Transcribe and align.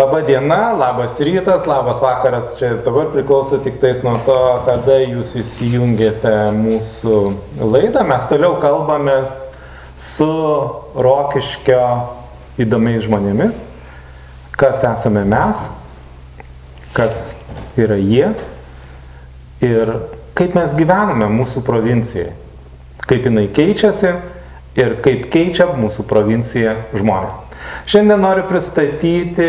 Labą 0.00 0.22
dieną, 0.22 0.78
labas 0.78 1.20
rytas, 1.20 1.66
labas 1.66 2.00
vakaras. 2.00 2.56
Čia 2.56 2.74
dabar 2.84 3.10
priklauso 3.12 3.58
tik 3.58 3.76
tais 3.80 4.00
nuo 4.00 4.14
to, 4.24 4.36
kada 4.64 4.94
jūs 5.02 5.34
įsijungėte 5.36 6.32
mūsų 6.56 7.16
laidą. 7.60 8.06
Mes 8.08 8.24
toliau 8.30 8.54
kalbamės 8.62 9.34
su 10.00 10.30
Rokiškio 10.96 11.82
įdomiais 12.64 13.04
žmonėmis. 13.04 13.60
Kas 14.56 14.86
esame 14.88 15.26
mes, 15.28 15.66
kas 16.96 17.34
yra 17.76 18.00
jie 18.00 18.32
ir 19.60 19.96
kaip 20.32 20.56
mes 20.56 20.72
gyvename 20.80 21.28
mūsų 21.28 21.60
provincijai. 21.68 22.32
Kaip 23.04 23.28
jinai 23.28 23.50
keičiasi 23.52 24.16
ir 24.78 24.98
kaip 25.04 25.26
keičia 25.32 25.70
mūsų 25.78 26.06
provinciją 26.10 26.76
žmonės. 26.94 27.40
Šiandien 27.90 28.22
noriu 28.22 28.46
pristatyti 28.48 29.48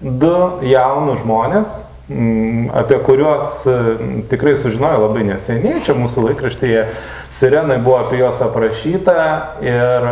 du 0.00 0.34
jaunus 0.66 1.22
žmonės, 1.22 1.74
mm, 2.08 2.70
apie 2.82 2.98
kuriuos 3.04 3.54
mm, 3.70 4.22
tikrai 4.32 4.56
sužinojau 4.60 5.06
labai 5.06 5.26
neseniai. 5.28 5.82
Čia 5.86 5.96
mūsų 5.98 6.30
laikraštyje 6.30 6.86
Sirenai 7.30 7.78
buvo 7.82 8.00
apie 8.00 8.20
juos 8.22 8.40
aprašyta 8.44 9.18
ir 9.64 10.08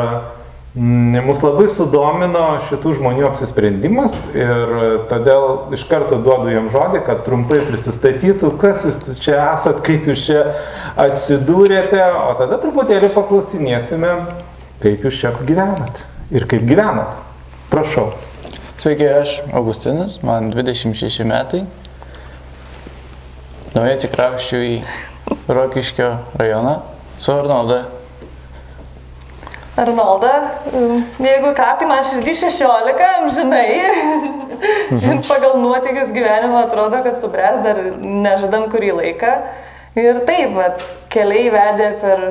mus 0.79 1.41
labai 1.43 1.67
sudomino 1.73 2.45
šitų 2.69 2.95
žmonių 2.99 3.25
apsisprendimas 3.29 4.15
ir 4.37 4.75
todėl 5.11 5.75
iš 5.75 5.83
karto 5.91 6.21
duodu 6.23 6.53
jam 6.53 6.69
žodį, 6.73 7.01
kad 7.07 7.25
trumpai 7.27 7.61
prisistatytų, 7.67 8.53
kas 8.61 8.85
jūs 8.87 9.19
čia 9.23 9.37
esat, 9.57 9.83
kaip 9.87 10.07
jūs 10.09 10.23
čia 10.29 10.45
atsidūrėte, 10.99 12.01
o 12.23 12.31
tada 12.39 12.61
truputėlį 12.63 13.11
paklausinėsime, 13.17 14.15
kaip 14.85 15.05
jūs 15.09 15.19
čia 15.25 15.35
gyvenat 15.43 16.05
ir 16.31 16.47
kaip 16.49 16.65
gyvenat. 16.69 17.19
Prašau. 17.73 18.13
Sveiki, 18.79 19.09
aš 19.11 19.41
Augustinas, 19.59 20.21
man 20.23 20.53
26 20.55 21.27
metai. 21.27 21.65
Naujai 23.75 23.99
atsikrausčiau 23.99 24.63
į 24.65 24.75
Rokiškio 25.51 26.13
rajoną 26.39 26.79
su 27.19 27.35
Arnolda. 27.35 27.98
Arnolda, 29.79 30.33
mm, 30.73 31.03
jeigu 31.23 31.53
ką, 31.55 31.69
tai 31.79 31.87
man 31.87 32.03
širdį 32.03 32.35
16, 32.41 33.05
amžinai. 33.21 33.69
Mhm. 34.91 35.23
Pagal 35.31 35.59
nuotykius 35.63 36.11
gyvenimo 36.15 36.59
atrodo, 36.65 36.99
kad 37.05 37.21
subręs 37.23 37.63
dar 37.63 37.79
nežadam 38.03 38.67
kurį 38.73 38.91
laiką. 38.99 39.35
Ir 39.99 40.23
taip, 40.27 40.55
bet 40.59 40.83
keliai 41.15 41.49
vedė 41.55 41.93
per 42.03 42.25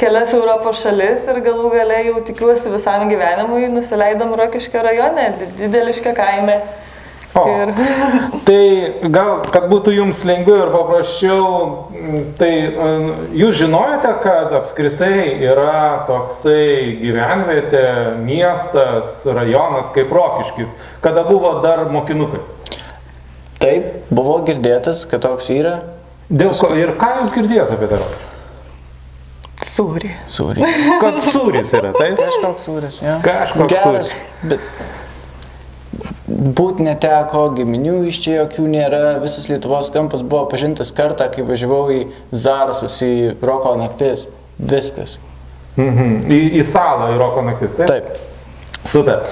kelias 0.00 0.32
Europos 0.36 0.82
šalis 0.82 1.24
ir 1.30 1.40
galų 1.44 1.72
gale 1.72 2.00
jau 2.08 2.20
tikiuosi 2.28 2.72
visam 2.72 3.08
gyvenimui 3.08 3.68
nusileidom 3.72 4.34
Rokiškio 4.40 4.82
rajone, 4.84 5.30
dideliškio 5.58 6.12
kaime. 6.16 6.60
O, 7.34 7.44
ir... 7.50 7.72
tai 8.46 8.60
gal, 9.10 9.40
kad 9.50 9.66
būtų 9.70 9.94
jums 9.96 10.20
lengviau 10.28 10.62
ir 10.62 10.72
paprasčiau, 10.74 11.46
tai 12.38 12.52
jūs 13.34 13.58
žinojate, 13.58 14.12
kad 14.22 14.54
apskritai 14.60 15.34
yra 15.42 16.04
toksai 16.08 16.94
gyvenvietė, 17.02 17.86
miestas, 18.22 19.16
rajonas 19.26 19.90
kaip 19.94 20.14
Rokiškis, 20.14 20.76
kada 21.02 21.26
buvo 21.26 21.56
dar 21.64 21.86
mokinukai? 21.90 22.44
Taip, 23.62 23.90
buvo 24.14 24.38
girdėtas, 24.46 25.06
kad 25.08 25.24
toks 25.24 25.50
yra. 25.54 25.78
Dėl 26.30 26.54
ko 26.58 26.70
ir 26.78 26.94
ką 27.00 27.18
jūs 27.22 27.34
girdėjote 27.34 27.78
apie 27.78 27.90
tai? 27.90 28.00
Sūrį. 29.74 30.10
Sūrį. 30.30 30.66
Kad 31.02 31.18
sūris 31.24 31.72
yra, 31.74 31.90
taip? 31.96 32.18
Kažkoks 32.20 32.66
sūris, 32.68 32.98
jo. 33.02 33.14
Kažkoks 33.24 33.72
Geras, 33.72 34.12
sūris. 34.12 34.50
bet 34.50 35.02
būt 36.28 36.80
neteko, 36.84 37.46
giminių 37.56 38.04
iš 38.08 38.20
čia 38.24 38.36
jokių 38.38 38.66
nėra, 38.72 39.02
visas 39.22 39.48
Lietuvos 39.50 39.90
kampas 39.94 40.24
buvo 40.24 40.46
pažintas 40.50 40.92
kartą, 40.96 41.28
kai 41.32 41.44
važiavau 41.46 41.88
į 41.92 42.00
Zarasus, 42.32 43.00
į 43.04 43.14
Roko 43.44 43.74
naktis. 43.80 44.28
Viskas. 44.58 45.18
Mhm. 45.76 46.22
Į, 46.30 46.38
į 46.60 46.62
salą, 46.68 47.12
į 47.14 47.18
Roko 47.20 47.42
naktis, 47.44 47.76
taip? 47.76 47.90
Taip. 47.90 48.30
Super. 48.84 49.24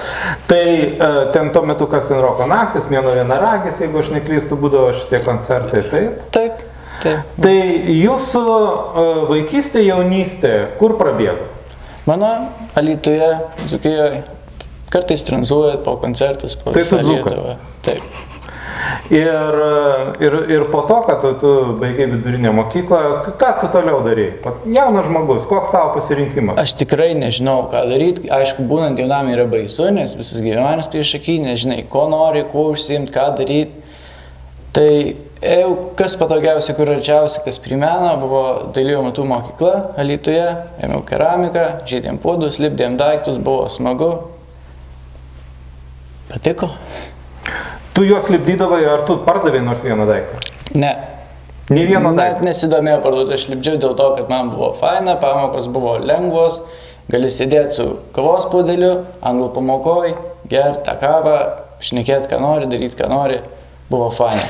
Tai 0.49 0.65
uh, 0.65 1.17
ten 1.33 1.51
tuo 1.53 1.61
metu, 1.69 1.87
kas 1.89 2.09
ten 2.09 2.21
Roko 2.21 2.45
naktis, 2.49 2.89
mėno 2.91 3.13
vienaragis, 3.13 3.81
jeigu 3.83 4.01
aš 4.01 4.13
neklystu, 4.15 4.57
būdavo 4.59 4.93
šitie 4.97 5.21
koncertai, 5.25 5.83
taip? 5.89 6.21
Taip. 6.35 6.63
Taip. 7.03 7.33
Tai 7.41 7.57
jūsų 7.89 8.43
uh, 8.45 9.25
vaikystė, 9.29 9.81
jaunystė, 9.87 10.53
kur 10.79 10.97
prabėgo? 10.99 11.49
Mano 12.05 12.29
Alytuje, 12.79 13.29
Zukijoje, 13.69 14.23
kartais 14.93 15.25
tranzuojat 15.27 15.81
po 15.85 15.97
koncertus, 16.01 16.55
po 16.59 16.75
Tai? 16.75 16.85
Lietuvą. 17.01 17.57
Taip. 17.85 18.21
Ir, 19.11 19.57
ir, 20.19 20.35
ir 20.49 20.63
po 20.71 20.81
to, 20.87 21.01
kad 21.07 21.21
tu, 21.21 21.33
tu 21.39 21.49
baigai 21.79 22.07
vidurinę 22.11 22.51
mokyklą, 22.55 22.99
ką 23.39 23.49
tu 23.61 23.67
toliau 23.73 23.99
darai? 24.05 24.29
Jaunas 24.65 25.07
žmogus, 25.07 25.47
koks 25.49 25.73
tavo 25.73 25.93
pasirinkimas? 25.97 26.57
Aš 26.61 26.75
tikrai 26.79 27.11
nežinau, 27.19 27.67
ką 27.71 27.83
daryti. 27.89 28.29
Aišku, 28.33 28.65
būnant 28.69 28.99
jaunam 28.99 29.29
yra 29.33 29.45
baisu, 29.49 29.89
nes 29.93 30.15
visas 30.17 30.39
gyvenimas 30.39 30.89
prieš 30.91 31.17
akį, 31.19 31.37
nežinai, 31.49 31.81
ko 31.91 32.07
nori, 32.11 32.45
kuo 32.51 32.69
užsiimti, 32.73 33.13
ką 33.13 33.27
daryti. 33.39 33.83
Tai 34.73 34.89
ėjau, 35.43 35.73
kas 35.99 36.15
patogiausia, 36.17 36.73
kur 36.77 36.89
arčiausia, 36.95 37.43
kas 37.45 37.59
primena, 37.61 38.15
buvo 38.17 38.71
dalyjo 38.73 39.03
metų 39.05 39.27
mokykla 39.29 39.73
Alytuje, 40.01 40.47
ėmiau 40.81 41.03
keramiką, 41.05 41.67
žaidėm 41.89 42.17
podus, 42.23 42.57
lipdėm 42.63 42.97
daiktus, 42.97 43.37
buvo 43.43 43.67
smagu. 43.69 44.13
Patiko? 46.33 46.69
Tu 47.93 48.07
juos 48.09 48.25
lipdydavai, 48.33 48.81
ar 48.89 49.03
tu 49.05 49.19
pardavai 49.21 49.61
nors 49.61 49.83
vieną 49.85 50.07
daiktą? 50.09 50.39
Ne. 50.73 50.95
Nei 51.69 51.85
vieno 51.85 52.09
Net 52.11 52.17
daikto. 52.17 52.45
nesidomėjau 52.47 53.01
parduoti, 53.03 53.35
aš 53.37 53.43
lipdžiau 53.51 53.77
dėl 53.79 53.93
to, 53.99 54.07
kad 54.17 54.31
man 54.31 54.49
buvo 54.51 54.71
faina, 54.79 55.13
pamokos 55.21 55.67
buvo 55.71 55.93
lengvos, 56.01 56.57
gali 57.13 57.29
sėdėti 57.31 57.77
su 57.77 57.85
kavos 58.15 58.47
pudeliu, 58.51 59.05
anglų 59.21 59.51
pamokoj, 59.55 60.15
gerti 60.49 60.81
tą 60.87 60.95
kavą, 60.99 61.35
šnekėti, 61.85 62.31
ką 62.33 62.39
nori, 62.41 62.67
daryti, 62.71 62.97
ką 62.97 63.11
nori, 63.13 63.37
buvo 63.91 64.09
faina. 64.17 64.43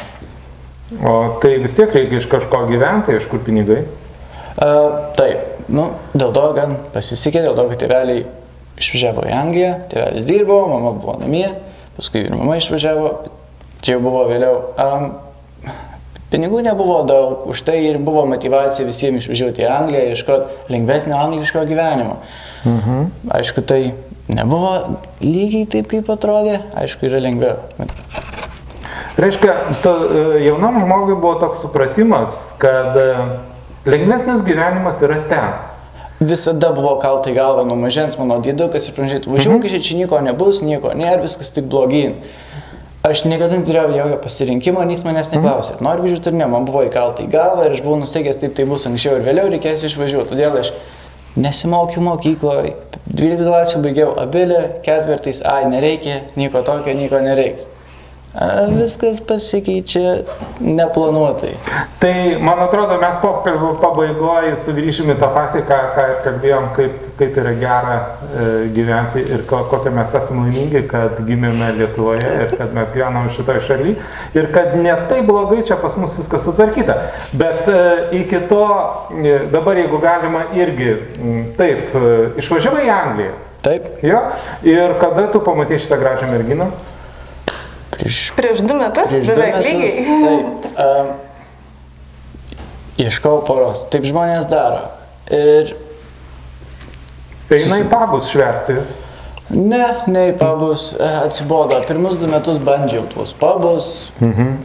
O 1.03 1.13
tai 1.43 1.57
vis 1.61 1.75
tiek 1.75 1.91
reikia 1.93 2.21
iš 2.21 2.29
kažko 2.31 2.63
gyventi, 2.71 3.17
iš 3.17 3.27
kur 3.27 3.43
pinigai? 3.43 3.83
Uh, 4.53 5.11
taip, 5.19 5.59
nu, 5.67 5.89
dėl 6.15 6.31
to 6.33 6.47
gan 6.55 6.77
pasisekė, 6.95 7.43
dėl 7.43 7.59
to, 7.59 7.67
kad 7.73 7.83
tėveliai 7.83 8.23
išvažiavo 8.79 9.27
į 9.27 9.35
Angliją, 9.35 9.71
tėvelis 9.91 10.27
dirbo, 10.29 10.63
mama 10.71 10.95
buvo 10.97 11.19
namie, 11.21 11.47
paskui 11.97 12.25
ir 12.25 12.35
mama 12.35 12.57
išvažiavo, 12.59 13.09
čia 13.83 13.99
buvo 14.01 14.23
vėliau. 14.29 14.61
Um, 14.79 15.11
pinigų 16.33 16.63
nebuvo 16.65 17.01
daug, 17.07 17.45
už 17.51 17.61
tai 17.67 17.77
ir 17.85 17.99
buvo 18.01 18.25
motivacija 18.29 18.87
visiems 18.87 19.23
išvažiuoti 19.23 19.65
į 19.65 19.69
Angliją, 19.69 20.05
ieškoti 20.13 20.73
lengvesnio 20.73 21.19
angliško 21.19 21.65
gyvenimo. 21.69 22.17
Mhm. 22.65 23.05
Aišku, 23.37 23.61
tai 23.67 23.93
nebuvo 24.31 24.99
lygiai 25.21 25.67
taip, 25.69 25.89
kaip 25.91 26.09
atrodė, 26.09 26.61
aišku, 26.79 27.05
yra 27.09 27.21
lengviau. 27.23 27.59
Reiškia, 29.19 29.53
tu, 29.83 29.91
e, 29.91 30.23
jaunam 30.47 30.79
žmogui 30.81 31.13
buvo 31.13 31.35
toks 31.43 31.61
supratimas, 31.61 32.55
kad 32.57 32.97
e, 32.97 33.09
lengvesnis 33.85 34.41
gyvenimas 34.47 35.03
yra 35.05 35.19
ten. 35.29 35.51
Visada 36.29 36.69
buvo 36.75 36.93
kalta 37.01 37.31
į 37.31 37.37
galvą 37.37 37.65
nuo 37.67 37.75
mažens 37.79 38.17
mano 38.19 38.37
dėdukas 38.43 38.87
ir 38.87 38.95
panašiai, 38.97 39.23
važiuok, 39.27 39.65
mhm. 39.65 39.83
čia 39.83 39.99
nieko 39.99 40.19
nebus, 40.23 40.61
nieko 40.65 40.93
nėra, 40.97 41.21
viskas 41.23 41.51
tik 41.55 41.69
blogyn. 41.71 42.19
Aš 43.03 43.25
niekada 43.27 43.57
neturėjau 43.59 43.89
jokio 43.97 44.17
pasirinkimo, 44.23 44.83
niekas 44.87 45.03
manęs 45.03 45.27
neklausė, 45.33 45.73
ar 45.75 45.81
noriu 45.83 46.05
važiuoti 46.05 46.29
ar 46.31 46.37
ne, 46.39 46.45
man 46.53 46.67
buvo 46.69 46.85
įkalta 46.87 47.25
į 47.25 47.31
galvą 47.33 47.65
ir 47.67 47.75
aš 47.75 47.81
buvau 47.83 47.97
nusteigęs, 47.99 48.37
taip 48.39 48.53
tai 48.55 48.63
bus 48.69 48.85
anksčiau 48.87 49.17
ir 49.17 49.25
vėliau 49.25 49.49
reikės 49.51 49.83
išvažiuoti. 49.89 50.29
Todėl 50.29 50.55
aš 50.61 50.71
nesimokiau 51.35 52.05
mokykloje, 52.05 52.77
12 53.09 53.43
klasių 53.43 53.81
baigiau 53.83 54.13
abilę, 54.23 54.61
ketvirtais, 54.85 55.43
ai, 55.43 55.65
nereikia, 55.67 56.21
nieko 56.39 56.63
tokio, 56.63 56.95
nieko 56.95 57.19
nereiks. 57.25 57.67
Viskas 58.33 59.21
pasikeičia 59.21 60.23
neplanuotai. 60.59 61.51
Tai, 61.99 62.37
man 62.41 62.59
atrodo, 62.59 62.95
mes 62.97 63.17
pokalbio 63.21 63.75
pabaigoje 63.81 64.55
sugrįšime 64.57 65.13
į 65.13 65.19
tą 65.21 65.27
patį, 65.35 65.61
ką, 65.69 65.77
ką 65.93 66.05
ir 66.09 66.15
kalbėjom, 66.25 66.65
kaip, 66.73 66.95
kaip 67.19 67.35
yra 67.37 67.51
gera 67.59 67.97
e, 68.01 68.47
gyventi 68.73 69.21
ir 69.35 69.43
ko, 69.49 69.59
kokie 69.69 69.93
mes 69.93 70.15
esame 70.17 70.47
laimingi, 70.47 70.81
kad 70.89 71.21
gimėme 71.27 71.67
Lietuvoje 71.77 72.31
ir 72.47 72.55
kad 72.57 72.73
mes 72.73 72.95
gyvename 72.95 73.29
šitoje 73.35 73.61
šalyje 73.67 73.93
ir 74.39 74.49
kad 74.55 74.73
ne 74.81 74.95
taip 75.11 75.29
blogai 75.29 75.61
čia 75.67 75.77
pas 75.77 75.93
mus 76.01 76.17
viskas 76.17 76.47
sutvarkyta. 76.49 76.95
Bet 77.37 77.69
e, 77.69 77.83
iki 78.23 78.41
to, 78.49 78.63
e, 79.13 79.35
dabar 79.53 79.77
jeigu 79.77 80.01
galima 80.01 80.47
irgi, 80.57 80.95
m, 81.21 81.43
taip, 81.59 81.93
e, 81.93 82.15
išvažiavai 82.41 82.87
į 82.89 82.93
Angliją. 82.97 83.37
Taip, 83.63 83.85
Jo, 84.03 84.25
ir 84.67 84.97
kada 84.99 85.29
tu 85.31 85.39
pamatai 85.45 85.77
šitą 85.79 86.01
gražią 86.01 86.27
merginą? 86.33 86.71
Prieš 88.03 88.33
Prieš 88.35 88.59
du 88.67 88.75
metus, 88.75 89.07
Prieš 89.07 89.27
du 89.27 89.33
beveik 89.33 89.55
lygiai. 89.63 90.03
Taip. 90.27 90.67
Um, 90.83 91.13
ieškau 92.99 93.39
poros. 93.47 93.87
Taip 93.93 94.03
žmonės 94.05 94.45
daro. 94.51 94.91
Ir 95.31 95.73
Eina 97.53 97.79
į 97.83 97.89
pabus 97.91 98.31
švesti. 98.33 98.75
Ne, 99.53 99.83
ne 100.09 100.21
į 100.31 100.37
pabus, 100.39 100.87
e, 100.95 101.07
atsibodo. 101.27 101.77
Pirmus 101.85 102.15
du 102.17 102.29
metus 102.31 102.57
bandžiau 102.63 103.03
tuos 103.11 103.33
pabus. 103.37 103.89
Mhm. 104.23 104.55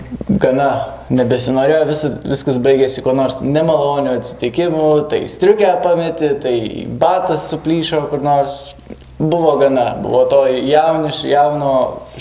Gana 0.41 0.69
nebesinorėjo, 1.11 1.83
vis, 1.89 2.05
viskas 2.29 2.61
baigėsi 2.63 3.03
kuo 3.05 3.13
nors 3.17 3.41
nemaloniu 3.43 4.15
atsitikimu, 4.19 5.09
tai 5.11 5.25
striukę 5.29 5.75
pameti, 5.85 6.31
tai 6.41 6.57
batas 6.89 7.49
suplyšo 7.53 8.07
kur 8.13 8.23
nors. 8.25 8.75
Buvo 9.19 9.57
gana, 9.59 9.97
buvo 10.03 10.25
to 10.31 10.45
jauniš, 10.47 11.25
jauno 11.27 11.73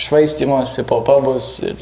švaistimosi 0.02 0.82
po 0.88 1.04
pabus 1.06 1.60
ir 1.62 1.78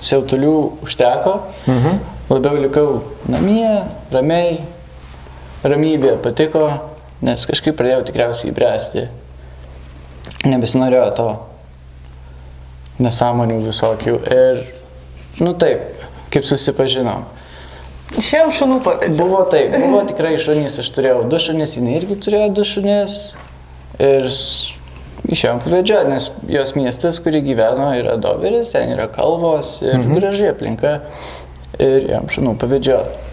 siautulių 0.00 0.54
užteko. 0.86 1.34
Mhm. 1.66 2.00
Labiau 2.30 2.60
likau 2.62 3.00
namie, 3.26 3.82
ramiai, 4.14 4.60
ramybė 5.66 6.14
patiko, 6.22 6.68
nes 7.26 7.42
kažkaip 7.50 7.74
pradėjau 7.80 8.04
tikriausiai 8.06 8.52
įbręsti. 8.52 9.08
Nebesinorėjo 10.46 11.08
to 11.18 11.28
nesąmonių 13.02 13.58
visokių. 13.66 14.16
Ir, 14.30 14.62
nu 15.42 15.56
taip, 15.58 16.06
kaip 16.30 16.46
susipažinom. 16.46 17.26
Išėjom 18.20 18.54
šunų 18.54 18.78
pavyzdžių. 18.86 19.18
Buvo 19.18 19.42
taip, 19.50 19.74
buvo 19.74 20.00
tikrai 20.08 20.34
šunys, 20.42 20.78
aš 20.82 20.88
turėjau 20.96 21.22
du 21.30 21.38
šunys, 21.42 21.76
jinai 21.78 21.98
irgi 22.00 22.18
turėjo 22.24 22.48
du 22.56 22.66
šunys. 22.66 23.18
Ir 24.00 24.28
išėjom 25.30 25.60
pavedžioti, 25.64 26.10
nes 26.10 26.28
jos 26.48 26.74
miestas, 26.76 27.20
kurį 27.22 27.42
gyveno, 27.50 27.90
yra 27.98 28.16
Doveris, 28.20 28.72
ten 28.74 28.94
yra 28.94 29.08
kalvos 29.12 29.78
ir 29.84 29.98
mhm. 29.98 30.20
gražiai 30.20 30.54
aplinka. 30.54 31.00
Ir 31.80 32.10
jam 32.10 32.26
šunų 32.28 32.58
pavedžioti. 32.60 33.28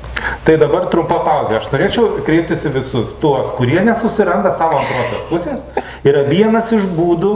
Tai 0.48 0.56
dabar 0.62 0.88
trumpa 0.92 1.19
pauzė. 1.25 1.58
Aš 1.60 1.69
norėčiau 1.74 2.22
kreiptis 2.25 2.64
į 2.68 2.74
visus 2.78 3.16
tuos, 3.22 3.52
kurie 3.58 3.80
nesusiranda 3.86 4.54
savo 4.56 4.80
antrosios 4.80 5.25
pusės. 5.30 5.66
Yra 6.08 6.24
vienas 6.30 6.72
iš 6.75 6.88
būdų 6.98 7.34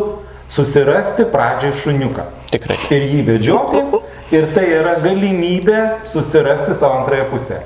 susirasti 0.52 1.26
pradžiai 1.32 1.76
šuniuką. 1.82 2.26
Tikrai. 2.52 2.78
Ir 2.96 3.08
jį 3.12 3.22
vedžioti. 3.28 3.84
Ir 4.36 4.48
tai 4.56 4.66
yra 4.80 4.98
galimybė 5.04 5.82
susirasti 6.08 6.76
savo 6.78 7.02
antrąją 7.02 7.28
pusę. 7.32 7.62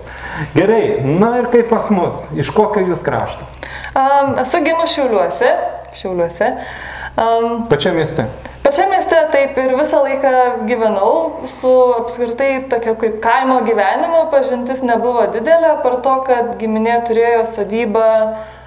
Gerai, 0.56 1.00
na 1.20 1.38
ir 1.40 1.48
kaip 1.54 1.70
pas 1.72 1.88
mus, 1.94 2.26
iš 2.36 2.50
kokio 2.56 2.84
jūs 2.90 3.04
krašto? 3.06 3.48
Um, 3.96 4.36
esu 4.42 4.60
gimus 4.66 4.92
Šiauliuose. 4.92 5.52
Šiauliuose. 5.96 6.50
Um, 7.16 7.64
Pačiame 7.72 8.02
mieste. 8.02 8.26
Pačiame 8.66 8.98
mieste 8.98 9.22
taip 9.32 9.56
ir 9.62 9.72
visą 9.78 10.02
laiką 10.04 10.34
gyvenau 10.68 11.48
su 11.62 11.72
apskritai 12.02 12.66
tokio 12.72 12.98
kaip 13.00 13.22
kaimo 13.24 13.62
gyvenimu, 13.64 14.26
pažintis 14.34 14.84
nebuvo 14.84 15.24
didelė, 15.38 15.78
per 15.86 16.00
to, 16.04 16.18
kad 16.28 16.52
giminė 16.60 16.98
turėjo 17.08 17.46
sodybą 17.54 18.10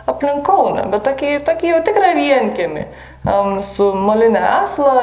aplink 0.09 0.47
Kauną, 0.47 0.87
bet 0.89 1.05
tokį, 1.05 1.35
tokį 1.45 1.75
jau 1.75 1.81
tikrą 1.85 2.15
vienkėmį, 2.17 2.87
um, 3.29 3.59
su 3.75 3.91
molinė 3.93 4.45
asla, 4.55 4.95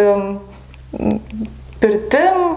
um, 0.00 0.30
pirtim 1.82 2.54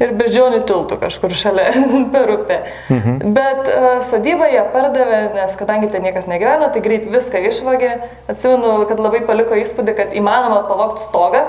ir 0.00 0.12
beždžionių 0.16 0.60
tiltų 0.68 0.96
kažkur 1.00 1.34
šalia 1.36 1.68
per 2.14 2.32
upę. 2.34 2.58
Mhm. 2.92 3.34
Bet 3.36 3.68
uh, 3.70 3.88
sodybą 4.08 4.48
jie 4.50 4.62
pardavė, 4.72 5.20
nes 5.36 5.56
kadangi 5.60 5.90
ten 5.92 6.04
niekas 6.06 6.28
negyveno, 6.30 6.70
tai 6.72 6.82
greit 6.84 7.08
viską 7.12 7.42
išvagė. 7.50 7.92
Atsimenu, 8.32 8.74
kad 8.90 9.02
labai 9.02 9.22
paliko 9.28 9.58
įspūdį, 9.60 9.96
kad 9.98 10.14
įmanoma 10.16 10.62
pavokti 10.68 11.04
stogą. 11.06 11.44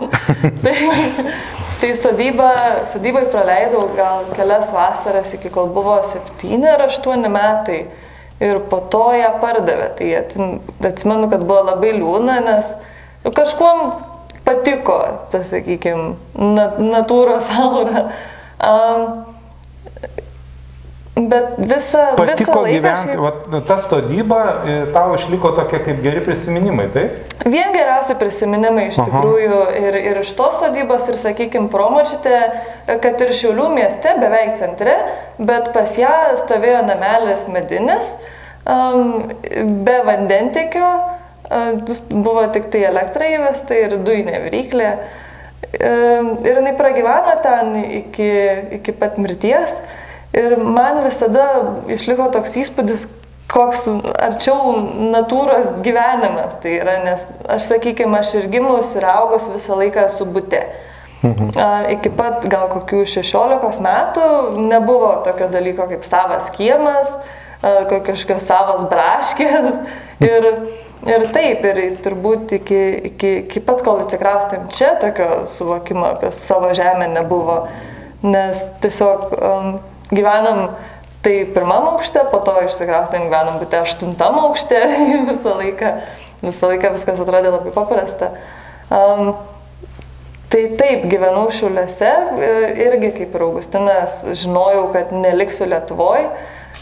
tai, 0.64 0.76
tai 1.82 1.92
sodybą, 2.02 2.48
sodybai 2.94 3.26
praleidau 3.32 3.86
gal 3.96 4.26
kelias 4.34 4.70
vasaras 4.74 5.34
iki 5.36 5.52
kol 5.54 5.70
buvo 5.74 6.00
7 6.42 6.66
ar 6.74 6.88
8 6.88 7.28
metai. 7.30 7.84
Ir 8.42 8.58
po 8.66 8.80
to 8.90 9.12
ją 9.14 9.36
pardavė. 9.38 9.92
Tai 9.94 10.08
atsim- 10.18 10.56
atsimenu, 10.82 11.30
kad 11.30 11.46
buvo 11.46 11.62
labai 11.70 11.94
liūna, 11.94 12.40
nes 12.42 12.74
nu, 13.22 13.30
kažkuom 13.30 13.84
patiko, 14.44 14.98
tas, 15.32 15.48
sakykime, 15.52 16.14
natūros 16.92 17.52
aura. 17.58 18.08
Um, 18.64 19.06
bet 21.14 21.54
visą, 21.58 22.02
Patiko 22.18 22.64
gyventi, 22.66 23.16
va, 23.18 23.30
ta 23.66 23.76
sodyba 23.78 24.40
e, 24.66 24.74
tau 24.94 25.14
išliko 25.14 25.52
tokie 25.54 25.78
kaip 25.84 26.00
geri 26.02 26.22
prisiminimai, 26.24 26.88
taip? 26.94 27.34
Vien 27.46 27.70
geriausi 27.74 28.16
prisiminimai 28.18 28.88
iš 28.90 28.98
Aha. 28.98 29.06
tikrųjų 29.10 29.60
ir, 29.78 29.98
ir 30.10 30.20
iš 30.24 30.34
tos 30.38 30.58
sodybos, 30.62 31.06
ir 31.12 31.20
sakykime, 31.22 31.70
promočite, 31.70 32.40
kad 32.88 33.22
ir 33.22 33.34
Šiaulių 33.38 33.68
mieste, 33.76 34.16
beveik 34.22 34.58
centre, 34.58 34.96
bet 35.38 35.70
pas 35.76 35.94
ją 35.98 36.14
stovėjo 36.42 36.82
namelis 36.88 37.46
medinis, 37.52 38.14
um, 38.66 39.30
be 39.86 40.00
vandentikio, 40.08 40.90
um, 40.98 41.23
buvo 42.08 42.46
tik 42.54 42.70
tai 42.72 42.86
elektra 42.88 43.28
įvesta 43.36 43.76
ir 43.76 43.98
dujinė 44.04 44.40
viryklė. 44.46 44.90
Um, 45.74 46.30
ir 46.44 46.60
jinai 46.60 46.74
pragyveno 46.78 47.34
ten 47.42 47.74
iki, 48.00 48.30
iki 48.78 48.94
pat 48.96 49.18
mirties. 49.18 49.76
Ir 50.34 50.56
man 50.58 51.04
visada 51.04 51.46
išliko 51.94 52.26
toks 52.34 52.56
įspūdis, 52.58 53.06
koks 53.50 53.84
arčiau 54.18 54.72
natūros 55.12 55.76
gyvenimas 55.84 56.56
tai 56.62 56.78
yra, 56.80 56.96
nes 57.04 57.28
aš, 57.46 57.68
sakykime, 57.68 58.18
aš 58.18 58.32
ir 58.40 58.48
gimus 58.50 58.96
ir 58.98 59.06
augus 59.06 59.46
visą 59.52 59.78
laiką 59.78 60.08
su 60.14 60.26
būte. 60.26 60.64
A, 61.24 61.68
Iki 61.94 62.10
pat 62.18 62.44
gal 62.52 62.66
kokių 62.72 63.04
16 63.08 63.80
metų 63.84 64.26
nebuvo 64.68 65.14
tokio 65.24 65.48
dalyko 65.52 65.86
kaip 65.92 66.04
savas 66.08 66.50
kiemas, 66.56 67.08
kažkokios 67.62 68.44
savas 68.44 68.84
braškės. 68.90 69.70
Ir, 70.24 70.50
ir 71.08 71.26
taip, 71.34 71.64
ir 71.68 71.80
turbūt 72.04 72.54
iki, 72.58 72.80
iki, 73.10 73.30
iki 73.44 73.62
pat 73.64 73.84
kol 73.86 74.02
atsikraustėm 74.04 74.68
čia, 74.74 74.94
tokio 75.02 75.44
suvokimo 75.56 76.08
apie 76.14 76.32
savo 76.46 76.72
žemę 76.76 77.08
nebuvo. 77.12 77.64
Nes 78.24 78.62
tiesiog 78.80 79.32
um, 79.36 79.70
gyvenam 80.12 80.76
tai 81.24 81.42
pirmam 81.54 81.90
aukšte, 81.94 82.24
po 82.32 82.40
to 82.44 82.56
išsikraustėm 82.66 83.28
gyvenam 83.28 83.58
būti 83.62 83.80
aštuntam 83.80 84.38
aukšte 84.46 84.80
visą 85.30 85.56
laiką. 85.60 85.96
Visą 86.44 86.70
laiką 86.72 86.94
viskas 86.96 87.20
atrodė 87.24 87.52
labai 87.54 87.74
paprasta. 87.74 88.34
Um, 88.92 89.34
Tai 90.54 90.60
taip, 90.78 91.08
gyvenau 91.10 91.48
šiuliuose, 91.50 92.10
e, 92.46 92.50
irgi 92.84 93.08
kaip 93.16 93.32
ir 93.34 93.42
Augustinas, 93.42 94.20
žinojau, 94.38 94.84
kad 94.94 95.10
neliksiu 95.10 95.66
Lietuvoje. 95.66 96.28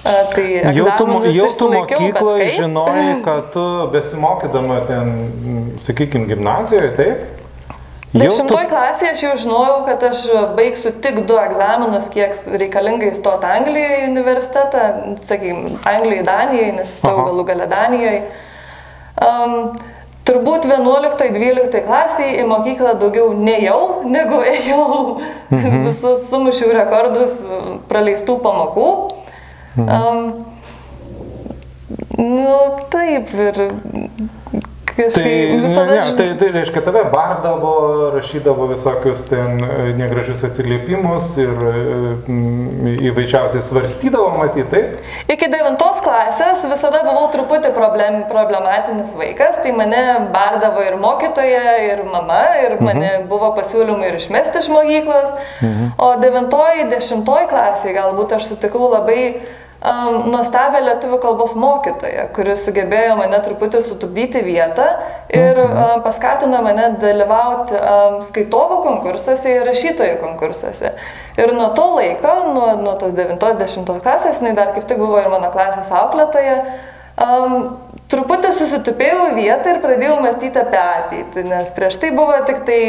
Tai 0.02 0.46
Jau 0.74 0.86
tu, 0.98 1.04
jau 1.30 1.46
tu 1.58 1.68
bet 1.70 1.78
mokykloje 1.78 2.46
žinojai, 2.56 3.20
kad 3.26 3.52
tu 3.54 3.66
besimokydama 3.92 4.80
ten, 4.88 5.12
sakykime, 5.78 6.26
gimnazijoje, 6.26 6.90
taip? 6.98 7.38
Dešimtoj 8.12 8.66
klasėje 8.68 9.12
aš 9.14 9.22
jau 9.24 9.36
žinojau, 9.44 9.76
kad 9.86 10.02
aš 10.10 10.24
baigsiu 10.58 10.90
tik 11.04 11.22
du 11.28 11.38
egzaminus, 11.40 12.10
kiek 12.12 12.34
reikalinga 12.50 13.12
įstoti 13.12 13.48
Anglijoje 13.48 14.02
į 14.02 14.10
universitetą, 14.10 14.82
sakykime, 15.30 15.78
Anglijoje, 15.88 16.26
Danijoje, 16.26 16.74
nes 16.80 16.92
įstojau 16.98 17.24
galų 17.30 17.46
gale 17.48 17.70
Danijoje. 17.70 18.20
Um, 19.22 19.56
turbūt 20.28 20.66
11-12 20.68 21.86
klasėje 21.86 22.42
į 22.42 22.50
mokyklą 22.50 22.98
daugiau 23.00 23.30
nejau, 23.38 24.02
negu 24.04 24.42
ėjau. 24.50 24.84
Mhm. 25.54 25.82
Visus 25.88 26.28
sumušiau 26.28 26.74
rekordus 26.74 27.40
praleistų 27.88 28.40
pamokų. 28.44 28.90
Mhm. 29.76 29.88
Um, 29.88 30.44
nu, 32.18 32.56
taip 32.92 33.32
ir 33.34 33.56
kažkaip 34.92 35.14
Tai, 35.14 35.24
ne, 35.24 35.68
visada 35.68 35.84
ne, 35.88 36.00
žin- 36.04 36.16
tai, 36.18 36.26
tai 36.36 36.48
reiškia, 36.52 36.80
tave 36.84 37.00
bardavo, 37.12 37.70
rašydavo 38.12 38.66
visokius 38.68 39.22
ten 39.24 39.54
negražius 39.96 40.42
atsiliepimus 40.44 41.30
ir 41.40 41.54
mm, 42.28 42.90
įvairiausiai 43.08 43.64
svarstydavo, 43.64 44.28
matyti, 44.36 44.66
taip? 44.68 45.00
Iki 45.32 45.48
devintos 45.54 46.02
klasės 46.04 46.60
visada 46.68 47.00
buvau 47.06 47.30
truputį 47.32 47.72
problem, 47.72 48.20
problematinis 48.28 49.16
vaikas, 49.16 49.56
tai 49.64 49.72
mane 49.72 50.02
bardavo 50.34 50.84
ir 50.84 50.98
mokytoja, 51.00 51.64
ir 51.88 52.04
mama, 52.12 52.42
ir 52.60 52.76
mane 52.84 53.14
buvo 53.32 53.54
pasiūlymai 53.56 54.12
ir 54.12 54.20
išmesti 54.20 54.60
iš 54.60 54.68
mokyklos. 54.76 55.32
O 55.96 56.12
devintoji, 56.20 56.90
dešimtoji 56.92 57.48
klasėje 57.48 57.96
galbūt 57.96 58.36
aš 58.36 58.52
sutikau 58.52 58.92
labai 58.92 59.22
um, 59.82 60.30
nuostabią 60.30 60.82
lietuvių 60.86 61.18
kalbos 61.22 61.54
mokytoją, 61.58 62.28
kuris 62.36 62.62
sugebėjo 62.66 63.16
mane 63.18 63.40
truputį 63.44 63.82
sutupdyti 63.86 64.42
vietą 64.46 64.86
ir 65.32 65.58
um, 65.64 66.02
paskatino 66.04 66.62
mane 66.64 66.92
dalyvauti 67.02 67.76
um, 67.78 68.18
skaitovų 68.28 68.80
konkursuose 68.86 69.56
ir 69.56 69.66
rašytojų 69.68 70.18
konkursuose. 70.22 70.94
Ir 71.40 71.54
nuo 71.56 71.70
to 71.76 71.88
laiko, 71.96 72.34
nuo, 72.52 72.72
nuo 72.82 72.96
tos 73.00 73.14
90 73.18 74.02
klasės, 74.04 74.42
jinai 74.42 74.56
dar 74.58 74.74
kaip 74.76 74.86
tik 74.88 75.00
buvo 75.00 75.20
ir 75.20 75.30
mano 75.32 75.50
klasės 75.54 75.90
auklėtoja, 76.02 76.58
um, 77.26 77.56
truputį 78.12 78.52
susitupėjau 78.56 79.30
vietą 79.38 79.74
ir 79.74 79.80
pradėjau 79.82 80.18
mąstyti 80.22 80.60
apie 80.60 80.80
ateitį, 80.80 81.46
nes 81.48 81.70
prieš 81.74 81.96
tai 82.02 82.12
buvo 82.14 82.36
tik 82.46 82.62
tai 82.68 82.82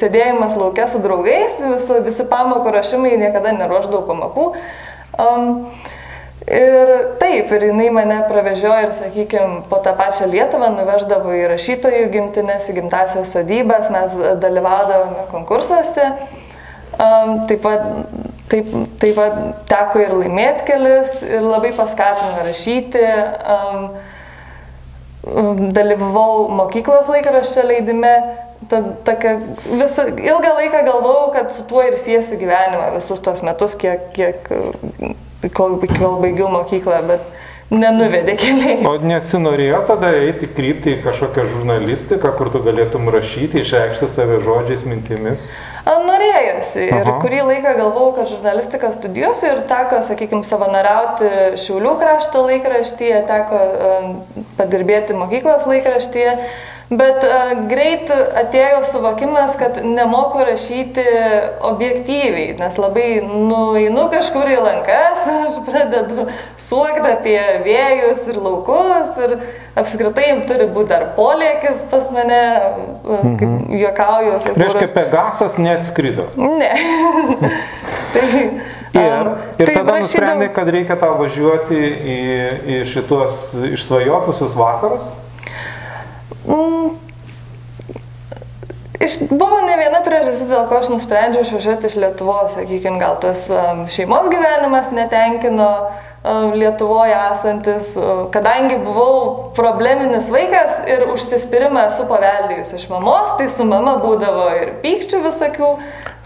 sėdėjimas 0.00 0.58
laukia 0.58 0.88
su 0.90 1.00
draugais, 1.04 1.60
visu, 1.62 2.00
visi 2.04 2.26
pamokų 2.28 2.74
rašymai, 2.74 3.14
niekada 3.20 3.54
neruoždavau 3.54 4.04
pamokų. 4.10 4.50
Um, 5.18 5.46
Ir 6.48 6.90
taip, 7.20 7.50
ir 7.52 7.64
jinai 7.68 7.90
mane 7.92 8.22
pravežiojo 8.24 8.86
ir, 8.86 8.92
sakykime, 8.96 9.62
po 9.68 9.82
tą 9.84 9.92
pačią 9.98 10.30
Lietuvą 10.32 10.70
nuveždavo 10.72 11.34
į 11.36 11.42
rašytojų 11.50 12.06
gimtinės, 12.14 12.70
į 12.70 12.76
gimtasios 12.78 13.34
sodybas, 13.34 13.90
mes 13.92 14.14
dalyvaudavome 14.40 15.26
konkursuose. 15.32 16.06
Um, 16.98 17.44
taip 17.50 17.60
pat, 17.66 17.84
taip, 18.48 18.72
taip 19.02 19.18
pat 19.20 19.36
teko 19.68 20.00
ir 20.06 20.16
laimėti 20.16 20.64
kelis 20.70 21.20
ir 21.26 21.44
labai 21.44 21.74
paskatino 21.76 22.40
rašyti. 22.46 23.04
Um, 23.44 23.90
dalyvavau 25.76 26.48
mokyklos 26.62 27.12
laikraščio 27.12 27.68
leidime, 27.68 28.14
tad 28.72 28.88
tokia, 29.04 29.36
visą, 29.68 30.08
ilgą 30.16 30.56
laiką 30.62 30.84
galvojau, 30.88 31.30
kad 31.36 31.52
su 31.52 31.68
tuo 31.68 31.84
ir 31.84 32.00
siesiu 32.00 32.40
gyvenimą 32.40 32.94
visus 32.96 33.20
tuos 33.20 33.44
metus, 33.44 33.76
kiek, 33.76 34.08
kiek 34.16 34.48
kol, 35.54 35.78
kol 35.98 36.18
baigiau 36.22 36.50
mokyklą, 36.52 37.02
bet 37.08 37.34
nenuvedė 37.68 38.34
keliai. 38.40 38.76
O 38.88 38.94
nesinorėjo 39.02 39.82
tada 39.90 40.10
eiti 40.16 40.48
krypti 40.50 40.94
į 40.96 41.02
kažkokią 41.04 41.44
žurnalistiką, 41.52 42.30
kur 42.38 42.50
tu 42.52 42.62
galėtum 42.64 43.10
rašyti, 43.12 43.60
išreikšti 43.62 44.08
save 44.08 44.38
žodžiais, 44.44 44.86
mintimis? 44.88 45.48
Norėjosi 45.88 46.86
ir 46.86 47.02
Aha. 47.02 47.18
kurį 47.22 47.42
laiką 47.48 47.74
galvojau, 47.78 48.14
kad 48.18 48.32
žurnalistiką 48.32 48.92
studijuosiu 48.96 49.50
ir 49.52 49.60
teko, 49.68 50.02
sakykime, 50.08 50.44
savanoriauti 50.48 51.60
Šiaulių 51.60 51.94
krašto 52.00 52.44
laikraštyje, 52.48 53.22
teko 53.28 53.62
padirbėti 54.58 55.16
mokyklos 55.16 55.68
laikraštyje. 55.68 56.34
Bet 56.88 57.20
uh, 57.20 57.50
greit 57.68 58.08
atėjo 58.08 58.78
suvokimas, 58.88 59.52
kad 59.60 59.76
nemoku 59.84 60.40
rašyti 60.48 61.04
objektyviai, 61.68 62.54
nes 62.56 62.78
labai 62.80 63.08
nueinu 63.20 64.06
kažkur 64.08 64.48
į 64.54 64.56
lankas, 64.64 65.26
aš 65.50 65.58
pradedu 65.66 66.24
suokti 66.68 67.10
apie 67.10 67.36
vėjus 67.66 68.24
ir 68.32 68.40
laukus 68.40 69.20
ir 69.20 69.36
apskritai 69.76 70.30
turi 70.48 70.70
būti 70.72 70.88
dar 70.94 71.10
polėkis 71.18 71.84
pas 71.92 72.08
mane, 72.14 72.40
kaip 73.04 73.44
mhm. 73.44 73.60
juokauju. 73.82 74.40
Reiškia, 74.56 74.88
Pegasas 74.96 75.60
neatskrido. 75.60 76.30
Ne. 76.40 76.72
tai, 78.16 78.26
Ir, 78.98 79.28
um, 79.28 79.34
ir 79.60 79.68
tai 79.68 79.74
tada 79.76 79.98
nusprendė, 80.00 80.46
kad 80.56 80.68
reikia 80.72 80.96
tau 80.98 81.18
važiuoti 81.20 81.76
į, 81.76 82.20
į 82.64 82.78
šitos 82.88 83.36
išsvajotusius 83.76 84.56
vakarus? 84.58 85.10
Mm. 86.48 86.96
Iš, 89.00 89.18
buvo 89.30 89.60
ne 89.62 89.76
viena 89.78 90.00
priežastis, 90.02 90.48
dėl 90.50 90.66
ko 90.66 90.80
aš 90.82 90.90
nusprendžiau 90.90 91.44
išvažiuoti 91.44 91.86
iš 91.86 91.96
Lietuvos, 92.02 92.50
sakykime, 92.56 92.98
gal 92.98 93.14
tas 93.22 93.44
um, 93.46 93.84
šeimos 93.94 94.26
gyvenimas 94.26 94.90
netenkino 94.90 95.68
um, 95.78 96.50
Lietuvoje 96.58 97.14
esantis, 97.14 97.92
um, 97.94 98.24
kadangi 98.34 98.80
buvau 98.82 99.52
probleminis 99.54 100.26
vaikas 100.34 100.82
ir 100.90 101.06
užsispyrimą 101.14 101.86
esu 101.92 102.08
paveldėjus 102.10 102.74
iš 102.80 102.88
mamos, 102.90 103.36
tai 103.38 103.46
su 103.54 103.68
mama 103.68 104.00
būdavo 104.02 104.50
ir 104.58 104.76
pykčių 104.82 105.22
visokių, 105.28 105.72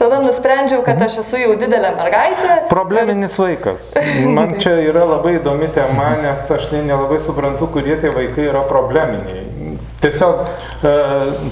tada 0.01 0.23
nusprendžiau, 0.25 0.81
kad 0.87 1.03
aš 1.05 1.21
esu 1.27 1.45
jau 1.45 1.55
didelė 1.61 1.93
mergaitė. 2.01 2.63
Probleminis 2.73 3.37
vaikas. 3.37 3.93
Man 4.33 4.57
čia 4.57 4.79
yra 4.89 5.05
labai 5.13 5.37
įdomi 5.43 5.69
tema, 5.77 6.15
nes 6.25 6.49
aš 6.57 6.71
nelabai 6.73 7.21
suprantu, 7.21 7.69
kurie 7.77 8.01
tie 8.01 8.17
vaikai 8.17 8.49
yra 8.49 8.65
probleminiai 8.65 9.62
Tiesiog 10.03 10.41
e, 10.83 10.93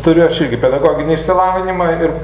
turiu 0.05 0.25
aš 0.27 0.41
irgi 0.47 0.59
pedagoginį 0.61 1.15
išsilavinimą 1.15 1.87
ir, 2.03 2.15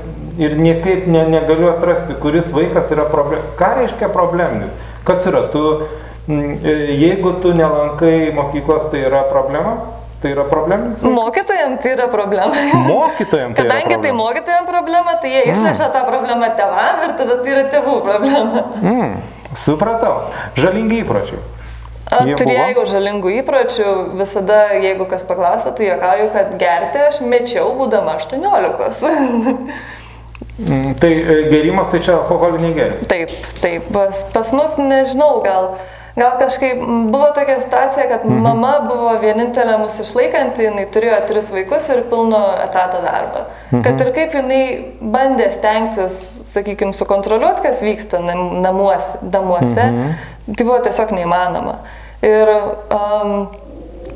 ir 0.43 0.57
niekaip 0.59 1.07
ne, 1.11 1.23
negaliu 1.31 1.71
atrasti, 1.71 2.17
kuris 2.23 2.51
vaikas 2.55 2.91
yra 2.95 3.07
probleminis. 3.13 3.53
Ką 3.61 3.71
reiškia 3.81 4.11
probleminis? 4.15 4.75
Kas 5.07 5.27
yra? 5.31 5.45
Tu, 5.55 5.63
e, 6.27 6.75
jeigu 6.99 7.37
tu 7.43 7.55
nelankai 7.55 8.33
mokyklos, 8.35 8.91
tai 8.91 9.05
yra 9.07 9.23
problema? 9.31 9.79
Tai 10.23 10.35
yra 10.35 10.49
probleminis 10.51 11.05
vaikas? 11.05 11.17
Mokytojams 11.21 11.83
tai 11.85 11.95
yra 11.95 12.11
problema. 12.11 12.67
Mokytojams 12.91 13.55
tai 13.55 13.69
Kadangi 13.69 13.95
yra 13.95 14.03
tai 14.03 14.15
mokytojams 14.19 14.71
problema, 14.75 15.19
tai 15.23 15.35
jie 15.35 15.43
išneša 15.53 15.85
mm. 15.87 15.93
tą 15.95 16.07
problemą 16.11 16.55
tevam 16.59 17.05
ir 17.07 17.19
tada 17.21 17.43
tai 17.43 17.53
yra 17.55 17.67
tėvų 17.75 17.99
problema. 18.09 18.65
Mm. 18.83 19.19
Supratau. 19.55 20.25
Žalingi 20.59 21.05
įpročiai. 21.05 21.39
Turėjau 22.07 22.85
žalingų 22.87 23.33
įpročių, 23.41 23.89
visada, 24.21 24.61
jeigu 24.79 25.09
kas 25.11 25.25
paklausia, 25.27 25.73
tai 25.75 25.89
juokauju, 25.89 26.29
kad 26.37 26.55
gerti 26.61 27.03
aš 27.09 27.19
mečiau 27.27 27.73
būdama 27.79 28.15
18. 28.21 29.11
mm, 30.63 30.95
tai 31.03 31.11
e, 31.19 31.37
gerimas 31.51 31.91
tai 31.91 32.01
čia 32.07 32.15
alkoholiniai 32.21 32.77
gėrimai? 32.77 33.11
Taip, 33.11 33.35
taip, 33.59 33.91
pas, 33.95 34.23
pas 34.31 34.53
mus 34.55 34.79
nežinau, 34.79 35.41
gal, 35.43 35.73
gal 36.15 36.37
kažkaip 36.45 36.79
buvo 37.11 37.33
tokia 37.35 37.59
situacija, 37.65 38.07
kad 38.13 38.29
mhm. 38.29 38.39
mama 38.47 38.77
buvo 38.87 39.17
vienintelė 39.25 39.81
mūsų 39.83 40.07
išlaikanti, 40.07 40.69
jinai 40.69 40.87
turėjo 40.95 41.19
tris 41.27 41.51
vaikus 41.57 41.91
ir 41.91 42.07
pilno 42.07 42.45
etato 42.69 43.03
darbą. 43.03 43.49
Mhm. 43.73 43.83
Kad 43.83 44.07
ir 44.07 44.15
kaip 44.21 44.39
jinai 44.39 44.63
bandė 45.03 45.51
stengtis, 45.59 46.23
sakykime, 46.55 46.95
sukontroliuoti, 46.95 47.67
kas 47.67 47.83
vyksta 47.83 48.23
namuose, 48.23 49.25
namuose 49.27 49.91
mhm 49.91 50.35
Tai 50.47 50.63
buvo 50.63 50.79
tiesiog 50.85 51.11
neįmanoma. 51.11 51.75
Ir 52.25 52.49
um, 52.95 53.35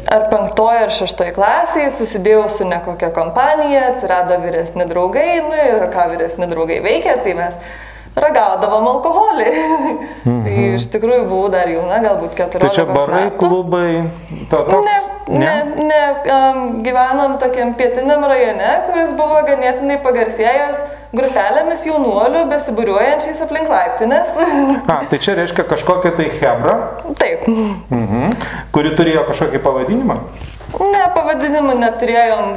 ar 0.08 0.24
penktoje 0.30 0.86
ar 0.86 0.94
šeštoje 0.94 1.34
klasėje 1.36 1.92
susidėjau 1.98 2.48
su 2.52 2.66
nekokia 2.68 3.10
kompanija, 3.14 3.92
atsirado 3.92 4.40
vyresni 4.42 4.86
draugai, 4.88 5.28
nu 5.44 5.60
ir 5.60 5.86
ką 5.92 6.08
vyresni 6.14 6.48
draugai 6.50 6.80
veikia, 6.84 7.18
tai 7.24 7.36
mes 7.38 7.58
ragaudavom 8.20 8.88
alkoholį. 8.96 9.50
Mhm. 10.20 10.40
tai 10.44 10.54
iš 10.76 10.82
tikrųjų 10.92 11.22
buvau 11.30 11.46
dar 11.48 11.70
jauna, 11.72 11.96
galbūt 12.04 12.34
14. 12.36 12.60
Tai 12.60 12.68
čia 12.74 12.82
barai, 12.84 13.22
metų. 13.30 13.38
klubai, 13.40 13.92
to 14.52 14.58
toks? 14.68 15.06
Ne, 15.32 15.38
ne, 15.38 15.54
ne, 15.78 15.84
ne 15.88 16.34
um, 16.34 16.58
gyvenom 16.84 17.38
tokiam 17.40 17.72
pietiniam 17.78 18.26
rajone, 18.28 18.74
kuris 18.84 19.14
buvo 19.16 19.38
ganėtinai 19.48 19.96
pagarsėjęs 20.04 20.82
grupelėmis 21.16 21.86
jaunuolių 21.88 22.44
besibūriuojančiais 22.50 23.40
aplink 23.44 23.70
laiptinės. 23.70 24.36
A, 24.92 25.00
tai 25.10 25.18
čia 25.22 25.36
reiškia 25.38 25.66
kažkokia 25.70 26.12
tai 26.18 26.28
hebra? 26.36 26.76
Taip. 27.20 27.48
Mhm. 27.48 28.36
Kuri 28.74 28.94
turėjo 28.98 29.26
kažkokį 29.30 29.62
pavadinimą? 29.64 30.20
Ne, 30.78 31.02
pavadinimų 31.16 31.74
neturėjom. 31.80 32.54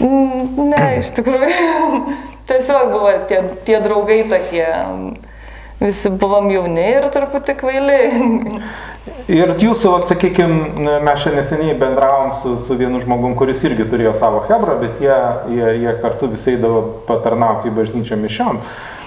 Um, 0.00 0.68
ne, 0.70 0.84
iš 1.00 1.14
tikrųjų. 1.16 1.50
Tiesiog 2.50 2.92
buvo 2.92 3.12
tie, 3.30 3.42
tie 3.66 3.78
draugai 3.84 4.22
tokie. 4.28 4.66
Um, 4.68 5.29
visi 5.80 6.12
buvom 6.22 6.50
jauni 6.52 6.86
ir 6.98 7.10
truputį 7.14 7.58
kvaili. 7.60 8.00
Ir 9.30 9.52
jūsų, 9.62 9.92
sakykime, 10.10 10.98
mes 11.06 11.20
šiandien 11.22 11.38
neseniai 11.40 11.74
bendravom 11.78 12.32
su, 12.36 12.56
su 12.60 12.74
vienu 12.76 12.98
žmogum, 13.00 13.32
kuris 13.38 13.62
irgi 13.64 13.86
turėjo 13.88 14.12
savo 14.18 14.42
hebrą, 14.44 14.74
bet 14.82 14.98
jie, 15.02 15.16
jie, 15.54 15.68
jie 15.84 15.94
kartu 16.02 16.28
visai 16.30 16.56
eidavo 16.56 16.82
patarnauti 17.08 17.70
į 17.70 17.76
bažnyčią 17.78 18.18
mišiom. 18.20 18.58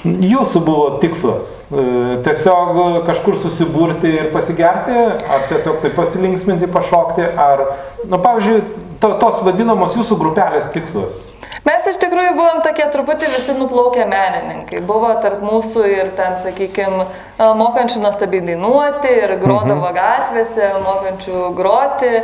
Jūsų 0.04 0.62
buvo 0.68 0.88
tikslas 1.00 1.50
e, 1.72 1.84
tiesiog 2.26 3.06
kažkur 3.08 3.38
susiburti 3.40 4.10
ir 4.12 4.32
pasigerti, 4.34 4.96
ar 5.32 5.46
tiesiog 5.52 5.78
tai 5.84 5.94
pasilinksminti, 5.96 6.68
pašokti, 6.74 7.24
ar, 7.40 7.64
na, 8.04 8.18
nu, 8.18 8.20
pavyzdžiui, 8.26 8.83
to, 9.04 9.12
tos 9.20 9.42
vadinamos 9.44 9.98
jūsų 10.00 10.18
grupelės 10.22 10.70
tikslas? 10.74 11.20
Mes 11.64 11.86
iš 11.88 12.00
tikrųjų 12.02 12.34
buvom 12.36 12.62
tokie 12.64 12.86
truputį 12.92 13.30
visi 13.38 13.56
nuplaukę 13.56 14.06
menininkai. 14.08 14.82
Buvo 14.88 15.12
tarp 15.24 15.44
mūsų 15.44 15.84
ir 15.92 16.10
ten, 16.18 16.36
sakykime, 16.44 17.06
mokančių 17.40 18.02
nuostabiai 18.04 18.44
dainuoti 18.50 19.12
ir 19.12 19.38
grodavo 19.44 19.88
mhm. 19.90 20.00
gatvėse, 20.00 20.74
mokančių 20.88 21.46
groti. 21.56 22.18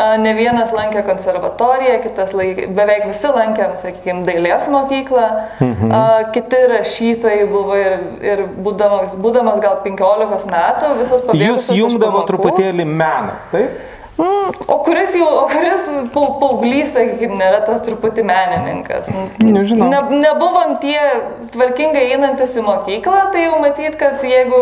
Ne 0.00 0.30
vienas 0.32 0.70
lankė 0.72 1.02
konservatoriją, 1.04 1.98
kitas 2.06 2.30
laik, 2.32 2.62
beveik 2.72 3.02
visi 3.10 3.28
lankėm, 3.34 3.74
sakykime, 3.82 4.22
dailės 4.24 4.64
mokyklą, 4.72 5.26
mhm. 5.60 5.92
kiti 6.32 6.60
rašytojai 6.72 7.44
buvo 7.50 7.76
ir, 7.76 7.98
ir 8.24 8.46
būdamas, 8.64 9.12
būdamas 9.20 9.60
gal 9.60 9.82
15 9.84 10.48
metų, 10.54 10.92
visos 11.02 11.26
pabėgėliai. 11.26 11.50
Jūs 11.50 11.68
jungdavo 11.76 12.24
truputėlį 12.30 12.88
menas, 12.88 13.50
taip? 13.52 13.76
Mm, 14.20 14.52
o 14.68 14.76
kuris 14.84 15.14
jau, 15.16 15.28
o 15.42 15.46
kuris 15.48 15.86
paauglys, 16.12 16.90
sakykime, 16.92 17.38
nėra 17.40 17.62
tas 17.64 17.80
truputį 17.86 18.24
menininkas. 18.28 19.08
Nežinau. 19.40 19.88
Ne, 19.88 20.20
nebuvom 20.26 20.76
tie 20.82 20.98
tvarkingai 21.54 22.10
einantis 22.12 22.58
į 22.58 22.66
mokyklą, 22.66 23.30
tai 23.32 23.46
jau 23.46 23.62
matyt, 23.62 23.96
kad 24.00 24.20
jeigu 24.26 24.60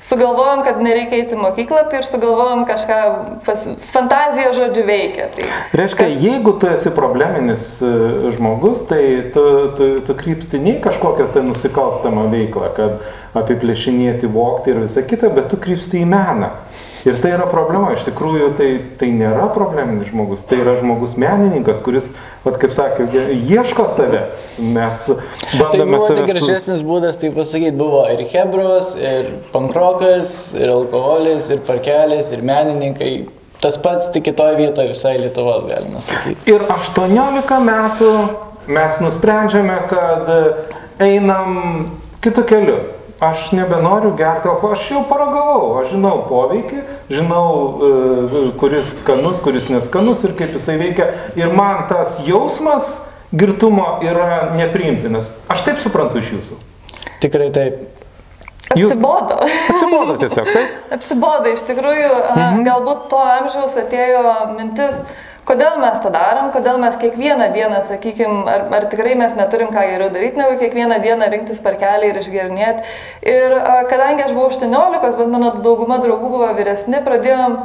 sugalvojom, 0.00 0.62
kad 0.64 0.80
nereikia 0.80 1.18
eiti 1.20 1.36
į 1.36 1.40
mokyklą, 1.40 1.82
tai 1.90 2.00
ir 2.00 2.06
sugalvojom 2.08 2.64
kažką, 2.68 2.98
pas, 3.44 3.64
fantazija 3.92 4.52
žodžiu 4.56 4.84
veikia. 4.88 5.28
Tai 5.34 5.48
Reiškia, 5.76 6.06
kas... 6.06 6.20
jeigu 6.24 6.54
tu 6.60 6.70
esi 6.72 6.92
probleminis 6.96 7.64
e, 7.84 7.90
žmogus, 8.36 8.84
tai 8.88 9.02
tu, 9.34 9.44
tu, 9.76 9.90
tu 10.04 10.16
krypsti 10.20 10.60
ne 10.60 10.78
į 10.78 10.80
kažkokias 10.86 11.32
tai 11.34 11.44
nusikalstamą 11.48 12.28
veiklą, 12.32 12.72
kad 12.76 13.40
apiplėšinėti, 13.40 14.28
vokti 14.32 14.72
ir 14.72 14.84
visa 14.86 15.04
kita, 15.04 15.32
bet 15.36 15.52
tu 15.52 15.60
krypsti 15.60 16.00
į 16.00 16.08
meną. 16.08 16.54
Ir 17.06 17.20
tai 17.22 17.34
yra 17.36 17.46
problema, 17.48 17.92
iš 17.96 18.06
tikrųjų 18.08 18.50
tai, 18.58 18.70
tai 19.00 19.10
nėra 19.14 19.46
probleminis 19.54 20.10
žmogus, 20.10 20.42
tai 20.48 20.60
yra 20.64 20.74
žmogus 20.80 21.14
menininkas, 21.20 21.80
kuris, 21.84 22.10
vat, 22.44 22.58
kaip 22.60 22.74
sakė, 22.76 23.06
ieško 23.36 23.86
savęs. 23.88 24.42
Mes 24.60 25.06
bandome 25.60 26.00
tai 26.00 26.06
savęs. 26.06 26.10
Tai 26.10 26.26
gražesnis 26.28 26.84
būdas, 26.84 27.20
tai 27.20 27.32
pasakyti, 27.36 27.76
buvo 27.78 28.04
ir 28.12 28.26
Hebros, 28.32 28.94
ir 29.00 29.32
pankroko 29.54 29.90
TikTokas, 29.90 30.54
ir 30.54 30.70
alkoholis, 30.70 31.50
ir 31.50 31.60
parkelis, 31.66 32.30
ir 32.32 32.42
menininkai. 32.42 33.28
Tas 33.60 33.76
pats 33.76 34.08
tik 34.12 34.24
kitoje 34.24 34.56
vietoje 34.56 34.94
visai 34.94 35.18
Lietuvos, 35.20 35.66
galima 35.68 36.00
sakyti. 36.00 36.48
Ir 36.48 36.64
18 36.72 37.58
metų 37.66 38.12
mes 38.70 39.00
nusprendžiame, 39.02 39.76
kad 39.90 40.30
einam 41.00 41.90
kitų 42.24 42.46
kelių. 42.48 42.78
Aš 43.20 43.50
nebenoriu 43.52 44.14
gerti 44.16 44.48
alkoholio, 44.48 44.78
aš 44.78 44.86
jau 44.90 45.02
paragavau, 45.04 45.74
aš 45.82 45.90
žinau 45.92 46.22
poveikį, 46.24 46.78
žinau, 47.12 47.44
e, 47.84 48.42
kuris 48.60 48.94
skanus, 49.02 49.42
kuris 49.44 49.68
neskanus 49.68 50.24
ir 50.24 50.32
kaip 50.38 50.54
jisai 50.56 50.78
veikia. 50.80 51.10
Ir 51.36 51.52
man 51.52 51.84
tas 51.90 52.16
jausmas 52.24 53.02
girtumo 53.36 53.98
yra 54.08 54.54
nepriimtinas. 54.56 55.34
Aš 55.52 55.66
taip 55.68 55.82
suprantu 55.82 56.22
iš 56.24 56.32
jūsų. 56.38 56.60
Tikrai 57.20 57.50
taip. 57.52 57.82
Jūs- 58.72 58.94
Atsibodo. 58.94 59.36
Atsibodo 59.74 60.16
tiesiog, 60.16 60.52
taip? 60.54 60.92
Atsibodo, 60.96 61.52
iš 61.52 61.64
tikrųjų, 61.68 62.10
mhm. 62.36 62.62
galbūt 62.68 63.08
to 63.10 63.20
amžiaus 63.36 63.76
atėjo 63.84 64.22
mintis, 64.54 64.96
kodėl 65.48 65.78
mes 65.82 65.98
tą 66.02 66.12
darom, 66.14 66.50
kodėl 66.54 66.78
mes 66.82 66.96
kiekvieną 67.00 67.50
dieną, 67.54 67.82
sakykime, 67.88 68.44
ar, 68.50 68.66
ar 68.78 68.88
tikrai 68.92 69.16
mes 69.18 69.34
neturim 69.38 69.72
ką 69.74 69.84
geriau 69.88 70.10
daryti, 70.12 70.40
negu 70.40 70.58
kiekvieną 70.60 71.00
dieną 71.04 71.30
rinktis 71.32 71.62
parkelį 71.64 72.12
ir 72.12 72.22
išgernėti. 72.22 72.96
Ir 73.26 73.56
a, 73.58 73.80
kadangi 73.90 74.26
aš 74.26 74.34
buvau 74.36 74.50
18, 74.52 75.20
bet 75.20 75.30
mano 75.32 75.54
dauguma 75.64 76.00
draugų 76.02 76.32
buvo 76.36 76.50
vyresni, 76.58 77.02
pradėjom 77.06 77.60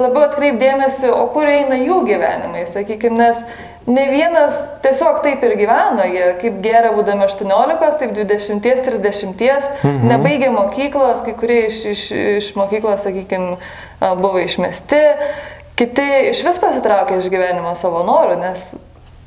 labiau 0.00 0.26
atkreipdėmėsi, 0.28 1.10
o 1.12 1.26
kur 1.34 1.48
eina 1.48 1.76
jų 1.76 2.00
gyvenimai, 2.08 2.64
sakykime, 2.72 3.18
nes 3.20 3.42
ne 3.90 4.06
vienas 4.12 4.56
tiesiog 4.84 5.20
taip 5.24 5.44
ir 5.44 5.56
gyveno, 5.60 6.06
jie 6.08 6.32
kaip 6.40 6.58
geria 6.64 6.92
būdami 6.94 7.26
18, 7.26 8.00
taip 8.00 8.16
20, 8.16 8.64
30, 8.86 9.70
mhm. 9.84 10.10
nebaigė 10.12 10.50
mokyklos, 10.54 11.24
kai 11.26 11.36
kurie 11.38 11.62
iš, 11.68 11.80
iš, 11.94 12.04
iš 12.40 12.50
mokyklos, 12.58 13.02
sakykime, 13.04 13.58
buvo 14.20 14.40
išmesti, 14.40 15.00
kiti 15.80 16.06
iš 16.30 16.44
vis 16.44 16.60
pasitraukė 16.60 17.18
iš 17.22 17.30
gyvenimo 17.32 17.72
savo 17.80 18.04
norų, 18.04 18.36
nes 18.42 18.70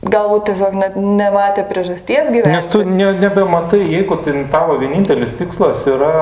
galbūt 0.03 0.49
tiesiog 0.51 0.75
net 0.77 0.97
nematė 0.99 1.63
priežasties 1.67 2.29
gyventi. 2.29 2.53
Nes 2.53 2.67
tu 2.69 2.83
ne, 2.85 3.13
nebematai, 3.17 3.81
jeigu 3.95 4.19
tai 4.21 4.43
tavo 4.53 4.77
vienintelis 4.81 5.33
tikslas 5.39 5.85
yra 5.89 6.13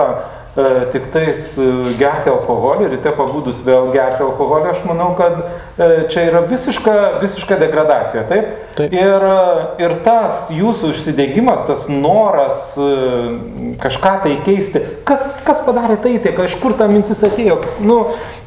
tik 0.92 1.06
tais 1.14 1.54
e, 1.56 1.66
gerti 1.96 2.28
alkoholį, 2.28 2.90
ryte 2.92 3.14
pabudus 3.16 3.62
vėl 3.64 3.88
gerti 3.94 4.20
alkoholį, 4.26 4.68
aš 4.74 4.82
manau, 4.84 5.14
kad 5.16 5.38
e, 5.40 5.86
čia 6.12 6.26
yra 6.28 6.42
visiška, 6.44 6.96
visiška 7.22 7.56
degradacija, 7.62 8.26
taip? 8.28 8.50
Taip. 8.76 8.92
Ir, 8.92 9.24
e, 9.32 9.86
ir 9.86 9.96
tas 10.04 10.50
jūsų 10.52 10.92
užsidėgymas, 10.92 11.64
tas 11.70 11.86
noras 11.88 12.74
e, 12.76 12.90
kažką 13.80 14.12
tai 14.26 14.34
keisti, 14.44 14.82
kas, 15.08 15.30
kas 15.48 15.62
padarė 15.64 15.96
tai, 16.04 16.18
tai 16.20 16.36
iš 16.44 16.58
kur 16.60 16.76
ta 16.76 16.90
mintis 16.92 17.24
atėjo, 17.24 17.62
nu, 17.80 18.02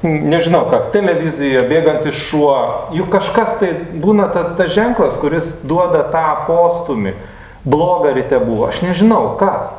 nežinau 0.04 0.66
kas, 0.68 0.90
televizija, 0.92 1.64
bėgantis 1.70 2.18
šuo, 2.26 2.58
juk 2.99 3.08
kažkas 3.16 3.56
tai 3.62 3.70
būna 3.96 4.28
tas 4.34 4.52
ta 4.58 4.68
ženklas, 4.68 5.16
kuris 5.23 5.54
duoda 5.64 6.04
tą 6.12 6.26
postumį. 6.50 7.16
Bloga 7.64 8.12
ryte 8.12 8.37
buvo, 8.44 8.66
aš 8.68 8.82
nežinau, 8.84 9.38
kas. 9.40 9.73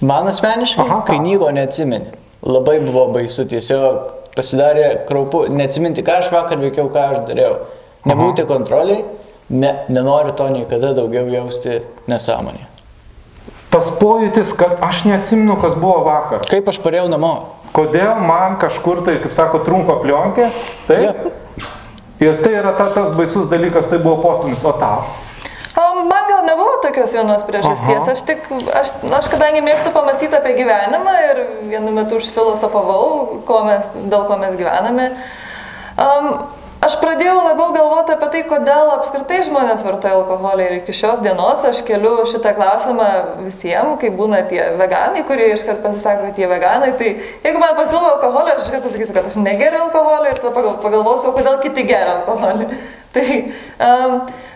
Man 0.00 0.28
asmeniškai, 0.30 0.86
Aha, 0.86 1.02
kai 1.06 1.18
nieko 1.20 1.50
neatsimeni. 1.52 2.14
Labai 2.46 2.78
buvo 2.80 3.10
baisu, 3.12 3.44
tiesiog 3.48 4.32
pasidarė 4.36 5.04
kraupu, 5.08 5.44
neatsiminti, 5.52 6.04
ką 6.06 6.20
aš 6.22 6.30
vakar 6.32 6.60
veikiau, 6.62 6.88
ką 6.92 7.02
aš 7.10 7.22
dariau. 7.28 7.58
Nebūti 8.08 8.46
kontroliai, 8.48 9.04
ne, 9.52 9.74
nenoriu 9.92 10.32
to 10.38 10.46
niekada 10.48 10.94
daugiau 10.96 11.28
jausti 11.28 11.82
nesąmonė. 12.08 12.64
Tas 13.70 13.90
pojūtis, 14.00 14.54
kad 14.58 14.80
aš 14.82 15.04
neatsimenu, 15.06 15.58
kas 15.60 15.76
buvo 15.78 16.00
vakar. 16.08 16.46
Kaip 16.48 16.70
aš 16.72 16.80
parėjau 16.82 17.10
namo? 17.12 17.34
Kodėl 17.76 18.16
man 18.24 18.56
kažkur 18.58 19.04
tai, 19.06 19.18
kaip 19.22 19.36
sako, 19.36 19.60
trunko 19.66 20.00
plionkė, 20.02 20.48
taip? 20.88 21.20
Jo. 21.28 21.68
Ir 22.20 22.40
tai 22.44 22.56
yra 22.58 22.72
ta, 22.76 22.88
tas 22.92 23.12
baisus 23.16 23.46
dalykas, 23.48 23.86
tai 23.88 24.00
buvo 24.02 24.18
postumis, 24.24 24.64
o 24.64 24.72
tau? 24.76 25.04
O, 25.76 25.84
Man 26.08 26.26
gal 26.28 26.42
nebuvo 26.44 26.69
tokios 26.82 27.12
vienos 27.12 27.42
priežasties. 27.48 28.02
Aha. 28.02 28.12
Aš 28.14 28.22
tik, 28.28 28.46
aš, 28.74 28.94
aš 29.20 29.28
kadangi 29.32 29.64
mėgstu 29.64 29.92
pamastyti 29.94 30.36
apie 30.36 30.54
gyvenimą 30.58 31.16
ir 31.26 31.42
vienu 31.70 31.92
metu 31.96 32.20
užfilosofavau, 32.20 33.42
ko 33.48 33.60
mes, 33.68 33.92
dėl 34.00 34.24
ko 34.28 34.38
mes 34.40 34.56
gyvename, 34.58 35.10
um, 36.00 36.28
aš 36.84 36.96
pradėjau 37.02 37.38
labiau 37.44 37.70
galvoti 37.76 38.14
apie 38.16 38.28
tai, 38.34 38.42
kodėl 38.50 38.92
apskritai 38.96 39.40
žmonės 39.46 39.84
vartoja 39.86 40.18
alkoholį 40.18 40.66
ir 40.66 40.76
iki 40.80 40.96
šios 40.96 41.22
dienos 41.24 41.64
aš 41.68 41.82
keliu 41.88 42.26
šitą 42.30 42.54
klausimą 42.58 43.08
visiems, 43.46 43.98
kai 44.02 44.12
būna 44.16 44.44
tie 44.50 44.62
veganai, 44.80 45.24
kurie 45.28 45.50
iškart 45.54 45.82
pasisako, 45.84 46.30
kad 46.30 46.40
jie 46.40 46.48
veganai, 46.50 46.94
tai 47.00 47.12
jeigu 47.44 47.62
man 47.62 47.76
pasiūlo 47.78 48.16
alkoholį, 48.16 48.56
aš 48.56 48.68
iškart 48.68 48.88
pasakysiu, 48.88 49.16
kad 49.18 49.28
aš 49.32 49.40
negeriu 49.42 49.84
alkoholį 49.88 50.32
ir 50.32 50.40
tada 50.40 50.54
pagal, 50.56 50.80
pagalvosiu, 50.84 51.34
kodėl 51.36 51.60
kiti 51.64 51.86
geria 51.88 52.20
alkoholį. 52.20 52.70
Tai, 53.10 53.26
um, 53.82 54.12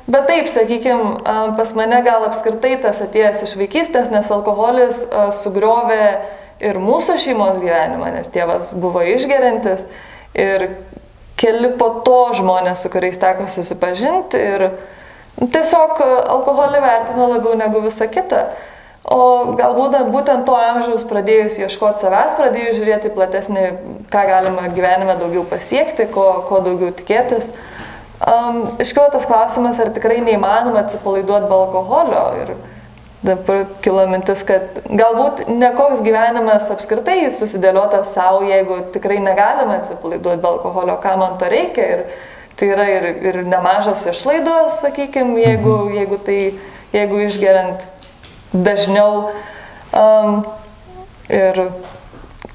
bet 0.07 0.27
taip, 0.29 0.49
sakykime, 0.53 1.17
pas 1.59 1.75
mane 1.77 2.01
gal 2.07 2.27
apskritai 2.29 2.77
tas 2.83 3.01
atėjęs 3.05 3.45
iš 3.47 3.55
vaikystės, 3.61 4.11
nes 4.13 4.31
alkoholis 4.35 5.05
uh, 5.07 5.31
sugriovė 5.43 6.03
ir 6.65 6.81
mūsų 6.83 7.19
šeimos 7.23 7.61
gyvenimą, 7.63 8.13
nes 8.19 8.29
tėvas 8.35 8.75
buvo 8.79 9.05
išgerintis 9.15 9.87
ir 10.35 10.69
keli 11.41 11.73
po 11.79 11.91
to 12.07 12.21
žmonės, 12.39 12.85
su 12.85 12.93
kuriais 12.93 13.19
teko 13.21 13.49
susipažinti 13.53 14.39
ir 14.39 14.69
tiesiog 15.41 15.99
uh, 15.99 16.15
alkoholį 16.37 16.85
vertino 16.85 17.33
labiau 17.35 17.59
negu 17.59 17.83
visą 17.85 18.11
kitą. 18.13 18.47
O 19.05 19.53
galbūt 19.53 19.99
būtent 20.09 20.47
to 20.49 20.55
amžiaus 20.57 21.03
pradėjus 21.05 21.59
ieškoti 21.61 22.01
savęs, 22.01 22.39
pradėjus 22.39 22.79
žiūrėti 22.79 23.11
platesnį, 23.13 23.65
ką 24.09 24.23
galima 24.31 24.71
gyvenime 24.73 25.19
daugiau 25.21 25.43
pasiekti, 25.51 26.07
ko, 26.13 26.25
ko 26.49 26.63
daugiau 26.65 26.89
tikėtis. 26.97 27.51
Um, 28.25 28.69
Iškilo 28.81 29.11
tas 29.13 29.27
klausimas, 29.29 29.79
ar 29.81 29.91
tikrai 29.93 30.23
neįmanoma 30.25 30.85
atsipalaiduoti 30.85 31.49
be 31.51 31.57
alkoholio. 31.59 32.23
Ir 32.41 32.53
dabar 33.25 33.65
kilo 33.85 34.05
mintis, 34.09 34.45
kad 34.49 34.79
galbūt 34.89 35.43
nekoks 35.51 36.01
gyvenimas 36.05 36.71
apskritai 36.73 37.27
susidėliotas 37.35 38.15
savo, 38.17 38.41
jeigu 38.49 38.79
tikrai 38.95 39.19
negalima 39.25 39.77
atsipalaiduoti 39.81 40.41
be 40.41 40.49
alkoholio, 40.49 40.97
ką 41.05 41.17
man 41.21 41.37
to 41.41 41.51
reikia. 41.53 41.89
Ir 41.99 42.07
tai 42.57 42.71
yra 42.73 42.89
ir, 42.89 43.09
ir 43.29 43.41
nemažas 43.45 44.07
išlaidos, 44.09 44.81
sakykime, 44.81 45.37
jeigu, 45.43 45.77
jeigu, 45.93 46.21
tai, 46.25 46.39
jeigu 46.95 47.21
išgeriant 47.27 47.85
dažniau. 48.55 49.35
Um, 49.95 50.47
ir 51.29 51.61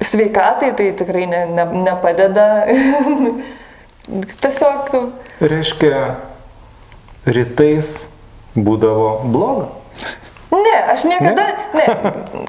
sveikatai 0.01 0.73
tai 0.73 0.91
tikrai 0.97 1.27
ne, 1.29 1.45
ne, 1.53 1.69
nepadeda. 1.85 2.49
Tiesiog 4.09 4.89
Reiškia, 5.39 5.99
rytais 7.29 8.07
būdavo 8.57 9.09
bloga. 9.29 9.67
Ne, 10.51 10.93
aš 10.93 11.03
niekada, 11.03 11.43
ne. 11.73 11.85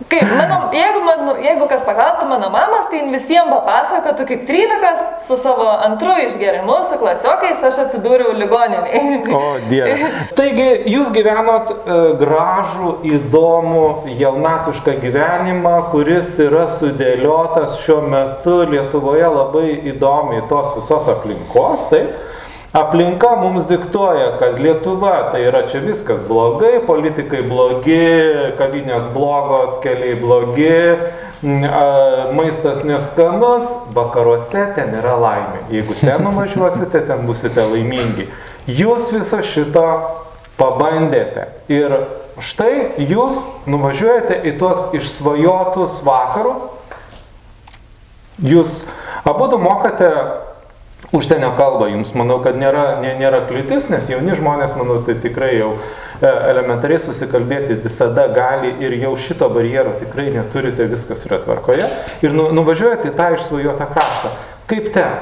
Kaip, 0.08 0.24
mano, 0.38 0.70
jeigu, 0.72 1.00
man, 1.04 1.34
jeigu 1.44 1.66
kas 1.68 1.82
paklaustų 1.84 2.28
mano 2.30 2.48
mamas, 2.52 2.86
tai 2.88 3.02
visiems 3.12 3.52
papasakotų, 3.52 4.24
kaip 4.30 4.46
13 4.48 5.26
su 5.26 5.36
savo 5.42 5.66
antru 5.68 6.14
išgerimu, 6.24 6.78
su 6.88 6.96
klasiokais, 7.02 7.60
aš 7.68 7.82
atsidūriau 7.84 8.32
ligoniniai. 8.38 9.20
O 9.36 9.42
Dieve. 9.68 10.08
Taigi, 10.38 10.68
jūs 10.94 11.12
gyvenot 11.12 11.74
e, 11.74 11.98
gražų, 12.22 12.94
įdomų, 13.18 13.84
jaunatvišką 14.16 14.96
gyvenimą, 15.04 15.76
kuris 15.92 16.32
yra 16.40 16.64
sudėliotas 16.72 17.82
šiuo 17.84 18.00
metu 18.08 18.62
Lietuvoje 18.70 19.28
labai 19.28 19.68
įdomiai 19.92 20.46
tos 20.48 20.72
visos 20.78 21.12
aplinkos, 21.12 21.90
taip? 21.92 22.16
Aplinka 22.72 23.37
mums 23.37 23.66
diktuoja, 23.66 24.37
kad 24.38 24.59
Lietuva 24.62 25.30
tai 25.33 25.42
yra 25.48 25.64
čia 25.66 25.80
viskas 25.83 26.22
blogai, 26.22 26.76
politikai 26.87 27.40
blogi, 27.42 27.96
kavinės 28.61 29.09
blogos, 29.11 29.80
keliai 29.83 30.12
blogi, 30.20 30.76
m, 31.42 31.64
a, 31.66 31.80
maistas 32.37 32.85
neskanus, 32.87 33.72
vakaruose 33.96 34.68
ten 34.76 34.94
yra 35.00 35.16
laimė. 35.18 35.64
Jeigu 35.74 35.96
ten 35.98 36.22
nuvažiuosite, 36.22 37.00
ten 37.09 37.24
busite 37.26 37.64
laimingi. 37.72 38.28
Jūs 38.70 39.09
viso 39.16 39.40
šito 39.42 39.83
pabandėte. 40.61 41.48
Ir 41.74 41.96
štai 42.38 43.02
jūs 43.02 43.48
nuvažiuojate 43.66 44.37
į 44.46 44.54
tuos 44.62 44.87
išsvajotus 44.94 46.04
vakarus. 46.06 46.68
Jūs 48.46 48.85
abu 49.26 49.50
mokate 49.59 50.12
užsienio 51.12 51.51
kalbą. 51.59 51.88
Jums 51.90 52.12
manau, 52.14 52.38
kad 52.44 52.59
nėra, 52.61 53.01
nė, 53.03 53.14
nėra 53.20 53.42
kliūtis, 53.49 53.88
nes 53.92 54.09
jauni 54.12 54.37
žmonės, 54.38 54.77
manau, 54.79 55.01
tai 55.07 55.16
tikrai 55.20 55.53
jau 55.57 55.73
e, 55.75 56.31
elementariai 56.53 57.01
susikalbėti 57.03 57.81
visada 57.83 58.29
gali 58.35 58.73
ir 58.85 58.96
jau 59.01 59.12
šito 59.18 59.51
barjero 59.53 59.96
tikrai 60.01 60.31
neturite, 60.35 60.87
viskas 60.90 61.27
yra 61.29 61.40
tvarkoje. 61.42 61.88
Ir 62.25 62.37
nu, 62.37 62.49
nuvažiuojate 62.57 63.11
į 63.11 63.18
tą 63.18 63.31
išsvajotą 63.37 63.90
kraštą. 63.90 64.33
Kaip 64.70 64.90
ten? 64.94 65.18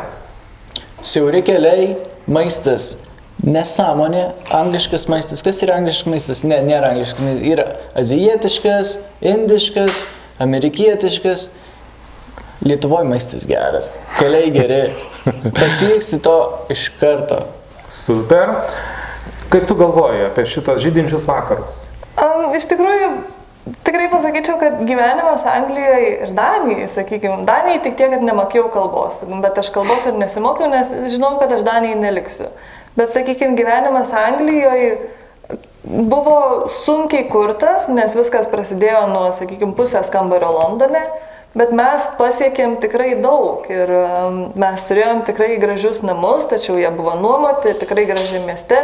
Siauri 1.04 1.44
keliai, 1.46 1.92
maistas. 2.28 2.94
Nesąmonė, 3.38 4.24
angliškas 4.50 5.06
maistas. 5.08 5.44
Kas 5.46 5.60
yra 5.62 5.76
angliškas 5.78 6.10
maistas? 6.10 6.42
Ne, 6.42 6.58
nėra 6.66 6.90
angliškas 6.90 7.22
maistas. 7.22 7.46
Yra 7.46 7.66
azijietiškas, 8.02 8.96
indiškas, 9.32 10.02
amerikietiškas. 10.42 11.46
Lietuvoje 12.66 13.06
maistas 13.06 13.46
geras, 13.46 13.86
keliai 14.18 14.50
geri, 14.50 14.80
pasieksi 15.54 16.18
to 16.22 16.38
iš 16.74 16.88
karto. 16.98 17.44
Super. 17.88 18.56
Kaip 19.48 19.68
tu 19.68 19.76
galvoji 19.78 20.26
apie 20.26 20.44
šitos 20.44 20.82
žydinčius 20.82 21.24
vakarus? 21.28 21.84
Um, 22.18 22.50
iš 22.58 22.66
tikrųjų, 22.68 23.12
tikrai 23.86 24.08
pasakyčiau, 24.12 24.58
kad 24.60 24.82
gyvenimas 24.88 25.46
Anglijoje 25.48 26.10
ir 26.26 26.34
Danijai, 26.36 26.88
sakykime, 26.92 27.46
Danijai 27.48 27.78
tik 27.86 27.96
tiek, 27.96 28.10
kad 28.12 28.26
nemokėjau 28.26 28.66
kalbos, 28.74 29.22
bet 29.44 29.62
aš 29.62 29.70
kalbos 29.72 30.04
ir 30.10 30.18
nesimokiau, 30.18 30.68
nes 30.72 30.92
žinau, 31.14 31.36
kad 31.40 31.54
aš 31.54 31.64
Danijai 31.64 31.96
neliksiu. 32.02 32.50
Bet, 32.98 33.14
sakykime, 33.14 33.54
gyvenimas 33.56 34.10
Anglijoje 34.18 34.98
buvo 35.86 36.68
sunkiai 36.82 37.28
kurtas, 37.30 37.86
nes 37.92 38.18
viskas 38.18 38.50
prasidėjo 38.50 39.06
nuo, 39.12 39.28
sakykime, 39.38 39.76
pusės 39.78 40.10
kambario 40.12 40.50
Londone. 40.58 41.06
Bet 41.56 41.70
mes 41.72 42.04
pasiekėm 42.18 42.76
tikrai 42.82 43.14
daug 43.22 43.64
ir 43.72 43.90
mes 44.58 44.82
turėjom 44.88 45.22
tikrai 45.26 45.56
gražius 45.58 46.02
namus, 46.04 46.44
tačiau 46.50 46.76
jie 46.76 46.90
buvo 46.94 47.14
nuomoti, 47.18 47.72
tikrai 47.80 48.04
gražiai 48.10 48.42
mieste. 48.44 48.82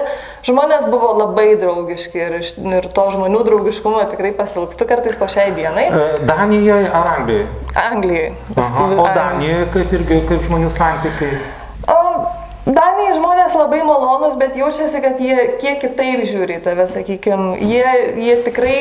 Žmonės 0.48 0.88
buvo 0.88 1.12
labai 1.18 1.50
draugiški 1.60 2.22
ir, 2.24 2.38
ir 2.78 2.88
to 2.96 3.04
žmonių 3.14 3.42
draugiškumo 3.50 4.06
tikrai 4.14 4.32
pasilgstu 4.38 4.88
kartais 4.88 5.18
po 5.20 5.28
šiai 5.30 5.52
dienai. 5.58 5.90
E, 5.90 6.22
Danijoje 6.24 6.88
ar 6.88 7.12
Anglijoje? 7.18 7.50
Anglijai. 7.84 8.32
Aha. 8.56 8.88
O 8.96 9.10
Danijoje 9.20 9.68
kaip 9.76 9.94
irgi, 10.00 10.24
kaip 10.32 10.48
žmonių 10.48 10.72
santykiai? 10.72 11.44
Danijai 12.64 13.12
žmonės 13.18 13.56
labai 13.60 13.82
malonus, 13.84 14.38
bet 14.40 14.54
jaučiasi, 14.56 15.02
kad 15.04 15.18
jie 15.20 15.36
kiek 15.60 15.82
kitaip 15.82 16.22
žiūri 16.24 16.62
tave, 16.64 16.86
sakykime. 16.88 17.58
Jie, 17.60 17.90
jie 18.24 18.36
tikrai 18.46 18.78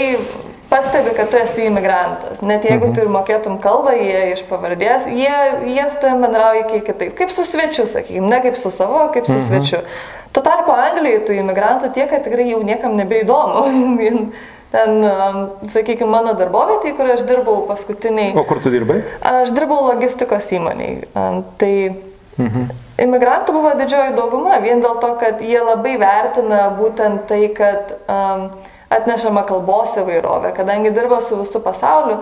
pastebi, 0.74 1.14
kad 1.18 1.30
tu 1.30 1.38
esi 1.38 1.68
imigrantas. 1.70 2.42
Net 2.42 2.66
jeigu 2.66 2.90
tu 2.96 3.04
ir 3.04 3.12
mokėtum 3.14 3.60
kalbą, 3.62 3.94
jie 4.00 4.24
iš 4.34 4.42
pavardės, 4.50 5.06
jie, 5.14 5.36
jie 5.70 5.86
su 5.92 6.02
tavim 6.02 6.24
bendrauja 6.26 6.66
kiek 6.72 6.88
kitaip. 6.88 7.14
Kaip 7.20 7.34
su 7.36 7.46
svečiu, 7.46 7.86
sakykime, 7.90 8.26
ne 8.32 8.42
kaip 8.46 8.58
su 8.58 8.72
savo, 8.74 9.06
kaip 9.14 9.30
su 9.30 9.38
svečiu. 9.46 9.84
Tuo 10.34 10.42
tarpu 10.42 10.74
Anglijoje 10.74 11.22
tų 11.28 11.38
imigrantų 11.44 11.92
tiek, 11.94 12.10
kad 12.10 12.26
tikrai 12.26 12.48
jau 12.50 12.64
niekam 12.66 12.98
nebeįdomu. 12.98 13.68
Ten, 14.74 15.04
sakykime, 15.70 16.10
mano 16.10 16.32
darbovietė, 16.34 16.96
kur 16.98 17.12
aš 17.14 17.28
dirbau 17.30 17.60
paskutiniai. 17.68 18.32
O 18.34 18.42
kur 18.50 18.58
tu 18.58 18.72
dirbai? 18.74 19.04
Aš 19.22 19.54
dirbau 19.54 19.84
logistikos 19.86 20.50
įmoniai. 20.58 21.04
Tai 21.62 21.74
imigrantų 23.04 23.54
buvo 23.54 23.76
didžioji 23.78 24.16
dauguma, 24.18 24.58
vien 24.64 24.82
dėl 24.82 24.98
to, 25.04 25.12
kad 25.22 25.46
jie 25.46 25.62
labai 25.62 25.94
vertina 26.02 26.64
būtent 26.74 27.28
tai, 27.30 27.44
kad 27.54 27.94
um, 28.10 28.48
atnešama 28.98 29.44
kalbos 29.50 29.96
įvairovė, 30.00 30.54
kadangi 30.58 30.94
dirba 30.96 31.22
su 31.22 31.40
visų 31.40 31.64
pasauliu. 31.66 32.20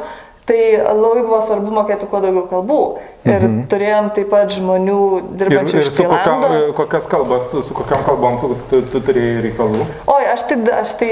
Tai 0.51 0.83
labai 0.99 1.23
buvo 1.23 1.39
svarbu 1.39 1.71
mokėti 1.71 2.09
kuo 2.11 2.19
daugiau 2.19 2.43
kalbų. 2.51 2.81
Ir 3.21 3.37
mhm. 3.37 3.57
turėjom 3.69 4.07
taip 4.15 4.31
pat 4.33 4.49
žmonių 4.49 5.01
Ir, 5.19 5.25
dirbančių 5.43 5.75
ir 5.77 5.83
iš 5.85 5.91
su 5.93 6.05
kokiam, 6.09 6.41
Tailando. 6.41 6.73
kokias 6.79 7.05
kalbas, 7.07 7.51
su 7.53 7.75
kokiam 7.77 8.01
kalbom 8.07 8.39
tu, 8.41 8.49
tu, 8.71 8.79
tu 8.89 9.01
turėjai 9.05 9.43
reikalų? 9.45 9.85
Oi, 10.09 10.23
aš 10.31 10.47
tai, 10.49 10.57
aš 10.79 10.95
tai, 10.97 11.09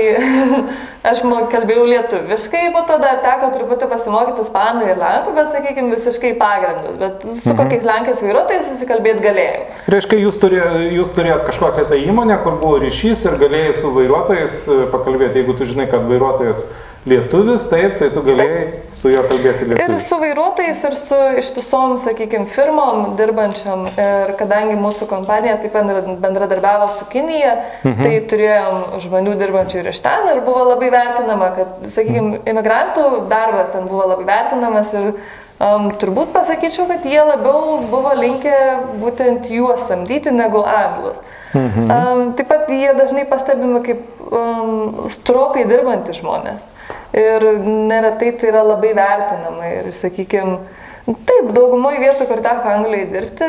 aš 1.11 1.21
kalbėjau 1.53 1.85
lietuviškai, 1.91 2.63
po 2.73 2.81
to 2.89 2.97
dar 3.03 3.21
teko 3.21 3.51
truputį 3.53 3.91
pasimokyti 3.93 4.41
ispanų 4.47 4.89
ir 4.89 4.99
lenkų, 5.03 5.35
bet, 5.37 5.53
sakykime, 5.53 5.93
visiškai 5.93 6.33
pagrindus. 6.41 6.97
Bet 7.03 7.29
su 7.45 7.55
kokiais 7.61 7.85
lenkais 7.91 8.25
vairuotojais 8.25 8.67
susikalbėti 8.73 9.25
galėjau. 9.29 9.63
Reiškia, 9.93 10.21
jūs, 10.25 10.41
turė, 10.41 10.65
jūs 10.97 11.13
turėjot 11.13 11.45
kažkokią 11.45 11.85
tą 11.93 12.03
įmonę, 12.09 12.41
kur 12.41 12.57
buvo 12.57 12.81
ryšys 12.81 13.27
ir 13.29 13.37
galėjai 13.45 13.77
su 13.83 13.93
vairuotojais 13.93 14.63
e, 14.65 14.81
pakalbėti. 14.89 15.43
Jeigu 15.43 15.59
tu 15.61 15.69
žinai, 15.69 15.85
kad 15.93 16.09
vairuotojas 16.09 16.65
lietuvis, 17.07 17.63
taip, 17.71 17.95
tai 17.99 18.09
tu 18.11 18.21
galėjai 18.25 18.63
su 18.95 19.11
juo 19.11 19.21
kalbėti 19.23 19.63
Ir 19.63 19.71
lietuviškai. 19.71 19.99
su 20.03 20.17
vairuotojais, 20.19 20.83
ir 20.89 20.95
su 20.99 21.19
ištisom, 21.39 21.97
sakykime, 22.03 22.45
firmom 22.51 23.15
dirbančiam. 23.19 23.85
Ir 23.95 24.33
kadangi 24.39 24.75
mūsų 24.79 25.07
kompanija 25.07 25.57
taip 25.61 25.73
bendra- 25.73 26.17
bendradarbiavo 26.19 26.89
su 26.97 27.07
Kinija, 27.11 27.55
mhm. 27.83 28.03
tai 28.03 28.13
turėjom 28.31 29.01
žmonių 29.05 29.35
dirbančių 29.39 29.79
ir 29.83 29.91
iš 29.93 30.01
ten 30.03 30.27
ir 30.33 30.41
buvo 30.45 30.65
labai 30.73 30.89
vertinama, 30.93 31.51
kad, 31.55 31.91
sakykime, 31.95 32.41
imigrantų 32.49 33.27
darbas 33.31 33.71
ten 33.71 33.87
buvo 33.87 34.07
labai 34.13 34.27
vertinamas 34.27 34.91
ir 34.93 35.13
um, 35.59 35.89
turbūt 36.01 36.33
pasakyčiau, 36.35 36.87
kad 36.91 37.05
jie 37.07 37.21
labiau 37.23 37.79
buvo 37.89 38.11
linkę 38.17 38.55
būtent 38.99 39.47
juos 39.53 39.87
samdyti 39.87 40.35
negu 40.35 40.63
anglus. 40.67 41.19
Mhm. 41.53 41.87
Um, 41.89 42.33
taip 42.37 42.51
pat 42.51 42.67
jie 42.69 42.91
dažnai 42.93 43.23
pastebimi 43.25 43.79
kaip 43.87 44.03
um, 44.29 45.07
stropiai 45.09 45.65
dirbantys 45.65 46.19
žmonės. 46.19 46.67
Ir 47.17 47.45
neretai 47.65 48.35
tai 48.37 48.51
yra 48.51 48.61
labai 48.67 48.91
vertinama. 48.93 49.69
Ir, 49.79 49.89
sakykime, 49.97 50.59
taip, 51.07 51.47
daugumoje 51.55 52.01
vietų, 52.03 52.27
kur 52.29 52.41
teko 52.45 52.69
Anglijai 52.69 53.07
dirbti, 53.09 53.47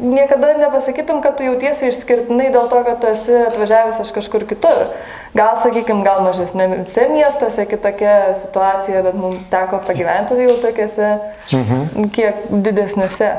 niekada 0.00 0.54
nepasakytum, 0.60 1.20
kad 1.24 1.36
tu 1.36 1.44
jautiesi 1.44 1.90
išskirtinai 1.90 2.48
dėl 2.54 2.70
to, 2.72 2.80
kad 2.86 3.02
tu 3.02 3.10
esi 3.10 3.34
atvažiavęs 3.42 4.00
iš 4.04 4.12
kažkur 4.16 4.46
kitur. 4.48 4.94
Gal, 5.36 5.58
sakykime, 5.60 6.04
gal 6.06 6.22
mažesnėse 6.24 7.08
miestuose 7.12 7.66
kitokia 7.68 8.14
situacija, 8.40 9.04
bet 9.04 9.18
mums 9.18 9.44
teko 9.52 9.82
pagyventi 9.84 10.40
jau 10.46 10.56
tokiuose 10.64 11.12
mhm. 11.52 12.08
kiek 12.14 12.48
didesniuose. 12.64 13.34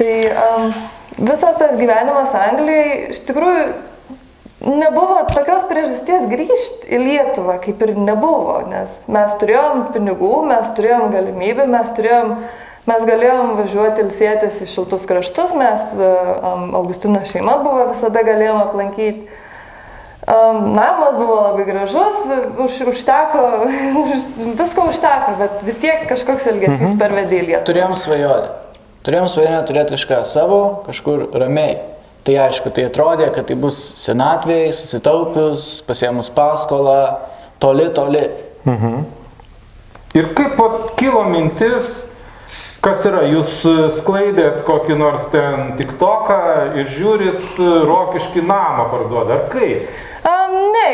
Tai 0.00 0.16
um, 0.32 0.72
visas 1.18 1.60
tas 1.60 1.76
gyvenimas 1.76 2.32
Anglijai 2.40 3.10
iš 3.12 3.24
tikrųjų 3.28 3.64
nebuvo 4.60 5.22
tokios 5.32 5.64
priežasties 5.68 6.26
grįžti 6.30 6.90
į 6.92 7.00
Lietuvą, 7.00 7.56
kaip 7.64 7.80
ir 7.86 7.94
nebuvo, 7.96 8.60
nes 8.68 9.00
mes 9.10 9.36
turėjom 9.40 9.86
pinigų, 9.94 10.32
mes 10.48 10.72
turėjom 10.76 11.08
galimybę, 11.14 11.66
mes 11.70 11.92
turėjom, 11.96 12.34
mes 12.90 13.06
galėjom 13.08 13.54
važiuoti 13.60 14.04
ilsėtis 14.04 14.60
į 14.64 14.68
šiltus 14.70 15.06
kraštus, 15.08 15.54
mes, 15.56 15.92
um, 15.96 16.66
Augustino 16.80 17.22
šeima 17.28 17.60
buvo 17.64 17.90
visada 17.92 18.24
galėjom 18.26 18.64
aplankyti. 18.66 19.30
Um, 20.30 20.74
namas 20.76 21.16
buvo 21.16 21.38
labai 21.48 21.64
gražus, 21.66 22.18
už, 22.60 22.74
užteko, 22.92 23.44
už, 24.04 24.26
visko 24.60 24.84
užteko, 24.92 25.38
bet 25.40 25.62
vis 25.66 25.80
tiek 25.80 26.04
kažkoks 26.10 26.50
elgesys 26.52 26.90
mhm. 26.92 26.98
pervedė 27.00 27.40
į 27.40 27.46
Lietuvą. 27.48 27.68
Turėjom 27.72 27.96
svajonę. 27.98 28.52
Turėjom 29.08 29.30
svajonę 29.32 29.62
turėti 29.64 29.96
kažką 29.96 30.20
savo, 30.28 30.60
kažkur 30.84 31.30
ramiai. 31.40 31.78
Tai 32.24 32.34
aišku, 32.36 32.68
tai 32.76 32.84
atrodė, 32.90 33.30
kad 33.32 33.46
tai 33.48 33.56
bus 33.56 33.78
senatvėje, 33.96 34.74
susitaupius, 34.76 35.70
pasiemus 35.88 36.28
paskolą, 36.36 36.98
toli, 37.62 37.88
toli. 37.96 38.26
Ir 40.18 40.32
kaip 40.36 40.58
vat 40.58 40.92
kilo 41.00 41.22
mintis, 41.30 42.10
kas 42.84 43.04
yra, 43.08 43.22
jūs 43.30 43.54
sklaidėt 43.94 44.64
kokį 44.66 44.98
nors 45.00 45.28
ten 45.32 45.76
tik 45.78 45.94
toką 46.00 46.40
ir 46.80 46.90
žiūrit 46.90 47.60
rokiški 47.88 48.42
namą 48.42 48.88
parduoda, 48.92 49.38
ar 49.38 49.48
kaip? 49.52 49.88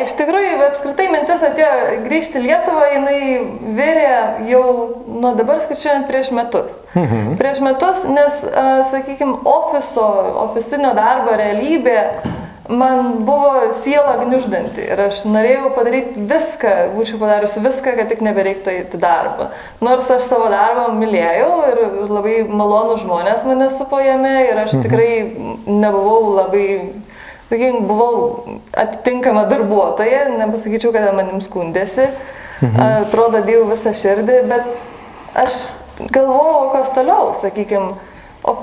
Iš 0.05 0.15
tikrųjų, 0.19 0.55
apskritai 0.67 1.09
mintis 1.13 1.43
atėjo 1.47 2.01
grįžti 2.05 2.41
į 2.41 2.45
Lietuvą, 2.47 2.87
jinai 2.93 3.21
virė 3.77 4.17
jau 4.51 4.65
nuo 5.09 5.33
dabar 5.39 5.61
skaičiuojant 5.65 6.09
prieš 6.11 6.33
metus. 6.37 6.81
Mhm. 6.95 7.37
Prieš 7.41 7.63
metus, 7.65 8.03
nes, 8.09 8.43
sakykime, 8.93 9.41
ofiso, 9.57 10.09
ofisinio 10.47 10.93
darbo 10.97 11.37
realybė 11.39 12.01
man 12.69 13.25
buvo 13.25 13.73
siela 13.73 14.17
gniuždanti 14.25 14.83
ir 14.91 15.01
aš 15.07 15.23
norėjau 15.29 15.71
padaryti 15.77 16.23
viską, 16.31 16.73
būčiau 16.97 17.21
padariusi 17.21 17.63
viską, 17.63 17.95
kad 17.99 18.11
tik 18.11 18.23
nebereiktų 18.27 18.73
eiti 18.73 19.01
darbą. 19.01 19.51
Nors 19.85 20.09
aš 20.11 20.27
savo 20.27 20.49
darbą 20.53 20.89
mylėjau 20.97 21.53
ir 21.71 21.83
labai 22.11 22.37
malonų 22.49 22.99
žmonės 23.05 23.47
mane 23.49 23.71
supo 23.75 24.01
jame 24.03 24.35
ir 24.49 24.63
aš 24.65 24.79
tikrai 24.83 25.11
nebuvau 25.67 26.35
labai 26.41 26.67
Sakykime, 27.47 27.85
buvau 27.87 28.59
atitinkama 28.75 29.45
darbuotoja, 29.47 30.25
nepasakyčiau, 30.35 30.91
kad 30.95 31.13
manim 31.15 31.39
skundėsi, 31.45 32.09
mhm. 32.59 32.81
atrodo, 33.07 33.45
dėjau 33.47 33.69
visą 33.71 33.95
širdį, 33.95 34.41
bet 34.51 34.67
aš 35.45 35.61
galvojau, 36.11 36.73
kas 36.75 36.91
toliau, 36.97 37.31
sakykime, 37.39 37.95
o 38.43 38.57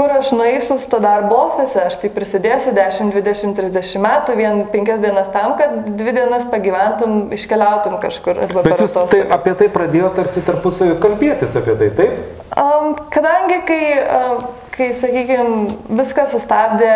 kur 0.00 0.12
aš 0.12 0.30
nueisiu 0.32 0.78
su 0.78 0.88
to 0.88 1.00
darbo 1.02 1.36
ofise, 1.48 1.80
aš 1.88 1.98
tai 2.00 2.08
prisidėsiu 2.14 2.72
10, 2.76 3.10
20, 3.12 3.56
30 3.58 4.04
metų, 4.04 4.36
vien 4.38 4.62
5 4.72 5.02
dienas 5.02 5.28
tam, 5.34 5.56
kad 5.58 5.90
2 5.98 6.14
dienas 6.16 6.46
pagyventum, 6.52 7.18
iškeliautum 7.36 7.98
kažkur. 8.00 8.40
Bet 8.54 8.80
jūs 8.80 8.96
tai, 9.10 9.24
apie 9.36 9.56
tai 9.58 9.68
pradėjote 9.72 10.20
tarsi 10.22 10.44
tarpusavį 10.46 10.96
kalbėtis 11.02 11.56
apie 11.58 11.76
tai, 11.80 11.90
taip? 11.98 12.16
Um, 12.56 12.94
kadangi, 13.12 13.60
kai, 13.68 13.82
um, 14.04 14.48
kai 14.76 14.92
sakykime, 14.96 15.76
viską 16.00 16.28
sustabdė 16.32 16.94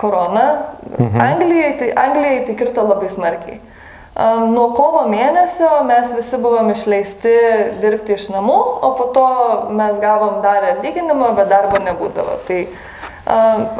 korona, 0.00 0.46
mhm. 0.96 1.20
Anglijai, 1.20 1.74
tai, 1.80 1.90
Anglijai 2.06 2.44
tai 2.46 2.56
kirto 2.58 2.86
labai 2.88 3.10
smarkiai. 3.12 3.60
Nuo 4.50 4.72
kovo 4.74 5.04
mėnesio 5.08 5.68
mes 5.86 6.10
visi 6.12 6.38
buvom 6.42 6.72
išleisti 6.72 7.34
dirbti 7.80 8.16
iš 8.16 8.26
namų, 8.34 8.56
o 8.82 8.90
po 8.98 9.06
to 9.14 9.26
mes 9.76 10.00
gavom 10.02 10.40
dar 10.44 10.66
atlyginimą, 10.72 11.30
bet 11.38 11.48
darbo 11.52 11.78
nebūdavo. 11.84 12.40
Tai 12.48 12.58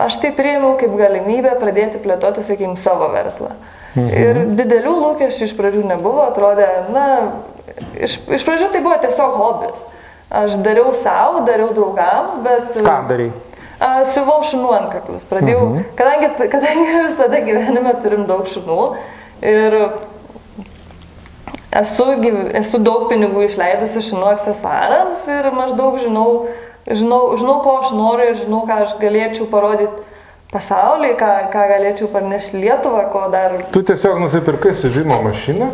aš 0.07 0.21
tai 0.23 0.31
priėmiau 0.37 0.77
kaip 0.81 0.95
galimybę 0.97 1.57
pradėti 1.61 2.01
plėtoti, 2.01 2.47
sakykime, 2.47 2.79
savo 2.81 3.11
verslą. 3.13 3.57
Mhm. 3.97 4.11
Ir 4.23 4.41
didelių 4.61 4.95
lūkesčių 5.03 5.49
iš 5.49 5.57
pradžių 5.59 5.83
nebuvo, 5.91 6.23
atrodė, 6.31 6.69
na, 6.95 7.07
iš, 7.99 8.21
iš 8.31 8.47
pradžių 8.47 8.71
tai 8.71 8.85
buvo 8.87 9.01
tiesiog 9.03 9.35
hobis. 9.41 9.83
aš 10.31 10.61
dariau 10.63 10.93
savo, 10.95 11.41
dariau 11.43 11.73
draugams, 11.75 12.39
bet... 12.45 12.77
Ką 12.87 13.01
darai? 13.11 13.33
A, 13.81 14.03
Siuvau 14.05 14.43
šunų 14.45 14.71
antkaklius. 14.77 15.25
Pradėjau, 15.29 15.65
mhm. 15.71 15.85
kadangi, 15.97 16.49
kadangi 16.53 16.87
visada 17.09 17.41
gyvenime 17.47 17.95
turim 18.03 18.27
daug 18.29 18.49
šunų 18.51 18.81
ir 19.41 19.77
esu, 21.81 22.11
esu 22.61 22.81
daug 22.85 23.09
pinigų 23.09 23.47
išleidusi 23.49 24.03
šunų 24.11 24.35
aksesuarams 24.35 25.25
ir 25.33 25.49
maždaug 25.57 25.97
žinau, 26.03 26.29
žinau, 26.85 27.23
žinau, 27.41 27.57
ko 27.65 27.79
aš 27.81 27.95
noriu 27.97 28.31
ir 28.35 28.41
žinau, 28.43 28.67
ką 28.69 28.83
aš 28.85 28.97
galėčiau 29.01 29.49
parodyti 29.49 30.05
pasauliui, 30.53 31.15
ką, 31.19 31.31
ką 31.53 31.65
galėčiau 31.73 32.11
parnešti 32.13 32.61
Lietuvą, 32.61 33.07
ko 33.13 33.29
dar 33.33 33.57
Tu 33.73 33.85
tiesiog 33.87 34.21
nusipirkai 34.21 34.75
siuvimo 34.75 35.23
mašiną. 35.25 35.71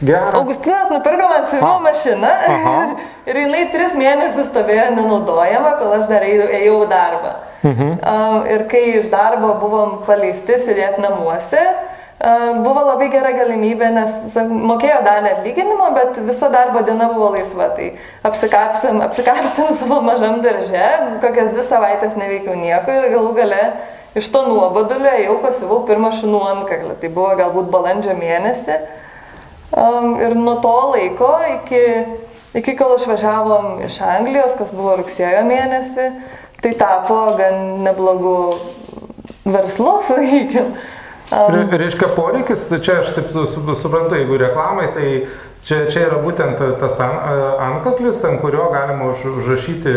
Gerą. 0.00 0.38
Augustinas 0.38 0.88
nupirko 0.88 1.28
man 1.28 1.42
siuvimo 1.50 1.76
mašiną 1.84 2.32
Aha. 2.48 2.76
ir 3.28 3.42
jinai 3.42 3.66
tris 3.74 3.92
mėnesius 3.98 4.48
stovėjo 4.48 4.86
nenaudojama, 4.96 5.74
kol 5.76 5.98
aš 5.98 6.06
dar 6.08 6.24
ėjau 6.24 6.78
į 6.86 6.88
darbą. 6.88 7.34
Mhm. 7.62 7.98
Um, 8.00 8.46
ir 8.48 8.64
kai 8.68 8.84
iš 8.98 9.10
darbo 9.12 9.52
buvom 9.60 9.98
paleisti 10.06 10.56
sėdėti 10.56 11.02
namuose, 11.04 11.60
um, 11.60 12.62
buvo 12.64 12.86
labai 12.86 13.10
gera 13.12 13.34
galimybė, 13.36 13.90
nes 13.92 14.38
mokėjo 14.48 15.02
dalį 15.04 15.34
atlyginimo, 15.34 15.90
bet 15.96 16.22
visa 16.24 16.48
darbo 16.52 16.80
diena 16.86 17.10
buvo 17.12 17.34
laisva. 17.34 17.68
Tai 17.76 17.90
apsikapsim, 18.30 19.02
apsikapsim 19.04 19.74
savo 19.80 20.00
mažam 20.06 20.40
darže, 20.44 20.86
kokias 21.20 21.52
dvi 21.52 21.66
savaitės 21.68 22.16
neveikiau 22.16 22.56
nieko 22.56 22.96
ir 22.96 23.10
galų 23.12 23.34
gale 23.42 23.62
iš 24.14 24.32
to 24.32 24.46
nuobodulio 24.48 25.12
jau 25.20 25.36
pasivau 25.44 25.84
pirmą 25.86 26.14
šunų 26.16 26.40
antkaklį. 26.54 26.96
Tai 27.02 27.12
buvo 27.14 27.36
galbūt 27.44 27.70
balandžio 27.70 28.16
mėnesį. 28.18 28.80
Um, 29.70 30.16
ir 30.18 30.32
nuo 30.34 30.56
to 30.64 30.76
laiko 30.96 31.30
iki, 31.46 31.84
iki 32.58 32.72
kol 32.78 32.96
išvažiavom 32.96 33.84
iš 33.86 34.00
Anglijos, 34.02 34.56
kas 34.58 34.72
buvo 34.74 34.96
rugsėjo 34.98 35.44
mėnesį, 35.46 36.08
tai 36.62 36.74
tapo 36.80 37.20
gan 37.38 37.82
neblogų 37.86 38.36
verslų, 39.50 39.94
sakykime. 40.10 40.72
Um, 41.30 41.52
Re- 41.54 41.78
Reiškia 41.78 42.08
poreikis, 42.16 42.64
čia 42.82 43.00
aš 43.04 43.12
taip 43.14 43.28
su- 43.30 43.46
su- 43.46 43.74
suprantu, 43.78 44.16
jeigu 44.18 44.34
reklamai, 44.40 44.88
tai 44.96 45.10
čia, 45.62 45.84
čia 45.86 46.08
yra 46.08 46.18
būtent 46.24 46.58
tas 46.80 46.96
an- 47.04 47.20
antkaklis, 47.68 48.18
ant 48.26 48.40
kurio 48.42 48.64
galima 48.74 49.12
už, 49.12 49.22
užrašyti 49.38 49.92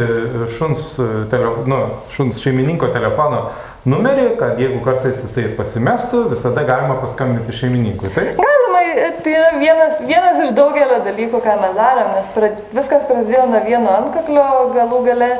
šuns, 0.54 0.84
tele, 1.32 1.50
nu, 1.66 1.80
šuns 2.14 2.38
šeimininko 2.44 2.92
telefono 2.94 3.48
numerį, 3.90 4.28
kad 4.40 4.62
jeigu 4.62 4.84
kartais 4.86 5.24
jisai 5.26 5.48
pasimestų, 5.58 6.28
visada 6.36 6.62
galima 6.70 7.00
paskambinti 7.02 7.56
šeimininkui. 7.58 8.14
Taip? 8.14 8.38
Galima, 8.38 8.86
tai 9.26 9.34
yra 9.34 9.50
vienas, 9.58 9.98
vienas 10.06 10.38
iš 10.46 10.54
daugelio 10.56 11.02
dalykų, 11.10 11.42
ką 11.44 11.58
mes 11.66 11.74
darėm, 11.82 12.14
nes 12.14 12.30
pra, 12.38 12.54
viskas 12.78 13.10
prasidėjo 13.10 13.50
nuo 13.50 13.64
vieno 13.66 13.98
antkaklio, 14.04 14.46
galų 14.78 15.02
gale 15.10 15.32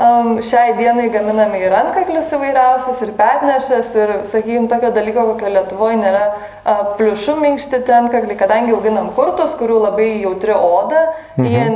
um, 0.00 0.30
šiai 0.44 0.74
dienai 0.78 1.08
gaminame 1.12 1.60
ir 1.60 1.74
antkaklius 1.76 2.30
įvairiausius, 2.36 3.00
ir 3.04 3.12
petnešas, 3.18 3.92
ir, 3.98 4.12
sakykime, 4.30 4.68
tokio 4.70 4.90
dalyko, 4.96 5.26
kokio 5.32 5.52
Lietuvoje 5.54 5.98
nėra 6.00 6.22
uh, 6.30 6.80
pliušų 6.98 7.36
minkštyti 7.42 7.94
antkakliai, 8.00 8.38
kadangi 8.40 8.74
auginam 8.76 9.12
kurtus, 9.16 9.54
kurių 9.60 9.82
labai 9.86 10.10
jautri 10.24 10.56
oda, 10.56 11.10
mhm. 11.36 11.50
jie 11.50 11.66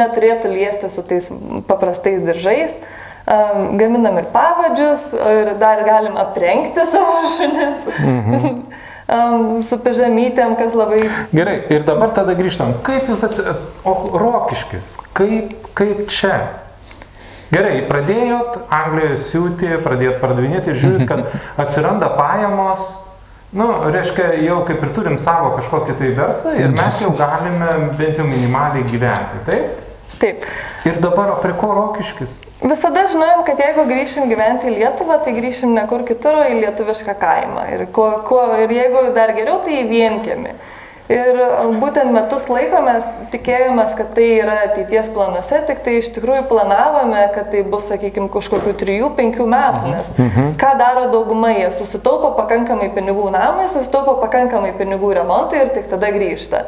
neturėtų 0.00 0.52
liesti 0.52 0.92
su 0.92 1.06
tais 1.06 1.30
paprastais 1.70 2.22
diržais. 2.26 2.78
Um, 3.30 3.76
gaminam 3.78 4.16
ir 4.18 4.30
pavadžius, 4.32 5.10
ir 5.14 5.52
dar 5.60 5.84
galim 5.86 6.16
aprengti 6.18 6.86
savo 6.92 7.34
šunis. 7.36 7.90
Mhm. 7.98 8.62
um, 9.16 9.60
su 9.64 9.78
pižamytėm, 9.82 10.56
kas 10.58 10.74
labai... 10.78 11.04
Gerai, 11.34 11.60
ir 11.72 11.84
dabar 11.86 12.14
tada 12.16 12.34
grįžtam. 12.38 12.78
Kaip 12.86 13.10
jūs 13.10 13.24
atsiradot, 13.26 13.84
o 13.84 13.94
rokiškis, 14.20 14.96
kaip, 15.16 15.70
kaip 15.78 16.08
čia? 16.12 16.40
Gerai, 17.50 17.80
pradėjot 17.88 18.58
Anglijoje 18.70 19.18
siūti, 19.24 19.70
pradėjot 19.82 20.20
pardavinėti 20.22 20.70
ir 20.70 20.78
žiūrit, 20.78 21.06
kad 21.10 21.26
atsiranda 21.64 22.12
pajamos. 22.14 23.00
Nu, 23.50 23.66
reiškia, 23.90 24.28
jau 24.46 24.60
kaip 24.68 24.84
ir 24.86 24.92
turim 24.94 25.16
savo 25.18 25.50
kažkokį 25.56 25.96
tai 25.98 26.10
verslą 26.14 26.52
ir 26.54 26.70
mes 26.70 27.00
jau 27.02 27.10
galime 27.18 27.70
bent 27.98 28.20
jau 28.20 28.26
minimaliai 28.28 28.86
gyventi, 28.86 29.40
taip? 29.48 29.80
Taip. 30.20 30.44
Ir 30.84 31.00
dabar, 31.00 31.32
o 31.32 31.40
prie 31.40 31.54
ko 31.58 31.72
rokiškis? 31.74 32.36
Visada 32.60 33.06
žinojom, 33.08 33.42
kad 33.46 33.58
jeigu 33.58 33.86
grįšim 33.88 34.28
gyventi 34.28 34.68
į 34.68 34.74
Lietuvą, 34.76 35.16
tai 35.24 35.32
grįšim 35.32 35.72
ne 35.72 35.86
kur 35.88 36.04
kitur, 36.08 36.36
o 36.42 36.44
į 36.44 36.58
lietuvišką 36.60 37.14
kaimą. 37.18 37.64
Ir, 37.72 37.86
kuo, 37.96 38.10
kuo, 38.28 38.42
ir 38.60 38.70
jeigu 38.76 39.06
dar 39.16 39.32
geriau, 39.36 39.62
tai 39.64 39.80
į 39.80 39.86
vienkėmį. 39.88 40.52
Ir 41.10 41.38
būtent 41.80 42.12
metus 42.14 42.46
laiko 42.50 42.80
mes 42.84 43.06
tikėjomės, 43.32 43.96
kad 43.98 44.12
tai 44.14 44.26
yra 44.38 44.56
ateities 44.68 45.08
planuose, 45.10 45.58
tik 45.66 45.80
tai 45.82 45.96
iš 45.98 46.12
tikrųjų 46.14 46.44
planavome, 46.50 47.24
kad 47.34 47.48
tai 47.50 47.64
bus, 47.66 47.88
sakykime, 47.90 48.28
kažkokiu 48.30 48.76
3-5 48.78 49.40
metų, 49.50 49.90
nes 49.90 50.12
ką 50.60 50.70
daro 50.78 51.08
dauguma, 51.10 51.50
jie 51.56 51.66
susitaupo 51.74 52.30
pakankamai 52.38 52.92
pinigų 52.94 53.26
namui, 53.34 53.66
susitaupo 53.72 54.20
pakankamai 54.22 54.70
pinigų 54.78 55.10
remontui 55.18 55.58
ir 55.64 55.72
tik 55.74 55.90
tada 55.90 56.12
grįžta. 56.14 56.62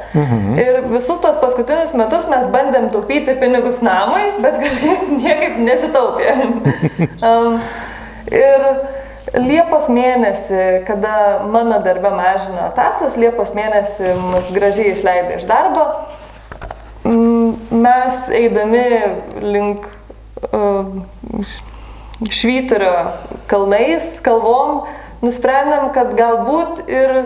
Ir 0.59 0.81
visus 0.90 1.22
tos 1.22 1.38
paskutinius 1.42 1.94
metus 1.98 2.26
mes 2.33 2.48
bandėm 2.50 2.90
taupyti 2.94 3.37
pinigus 3.38 3.78
namui, 3.85 4.24
bet 4.42 4.59
kažkaip 4.64 5.07
niekaip 5.22 5.62
nesitaupė. 5.62 6.35
um, 7.31 7.61
ir 8.26 8.66
Liepos 9.33 9.87
mėnesį, 9.88 10.85
kada 10.85 11.45
mano 11.49 11.79
darbe 11.81 12.11
mažino 12.12 12.66
etatus, 12.66 13.16
Liepos 13.16 13.55
mėnesį 13.57 14.12
mus 14.21 14.51
gražiai 14.53 14.92
išleido 14.92 15.38
iš 15.38 15.47
darbo, 15.49 15.87
m, 17.09 17.55
mes 17.73 18.27
eidami 18.29 18.85
link 19.40 19.88
uh, 20.51 20.90
švyturio 22.29 22.92
kalnais, 23.49 24.18
kalvom, 24.25 24.85
nusprendėm, 25.25 25.88
kad 25.97 26.12
galbūt 26.18 26.85
ir 26.92 27.16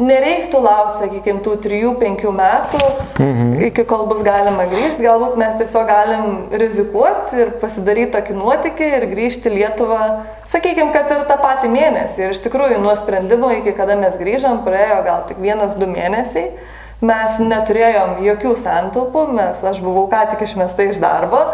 nereiktų 0.00 0.60
laukti, 0.62 1.02
sakykime, 1.02 1.42
tų 1.44 1.56
3-5 1.64 2.30
metų, 2.36 2.80
mhm. 3.20 3.50
iki 3.68 3.84
kol 3.88 4.06
bus 4.08 4.22
galima 4.24 4.64
grįžti, 4.70 5.04
galbūt 5.04 5.36
mes 5.40 5.56
tiesiog 5.60 5.88
galim 5.88 6.28
rizikuoti 6.62 7.42
ir 7.44 7.50
pasidaryti 7.60 8.14
tokį 8.16 8.36
nuotykį 8.38 8.88
ir 8.98 9.08
grįžti 9.10 9.50
į 9.50 9.56
Lietuvą, 9.58 10.02
sakykime, 10.48 10.92
kad 10.96 11.12
ir 11.12 11.26
tą 11.28 11.36
patį 11.42 11.72
mėnesį. 11.74 12.24
Ir 12.24 12.36
iš 12.36 12.40
tikrųjų 12.46 12.80
nuo 12.82 12.94
sprendimo 12.98 13.52
iki 13.58 13.74
kada 13.76 13.98
mes 14.00 14.16
grįžom 14.20 14.62
praėjo 14.66 15.02
gal 15.08 15.26
tik 15.28 15.42
vienas, 15.42 15.76
du 15.76 15.90
mėnesiai. 15.90 16.54
Mes 17.02 17.38
neturėjom 17.42 18.20
jokių 18.22 18.54
santaupų, 18.62 19.26
mes, 19.34 19.62
aš 19.66 19.82
buvau 19.82 20.06
ką 20.10 20.22
tik 20.32 20.44
išmesta 20.46 20.86
iš 20.86 21.02
darbo. 21.02 21.48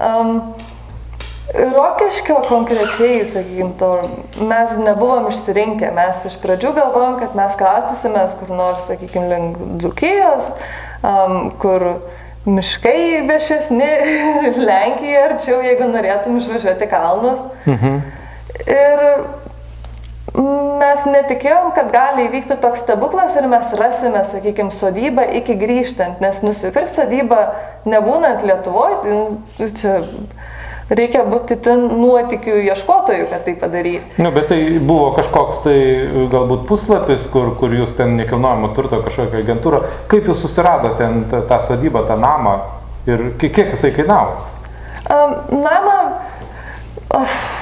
Um, 0.00 0.54
Rokiškio 1.54 2.42
konkrečiai, 2.48 3.24
sakykime, 3.26 3.72
to 3.78 3.88
mes 4.46 4.76
nebuvom 4.78 5.26
išsirinkę. 5.32 5.90
Mes 5.96 6.22
iš 6.28 6.36
pradžių 6.42 6.70
galvojom, 6.76 7.16
kad 7.18 7.34
mes 7.38 7.56
kraustysimės 7.58 8.36
kur 8.38 8.52
nors, 8.54 8.86
sakykime, 8.86 9.26
link 9.32 9.58
Dzukijos, 9.82 10.52
um, 11.02 11.50
kur 11.58 11.86
miškai 12.46 13.26
viešesni, 13.26 13.90
Lenkija 14.70 15.26
arčiau, 15.26 15.58
jeigu 15.66 15.90
norėtum 15.90 16.38
išvažiuoti 16.38 16.90
kalnus. 16.90 17.42
Mhm. 17.66 18.00
Ir 18.70 19.06
mes 20.80 21.02
netikėjom, 21.10 21.72
kad 21.74 21.90
gali 21.90 22.28
įvykti 22.28 22.56
toks 22.62 22.84
stebuklas 22.84 23.34
ir 23.40 23.48
mes 23.50 23.72
rasime, 23.74 24.22
sakykime, 24.28 24.70
sodybą 24.74 25.26
iki 25.40 25.56
grįžtant, 25.58 26.22
nes 26.22 26.42
nusipirkti 26.46 27.00
sodybą 27.00 27.40
nebūnant 27.90 28.46
Lietuvoje, 28.46 29.00
tai 29.58 29.68
čia 29.74 29.96
reikia 30.90 31.22
būti 31.28 31.56
ten 31.62 31.86
nuotikių 32.00 32.56
ieškotojų, 32.70 33.28
kad 33.30 33.44
tai 33.46 33.54
padaryti. 33.58 34.22
Nu, 34.22 34.32
bet 34.34 34.50
tai 34.52 34.60
buvo 34.78 35.10
kažkoks 35.16 35.62
tai 35.66 35.76
galbūt 36.32 36.66
puslapis, 36.68 37.26
kur, 37.32 37.54
kur 37.60 37.74
jūs 37.74 37.94
ten 37.98 38.16
nekilnojamo 38.18 38.72
turto 38.76 39.02
kažkokią 39.04 39.44
agentūrą. 39.44 39.82
Kaip 40.10 40.30
jūs 40.30 40.42
susiradote 40.44 40.98
ten 41.00 41.24
tą, 41.30 41.44
tą 41.48 41.60
sodybą, 41.70 42.04
tą 42.08 42.18
namą 42.20 42.58
ir 43.10 43.30
kiek, 43.40 43.72
jisai 43.72 43.92
kainavo? 43.96 44.40
Um, 45.10 45.36
namą. 45.62 45.98
Uf, 47.16 47.59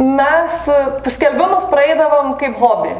mes 0.00 0.56
paskelbimus 1.04 1.66
praeidavom 1.70 2.32
kaip 2.40 2.56
hobį. 2.60 2.92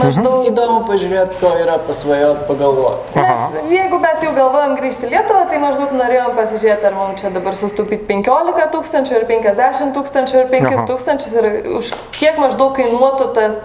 Maždaug. 0.00 0.46
Įdomu 0.48 0.82
pažiūrėti, 0.88 1.38
ko 1.40 1.52
yra 1.60 1.76
pasvajot, 1.86 2.42
pagalvoti. 2.48 3.16
Nes 3.20 3.72
jeigu 3.74 4.00
mes 4.02 4.24
jau 4.24 4.32
galvojam 4.36 4.76
grįžti 4.78 5.08
į 5.08 5.12
Lietuvą, 5.12 5.44
tai 5.50 5.60
maždaug 5.62 5.94
norėjom 5.96 6.36
pasižiūrėti, 6.38 6.88
ar 6.88 6.96
mums 6.96 7.22
čia 7.22 7.32
dabar 7.34 7.56
sustupyti 7.58 8.08
15 8.08 8.68
tūkstančių, 8.74 9.18
ir 9.18 9.26
50 9.32 9.96
tūkstančių, 9.96 10.38
ir 10.42 10.52
5 10.54 10.68
Aha. 10.70 10.86
tūkstančius, 10.92 11.34
ir 11.40 11.50
už 11.80 11.92
kiek 12.16 12.38
maždaug 12.40 12.72
kainuotų 12.78 13.32
tas, 13.36 13.60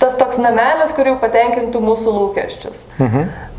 tas 0.00 0.18
toks 0.18 0.40
namelis, 0.42 0.94
kur 0.96 1.12
jau 1.12 1.18
patenkintų 1.22 1.84
mūsų 1.84 2.16
lūkesčius. 2.16 2.86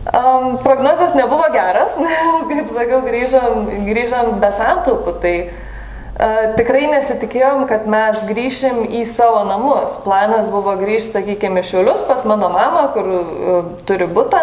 Um, 0.07 0.53
prognozijas 0.63 1.15
nebuvo 1.15 1.47
geras, 1.55 1.95
nes, 2.03 2.43
kaip 2.51 2.75
sakiau, 2.75 3.01
grįžom, 3.07 3.71
grįžom 3.87 4.37
be 4.43 4.51
santaupų. 4.55 5.15
Tai 5.23 5.33
uh, 5.45 5.63
tikrai 6.57 6.87
nesitikėjom, 6.89 7.67
kad 7.69 7.85
mes 7.89 8.23
grįšim 8.25 8.81
į 8.89 9.03
savo 9.09 9.43
namus. 9.45 9.99
Planas 10.05 10.49
buvo 10.49 10.73
grįžti, 10.79 11.19
sakykime, 11.19 11.61
į 11.61 11.69
Šiaulius 11.69 12.01
pas 12.07 12.25
mano 12.25 12.49
mamą, 12.53 12.87
kur 12.95 13.11
uh, 13.13 13.69
turi 13.85 14.09
būtą. 14.09 14.41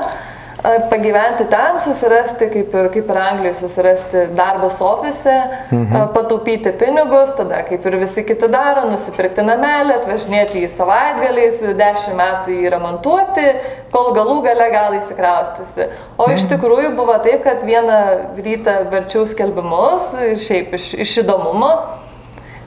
Pagyventi 0.91 1.45
ten, 1.51 1.79
susirasti, 1.79 2.49
kaip 2.53 2.75
ir, 2.75 2.89
kaip 2.95 3.11
ir 3.13 3.19
Anglijoje, 3.21 3.55
susirasti 3.61 4.23
darbus 4.37 4.81
ofise, 4.81 5.35
mhm. 5.71 6.07
pataupyti 6.15 6.73
pinigus, 6.81 7.35
tada 7.37 7.61
kaip 7.69 7.85
ir 7.87 7.99
visi 8.01 8.25
kiti 8.25 8.49
daro, 8.53 8.87
nusipirkti 8.89 9.45
namelį, 9.45 9.99
atvažinėti 9.99 10.65
į 10.65 10.71
savaitgaliais, 10.73 11.61
dešimt 11.81 12.17
metų 12.21 12.57
jį 12.57 12.73
remontuoti, 12.77 13.47
kol 13.93 14.13
galų 14.17 14.41
gale 14.47 14.71
gal 14.73 14.97
įsikraustysi. 14.97 15.91
O 16.17 16.31
iš 16.33 16.49
tikrųjų 16.55 16.95
buvo 16.97 17.19
taip, 17.25 17.45
kad 17.45 17.65
vieną 17.67 18.01
rytą 18.41 18.81
verčiau 18.93 19.29
skelbimus, 19.29 20.15
šiaip 20.47 20.73
iš, 20.79 20.95
iš 21.05 21.19
įdomumo. 21.25 21.75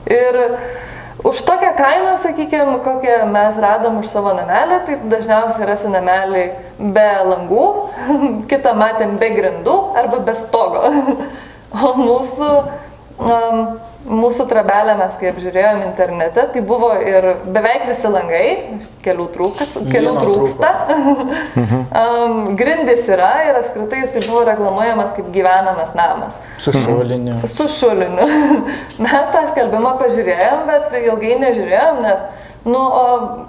Ir 0.08 0.38
Už 1.24 1.42
tokią 1.42 1.74
kainą, 1.74 2.18
sakykime, 2.18 2.78
kokią 2.78 3.26
mes 3.26 3.56
radom 3.58 3.98
už 3.98 4.06
savo 4.06 4.30
namelį, 4.38 4.76
tai 4.86 4.98
dažniausiai 5.10 5.66
rasi 5.66 5.90
namelį 5.90 6.44
be 6.78 7.08
langų, 7.26 7.64
kitą 8.50 8.74
matėm 8.78 9.16
be 9.18 9.32
grindų 9.34 9.76
arba 9.98 10.22
be 10.22 10.34
stogo. 10.38 10.86
O 11.68 11.90
mūsų 11.98 12.46
um, 13.20 13.58
mūsų 14.08 14.46
trabelę 14.50 14.94
mes 14.98 15.16
kaip 15.20 15.38
žiūrėjom 15.42 15.82
internete, 15.86 16.44
tai 16.54 16.62
buvo 16.64 16.90
ir 17.00 17.26
beveik 17.46 17.86
visi 17.90 18.10
langai, 18.12 18.46
kelių, 19.04 19.28
trūkas, 19.34 19.78
kelių 19.92 20.14
trūksta, 20.18 20.72
um, 22.02 22.40
grindis 22.58 23.06
yra 23.12 23.30
ir 23.48 23.60
apskritai 23.60 24.02
jisai 24.04 24.24
buvo 24.26 24.44
reklamuojamas 24.48 25.14
kaip 25.16 25.30
gyvenamas 25.34 25.94
namas. 25.98 26.40
Su 26.62 26.74
šuliniu. 26.74 27.38
Su 27.52 27.68
šuliniu. 27.72 28.28
mes 29.04 29.32
tą 29.34 29.46
skelbimą 29.52 29.96
pažiūrėjom, 30.02 30.66
bet 30.72 31.00
ilgai 31.04 31.38
nežiūrėjom, 31.46 32.04
nes 32.08 32.28
Nu, 32.68 32.78
o 32.78 33.46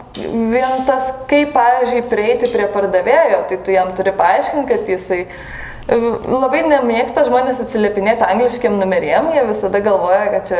vien 0.52 0.84
tas, 0.88 1.10
kaip, 1.28 1.50
pavyzdžiui, 1.56 2.04
prieiti 2.12 2.50
prie 2.54 2.68
pardavėjo, 2.72 3.42
tai 3.50 3.58
tu 3.66 3.74
jam 3.74 3.90
turi 3.98 4.14
paaiškinti, 4.16 4.68
kad 4.70 4.92
jisai 4.94 5.24
Labai 5.90 6.62
nemėgsta 6.70 7.24
žmonės 7.26 7.60
atsiliepinėti 7.64 8.22
angliškiam 8.22 8.76
numeriem, 8.78 9.32
jie 9.34 9.42
visada 9.48 9.80
galvoja, 9.82 10.28
kad 10.36 10.50
čia 10.50 10.60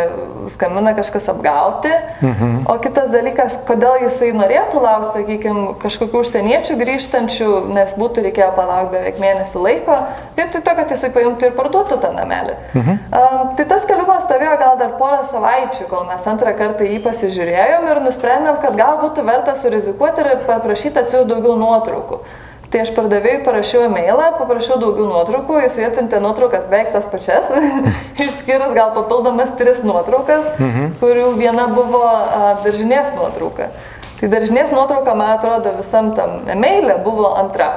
skambina 0.50 0.96
kažkas 0.98 1.30
apgauti. 1.30 1.92
Mhm. 2.26 2.56
O 2.72 2.78
kitas 2.82 3.12
dalykas, 3.14 3.60
kodėl 3.68 4.06
jisai 4.08 4.32
norėtų 4.34 4.82
laukti, 4.82 5.12
sakykime, 5.14 5.76
kažkokių 5.84 6.24
užsieniečių 6.24 6.80
grįžtančių, 6.82 7.50
nes 7.76 7.94
būtų 8.00 8.26
reikėjo 8.26 8.50
palaukti 8.58 8.96
beveik 8.96 9.22
mėnesį 9.22 9.62
laiko, 9.62 10.00
vietoj 10.40 10.66
to, 10.66 10.76
kad 10.82 10.96
jisai 10.96 11.12
paimtų 11.14 11.52
ir 11.52 11.56
parduotų 11.60 12.02
tą 12.02 12.12
namelį. 12.16 12.58
Mhm. 12.74 13.00
Um, 13.14 13.54
tai 13.60 13.70
tas 13.70 13.86
keliumas 13.90 14.26
stovėjo 14.26 14.58
gal 14.64 14.82
dar 14.82 14.98
porą 14.98 15.22
savaičių, 15.30 15.90
kol 15.94 16.08
mes 16.10 16.28
antrą 16.34 16.56
kartą 16.58 16.90
jį 16.90 17.04
pasižiūrėjom 17.06 17.90
ir 17.92 18.04
nusprendėm, 18.08 18.60
kad 18.64 18.78
gal 18.80 18.98
būtų 19.04 19.30
verta 19.30 19.56
surizikuoti 19.60 20.26
ir 20.26 20.46
paprašyti 20.50 21.04
atsiųsti 21.04 21.30
daugiau 21.30 21.58
nuotraukų. 21.60 22.24
Tai 22.70 22.84
aš 22.84 22.92
pardavėjui 22.94 23.42
parašiau 23.48 23.88
e-mailą, 23.88 24.28
paprašiau 24.38 24.76
daugiau 24.78 25.08
nuotraukų, 25.10 25.56
jis 25.64 25.78
atsiuntė 25.88 26.20
nuotraukas 26.22 26.68
beveik 26.70 26.92
tas 26.94 27.08
pačias, 27.10 27.48
išskyrus 28.26 28.76
gal 28.78 28.92
papildomas 28.94 29.56
tris 29.58 29.82
nuotraukas, 29.82 30.44
mhm. 30.60 30.92
kurių 31.02 31.32
viena 31.40 31.66
buvo 31.74 32.04
a, 32.06 32.52
daržinės 32.62 33.10
nuotrauka. 33.18 33.72
Tai 34.20 34.30
daržinės 34.30 34.70
nuotrauka, 34.76 35.16
man 35.18 35.34
atrodo, 35.40 35.74
visam 35.80 36.12
tam 36.14 36.44
e-mailė 36.52 37.00
buvo 37.02 37.32
antra. 37.40 37.72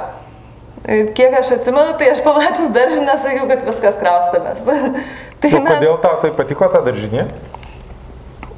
Ir 0.85 1.13
kiek 1.17 1.39
aš 1.39 1.55
atsimenu, 1.57 1.95
tai 1.97 2.11
aš 2.13 2.21
pamačius 2.27 2.73
daržinę 2.75 3.17
sakiau, 3.23 3.49
kad 3.49 3.65
viskas 3.65 3.97
kraustamės. 3.97 4.67
tai 5.41 5.55
mes... 5.55 5.73
Kodėl 5.73 5.97
tau 6.05 6.19
tai 6.21 6.35
patiko 6.37 6.69
ta 6.69 6.83
daržinė? 6.85 7.31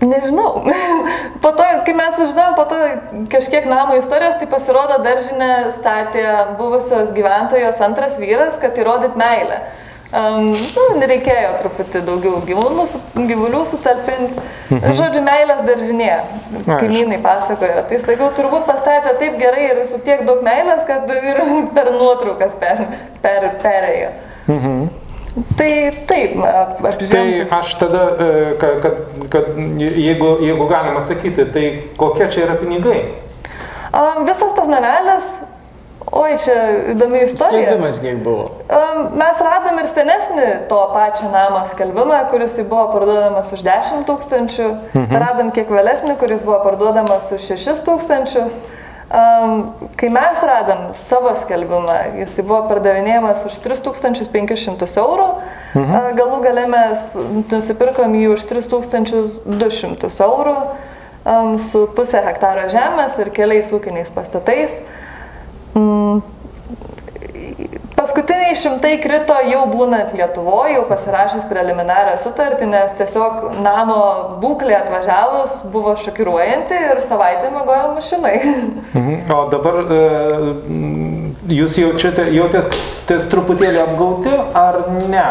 Nežinau. 0.01 0.65
Po 1.45 1.53
to, 1.53 1.65
kai 1.85 1.95
mes 1.95 2.15
sužinojom, 2.17 2.55
po 2.57 2.65
to 2.65 2.77
kažkiek 3.29 3.67
namo 3.69 3.99
istorijos, 4.01 4.39
tai 4.41 4.47
pasirodo 4.49 4.97
daržinę 5.05 5.75
statė 5.77 6.25
buvusios 6.57 7.13
gyventojos 7.13 7.83
antras 7.85 8.17
vyras, 8.17 8.57
kad 8.63 8.79
įrodyt 8.81 9.19
meilę. 9.21 9.59
Um, 10.15 10.53
nu, 10.55 10.83
reikėjo 11.11 11.57
truputį 11.59 12.01
daugiau 12.07 12.39
gyvūnų, 12.47 12.85
gyvulių 13.29 13.61
sutalpinti. 13.67 14.43
Mhm. 14.71 14.97
Žodžiu, 14.97 15.23
meilės 15.27 15.63
daržinė. 15.67 16.11
Kaimynai 16.69 17.19
pasakojo. 17.25 17.83
Tai 17.91 17.99
sakiau, 18.05 18.29
turbūt 18.37 18.69
pastatė 18.69 19.17
taip 19.21 19.41
gerai 19.43 19.73
ir 19.73 19.85
su 19.89 19.99
tiek 20.07 20.23
daug 20.29 20.45
meilės, 20.47 20.85
kad 20.89 21.11
ir 21.13 21.43
per 21.77 21.93
nuotraukas 21.97 22.55
per, 22.61 22.87
per, 23.25 23.51
perėjo. 23.65 24.13
Mhm. 24.49 25.04
Tai 25.35 25.71
taip, 26.07 26.37
apžvelgti. 26.47 27.09
Tai 27.11 27.59
aš 27.59 27.75
tada, 27.81 28.03
e, 28.23 28.29
kad, 28.61 28.77
kad, 28.83 29.01
kad 29.33 29.49
jeigu, 29.79 30.37
jeigu 30.47 30.69
galima 30.71 31.01
sakyti, 31.03 31.49
tai 31.51 31.65
kokie 31.99 32.29
čia 32.31 32.45
yra 32.47 32.55
pinigai? 32.61 33.01
Visas 34.27 34.55
tas 34.55 34.71
namelis, 34.71 35.27
oi 36.15 36.37
čia 36.39 36.55
įdomi 36.95 37.25
istorija. 37.27 37.67
Skelbimas 37.67 37.99
kiek 38.03 38.23
buvo? 38.23 38.47
Mes 39.19 39.43
radom 39.49 39.83
ir 39.83 39.91
senesnį 39.91 40.49
to 40.71 40.81
pačio 40.95 41.31
namo 41.35 41.65
skelbimą, 41.71 42.23
kuris 42.31 42.55
buvo 42.63 42.87
parduodamas 42.95 43.51
už 43.55 43.67
10 43.67 44.07
tūkstančių. 44.09 44.71
Mhm. 44.95 45.21
Radom 45.27 45.53
kiek 45.55 45.71
vėlesnį, 45.71 46.15
kuris 46.23 46.47
buvo 46.47 46.63
parduodamas 46.67 47.31
už 47.35 47.51
6 47.59 47.83
tūkstančius. 47.91 48.63
Um, 49.05 49.75
kai 50.01 50.09
mes 50.09 50.41
radom 50.49 50.87
savo 50.97 51.35
skelbimą, 51.37 51.97
jis 52.23 52.39
buvo 52.41 52.63
pardavinėjamas 52.71 53.45
už 53.51 53.59
3500 53.67 54.97
eurų, 55.03 55.27
mhm. 55.77 55.93
Uh, 55.93 56.09
galų 56.17 56.41
gale 56.47 56.65
mes 56.73 57.11
nusipirkom 57.53 58.17
jį 58.17 58.33
už 58.33 58.47
3200 58.49 60.13
eurų 60.25 60.57
um, 60.57 61.59
su 61.61 61.85
pusę 61.97 62.25
hektaro 62.25 62.65
žemės 62.73 63.21
ir 63.21 63.33
keliais 63.37 63.69
ūkiniais 63.77 64.13
pastatais. 64.15 64.81
Um, 65.77 66.25
Paskutiniai 68.45 68.61
šimtai 68.61 68.97
krito 69.01 69.35
jau 69.49 69.63
būnant 69.71 70.11
Lietuvoje, 70.13 70.75
jau 70.75 70.83
pasirašęs 70.85 71.47
preliminarią 71.49 72.19
sutartį, 72.21 72.67
nes 72.69 72.91
tiesiog 72.99 73.55
namo 73.65 74.01
būklė 74.43 74.75
atvažiavus 74.83 75.63
buvo 75.73 75.95
šokiruojanti 75.97 76.77
ir 76.91 77.01
savaitę 77.01 77.49
mėgojo 77.55 77.95
mašinai. 77.95 78.35
Mhm. 78.93 79.33
O 79.33 79.39
dabar 79.49 79.81
e, 79.81 80.03
jūs 81.57 81.79
jaučiate, 81.81 82.29
jautės 82.37 82.69
truputėlį 83.33 83.81
apgauti 83.87 84.37
ar 84.61 84.83
ne? 85.09 85.25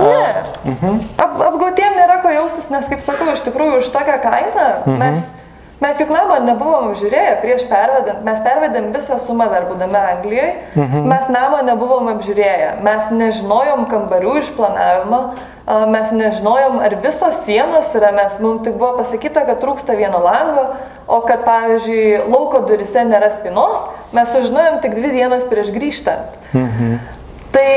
Ne. 0.00 0.32
Mhm. 0.64 0.98
Ap, 1.20 1.36
apgautiem 1.44 2.00
nėra 2.00 2.22
ko 2.24 2.32
jaustis, 2.32 2.70
nes, 2.72 2.88
kaip 2.88 3.04
sakau, 3.04 3.28
iš 3.34 3.44
tikrųjų 3.50 3.82
už 3.82 3.92
tokią 3.92 4.16
kainą 4.24 4.68
mhm. 4.86 5.20
Mes 5.80 6.00
juk 6.00 6.10
namą 6.12 6.38
nebuvom 6.44 6.90
žiūrėję 6.98 7.36
prieš 7.40 7.64
pervedant, 7.70 8.20
mes 8.24 8.40
pervedėm 8.44 8.90
visą 8.94 9.16
sumą 9.24 9.48
dar 9.52 9.66
būdami 9.70 10.00
Anglijoje, 10.00 10.50
mhm. 10.76 11.06
mes 11.08 11.30
namą 11.32 11.62
nebuvom 11.68 12.10
apžiūrėję, 12.14 12.74
mes 12.84 13.08
nežinojom 13.14 13.86
kambarių 13.90 14.36
išplanavimo, 14.42 15.22
mes 15.90 16.12
nežinojom, 16.16 16.80
ar 16.82 16.96
visos 17.00 17.44
sienos 17.46 17.92
yra, 17.94 18.10
mes, 18.16 18.36
mums 18.42 18.64
tik 18.66 18.76
buvo 18.80 18.98
pasakyta, 19.00 19.44
kad 19.48 19.62
trūksta 19.62 19.96
vieno 19.96 20.20
lango, 20.24 20.66
o 21.06 21.20
kad, 21.26 21.44
pavyzdžiui, 21.46 22.26
lauko 22.30 22.64
durise 22.68 23.04
nėra 23.06 23.30
spinos, 23.34 23.84
mes 24.16 24.34
sužinojom 24.34 24.80
tik 24.84 24.98
dvi 24.98 25.14
dienas 25.16 25.46
prieš 25.48 25.72
grįžtant. 25.74 26.36
Mhm. 26.52 27.00
Tai, 27.50 27.70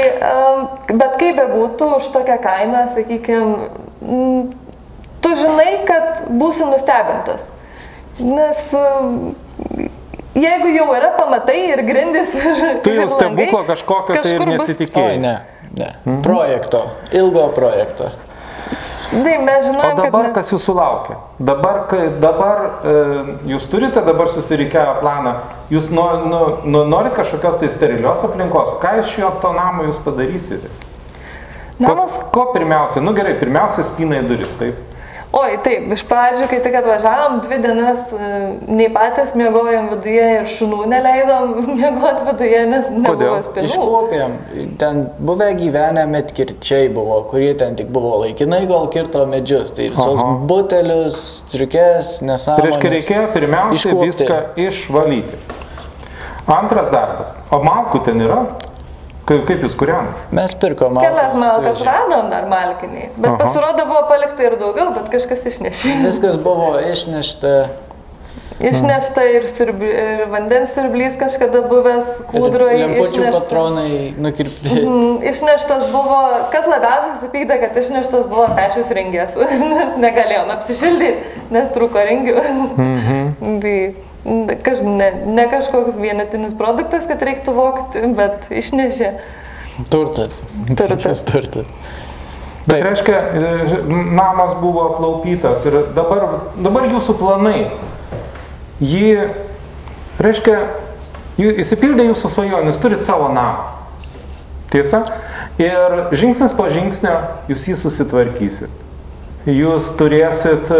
bet 0.93 1.15
kaip 1.17 1.39
bebūtų, 1.39 1.95
už 1.97 2.11
tokią 2.13 2.37
kainą, 2.43 2.85
sakykime, 2.93 3.55
tu 5.23 5.35
žinai, 5.39 5.81
kad 5.87 6.25
būsi 6.29 6.67
nustebintas. 6.69 7.49
Nes 8.19 8.59
um, 8.77 9.35
jeigu 10.37 10.73
jau 10.75 10.89
yra 10.93 11.13
pamatai 11.17 11.59
ir 11.71 11.81
grindis 11.87 12.33
ir... 12.39 12.81
Tu 12.85 12.93
jau 12.97 13.07
stebuklo 13.09 13.63
kažkokio 13.69 14.21
tai 14.21 14.35
nesitikėjai. 14.51 15.17
Ne, 15.23 15.37
ne. 15.71 15.89
Mhm. 16.05 16.21
Projekto, 16.25 16.85
ilgo 17.15 17.47
projekto. 17.55 18.11
Tai 19.13 19.33
mes 19.45 19.65
žinome. 19.65 19.89
O 19.93 19.97
dabar 19.99 20.27
mes... 20.29 20.33
kas 20.33 20.49
jūsų 20.53 20.73
laukia? 20.77 21.17
Dabar, 21.37 21.83
dabar 22.21 22.61
e, 22.81 22.93
jūs 23.51 23.67
turite 23.69 24.01
dabar 24.05 24.29
susirikiavę 24.31 24.95
planą, 25.01 25.33
jūs 25.73 25.91
no, 25.93 26.07
no, 26.25 26.39
no, 26.65 26.81
norit 26.89 27.13
kažkokios 27.17 27.59
tai 27.61 27.69
sterilios 27.69 28.23
aplinkos, 28.25 28.77
ką 28.81 28.95
iš 29.03 29.11
šio 29.17 29.29
to 29.43 29.53
namo 29.53 29.85
jūs 29.89 29.99
padarysite? 30.05 30.71
Namas... 31.83 32.23
Ko, 32.23 32.47
ko 32.47 32.55
pirmiausia? 32.55 33.03
Nu 33.05 33.13
gerai, 33.17 33.35
pirmiausia 33.37 33.85
spina 33.85 34.21
į 34.21 34.27
duris, 34.31 34.55
taip. 34.57 34.81
Oi, 35.33 35.55
taip, 35.65 35.87
iš 35.95 36.03
pradžių, 36.05 36.45
kai 36.45 36.59
tik 36.61 36.75
atvažiavom, 36.77 37.39
dvi 37.41 37.57
dienas 37.63 38.03
e, 38.13 38.27
nei 38.69 38.85
patys 38.93 39.31
mėgojom 39.33 39.87
viduje 39.89 40.27
ir 40.35 40.43
šunų 40.51 40.83
neleidom 40.91 41.55
mėgoti 41.79 42.27
viduje, 42.27 42.59
nes 42.69 42.91
nebuvo 42.93 43.39
spinų. 43.47 43.71
Iškopėm, 43.71 44.35
ten 44.81 44.99
buvę 45.17 45.47
gyvenę 45.57 46.03
metkirčiai 46.11 46.91
buvo, 46.93 47.17
kurie 47.31 47.49
ten 47.57 47.73
tik 47.79 47.89
buvo 47.95 48.19
laikinai, 48.21 48.61
gal 48.69 48.85
kirto 48.93 49.23
medžius, 49.31 49.73
tai 49.73 49.89
visos 49.89 50.21
Aha. 50.21 50.35
butelius, 50.51 51.17
striukės, 51.47 52.19
nesąmonės. 52.21 52.61
Tai 52.61 52.67
reiškia, 52.69 52.93
reikėjo 52.99 53.25
pirmiausia 53.33 53.79
iškopti. 53.81 54.11
viską 54.11 54.39
išvalyti. 54.67 55.41
Antras 56.53 56.93
darbas. 56.93 57.39
O 57.49 57.63
malkų 57.65 58.03
ten 58.05 58.21
yra? 58.21 58.43
Kaip, 59.23 59.45
kaip 59.47 59.61
jūs 59.63 59.77
kuriam? 59.79 60.09
Mes 60.35 60.51
pirkom 60.59 60.97
malkas. 60.97 61.13
Kelias 61.13 61.37
malkas 61.39 61.85
radom 61.87 62.27
dar 62.31 62.49
malkiniai, 62.51 63.07
bet 63.15 63.29
Aha. 63.29 63.39
pasirodo 63.39 63.85
buvo 63.87 64.03
palikta 64.09 64.49
ir 64.49 64.57
daugiau, 64.59 64.91
bet 64.97 65.07
kažkas 65.13 65.45
išnešė. 65.47 65.95
Viskas 66.03 66.35
buvo 66.43 66.73
išnešta. 66.91 67.53
Išnešta 68.63 69.23
ir, 69.31 69.47
siurbli, 69.49 69.89
ir 69.89 70.21
vandens 70.31 70.75
siurblys 70.75 71.15
kažkada 71.19 71.63
buvęs 71.67 72.11
kūdroje. 72.29 72.83
Lempučių 72.83 73.31
patronai 73.33 73.95
nukirpti. 74.23 74.75
Mm, 74.77 75.17
Išneštas 75.31 75.87
buvo, 75.91 76.19
kas 76.53 76.69
labiausiai 76.71 77.17
supykdė, 77.23 77.57
kad 77.63 77.79
išneštas 77.81 78.27
buvo 78.31 78.45
pečiaus 78.55 78.93
ringės. 78.95 79.35
Negalėjom 80.03 80.53
apsišildyti, 80.55 81.43
nes 81.55 81.71
trūko 81.75 82.07
ringių. 82.11 82.39
Mhm. 82.77 83.59
tai 83.63 83.75
kaž, 84.63 84.83
ne, 84.85 85.09
ne 85.25 85.47
kažkoks 85.51 85.99
vienetinis 85.99 86.55
produktas, 86.57 87.07
kad 87.09 87.23
reiktų 87.23 87.55
vokti, 87.57 88.03
bet 88.17 88.47
išnešė. 88.53 89.11
Turtas. 89.91 90.35
Turtas. 90.77 91.23
Turtas. 91.31 91.65
Bet 92.63 92.79
Taip. 92.79 92.85
reiškia, 92.87 93.17
namas 94.15 94.53
buvo 94.61 94.85
aplaupytas 94.93 95.65
ir 95.67 95.81
dabar, 95.95 96.27
dabar 96.55 96.87
jūsų 96.87 97.17
planai. 97.19 97.65
Jį, 98.83 99.27
reiškia, 100.23 100.55
jų, 101.41 101.51
įsipildė 101.63 102.07
jūsų 102.07 102.31
svajonę, 102.31 102.71
jūs 102.71 102.79
turit 102.83 103.03
savo 103.03 103.27
namą. 103.35 103.73
Tiesa? 104.71 105.03
Ir 105.61 106.15
žingsnis 106.15 106.55
po 106.55 106.69
žingsnio 106.71 107.13
jūs 107.51 107.67
jį 107.67 107.75
susitvarkysit. 107.83 108.79
Jūs 109.43 109.91
turėsit 109.99 110.71
e, 110.71 110.79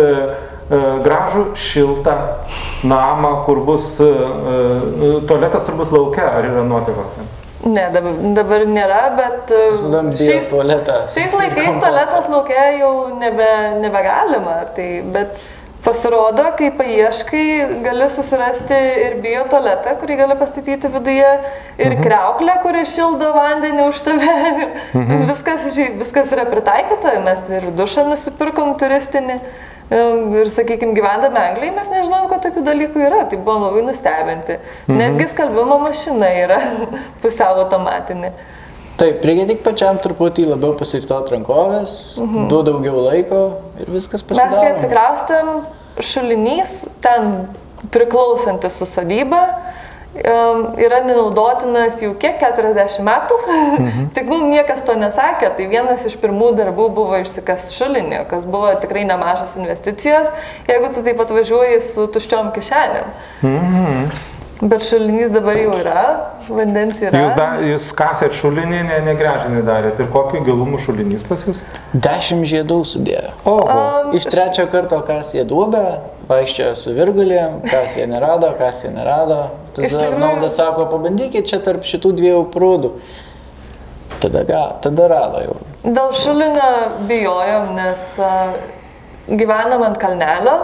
gražų, 0.69 1.45
šiltą 1.59 2.17
namą, 2.83 3.43
kur 3.45 3.63
bus 3.65 3.95
e, 4.01 4.09
e, 4.09 5.13
tualetas 5.27 5.65
turbūt 5.67 5.93
laukia, 5.95 6.27
ar 6.37 6.49
yra 6.49 6.65
nuotekos 6.67 7.15
ten. 7.15 7.31
Ne, 7.63 7.87
dabar, 7.93 8.19
dabar 8.35 8.65
nėra, 8.67 9.01
bet 9.15 9.51
e, 9.55 9.63
šiais, 10.19 10.51
šiais 11.15 11.35
laikais 11.39 11.79
tualetas 11.79 12.29
laukia 12.31 12.69
jau 12.81 12.93
nebe, 13.19 13.49
nebegalima. 13.79 14.57
Tai, 14.75 14.87
bet 15.15 15.37
pasirodo, 15.83 16.45
kai 16.59 16.69
paieškai, 16.75 17.45
gali 17.83 18.07
susirasti 18.11 18.75
ir 19.05 19.17
bio 19.23 19.43
tualetą, 19.51 19.95
kurį 19.99 20.19
gali 20.21 20.37
pastatyti 20.39 20.91
viduje, 20.91 21.31
ir 21.79 21.91
mhm. 21.91 22.03
kreuklę, 22.03 22.57
kuri 22.63 22.85
šildo 22.87 23.31
vandenį 23.35 23.87
už 23.89 24.03
tave. 24.09 24.39
Mhm. 24.91 25.25
Viskas, 25.31 25.67
viskas 25.99 26.35
yra 26.35 26.47
pritaikyta, 26.51 27.15
mes 27.23 27.47
ir 27.51 27.71
dušą 27.79 28.09
nusipirkom 28.11 28.75
turistinį. 28.79 29.39
Em, 29.39 29.71
Ir, 29.91 30.47
sakykime, 30.49 30.95
gyvendami 30.95 31.37
Anglijai 31.37 31.73
mes 31.75 31.89
nežinom, 31.91 32.29
kad 32.31 32.41
tokių 32.45 32.63
dalykų 32.65 33.03
yra, 33.03 33.25
tai 33.29 33.37
buvom 33.37 33.67
labai 33.67 33.83
nustebinti. 33.89 34.57
Mhm. 34.87 34.97
Netgi 34.97 35.27
skalbimo 35.33 35.77
mašina 35.83 36.29
yra 36.45 36.59
pusiau 37.23 37.59
automatinė. 37.65 38.31
Taip, 38.97 39.23
reikia 39.25 39.47
tik 39.49 39.63
pačiam 39.65 39.97
truputį 40.01 40.45
labiau 40.51 40.75
pasiriktoti 40.77 41.33
rankovės, 41.33 41.93
mhm. 42.21 42.47
du 42.51 42.61
daugiau 42.65 43.07
laiko 43.09 43.43
ir 43.81 43.89
viskas 43.89 44.21
Mes 44.29 44.37
kai 44.37 44.47
pasidaro. 44.47 44.73
atsikraustėm, 44.77 45.51
šulinys 46.13 46.75
ten 47.03 47.47
priklausantis 47.93 48.77
su 48.79 48.87
sodyba 48.87 49.41
yra 50.13 50.99
nenaudotinas 51.05 52.01
jau 52.01 52.11
kiek 52.19 52.37
40 52.41 53.01
metų, 53.05 53.37
mhm. 53.47 54.09
tik 54.15 54.27
mums 54.29 54.51
niekas 54.53 54.83
to 54.85 54.97
nesakė, 54.99 55.53
tai 55.57 55.69
vienas 55.71 56.05
iš 56.09 56.17
pirmų 56.21 56.51
darbų 56.59 56.89
buvo 56.93 57.21
išsikas 57.23 57.71
šulinį, 57.77 58.25
kas 58.29 58.45
buvo 58.45 58.73
tikrai 58.83 59.07
nemažas 59.09 59.57
investicijos, 59.57 60.29
jeigu 60.69 60.93
tu 60.93 61.05
taip 61.05 61.23
atvažiuoji 61.25 61.81
su 61.87 62.05
tuščiom 62.13 62.53
kišenėm. 62.57 63.09
Mhm. 63.41 64.29
Bet 64.63 64.85
šulinys 64.85 65.31
dabar 65.33 65.57
jau 65.59 65.73
yra, 65.75 66.01
vandens 66.47 67.01
yra. 67.03 67.19
Jūs, 67.19 67.33
da, 67.35 67.47
jūs 67.67 67.89
kasėt 67.97 68.35
šulinį, 68.37 68.83
ne, 68.87 68.99
negrežinį 69.09 69.63
darėt. 69.67 69.99
Ir 69.99 70.07
kokio 70.13 70.39
gilumo 70.45 70.79
šulinys 70.79 71.25
pas 71.27 71.43
jūs? 71.43 71.59
Dešimt 71.91 72.47
žiedų 72.47 72.77
sudėjo. 72.87 73.33
Oho. 73.43 73.65
Am, 73.73 74.13
Iš 74.15 74.29
trečio 74.31 74.69
karto 74.71 75.01
kas 75.03 75.33
jie 75.35 75.43
duobę, 75.49 75.83
vaikščiojo 76.29 76.75
su 76.79 76.93
virgulėm, 76.95 77.61
kas 77.67 77.97
jie 77.99 78.07
nerado, 78.09 78.51
kas 78.59 78.83
jie 78.85 78.91
nerado. 78.93 79.41
Nauda 80.19 80.49
sako, 80.53 80.87
pabandykit 80.91 81.49
čia 81.49 81.59
tarp 81.63 81.85
šitų 81.87 82.13
dviejų 82.19 82.43
prūdų. 82.53 82.93
Tada, 84.23 84.43
ga, 84.47 84.61
tada 84.83 85.09
rado 85.11 85.41
jau. 85.43 85.57
Dėl 85.83 86.13
šulinio 86.15 86.69
bijojom, 87.09 87.73
nes 87.75 88.05
a, 88.23 88.31
gyvenam 89.27 89.83
ant 89.83 89.99
kalnelio 89.99 90.55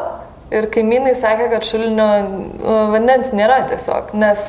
ir 0.53 0.69
kaimynai 0.73 1.13
sakė, 1.17 1.49
kad 1.51 1.65
šulinio 1.67 2.07
vandens 2.93 3.33
nėra 3.35 3.61
tiesiog, 3.69 4.13
nes 4.17 4.45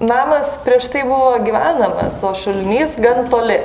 namas 0.00 0.54
prieš 0.64 0.88
tai 0.94 1.02
buvo 1.08 1.34
gyvenamas, 1.44 2.22
o 2.24 2.32
šulinys 2.38 2.96
gan 3.02 3.26
toli, 3.32 3.58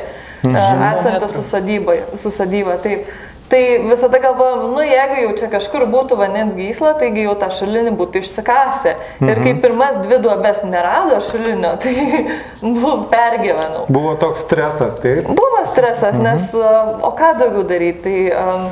esantis 0.43 1.37
su 1.37 1.45
sodyba. 1.45 1.99
Su 2.19 2.33
sodyba 2.33 2.79
taip. 2.83 3.07
Tai 3.49 3.61
visada 3.89 4.19
galvojom, 4.21 4.67
nu 4.75 4.83
jeigu 4.85 5.23
jau 5.23 5.31
čia 5.39 5.47
kažkur 5.49 5.87
būtų 5.89 6.19
vandens 6.19 6.53
gysla, 6.53 6.91
taigi 6.99 7.23
jau 7.25 7.33
tą 7.39 7.47
šulinį 7.57 7.95
būtų 7.97 8.21
išsikasę. 8.21 8.93
Ir 9.25 9.41
kai 9.41 9.55
pirmas 9.63 9.97
dvi 10.03 10.19
duobes 10.21 10.61
nerado 10.69 11.17
šulinio, 11.25 11.71
tai 11.81 11.95
nu, 12.75 12.93
pergyvenau. 13.09 13.87
Buvo 13.89 14.13
toks 14.21 14.43
stresas, 14.45 14.99
taip? 15.01 15.31
Buvo 15.33 15.63
stresas, 15.65 16.19
nes 16.21 16.53
uh, 16.53 16.99
o 17.01 17.09
ką 17.17 17.33
daugiau 17.41 17.65
daryti? 17.65 17.97
Tai 18.05 18.17
um, 18.37 18.69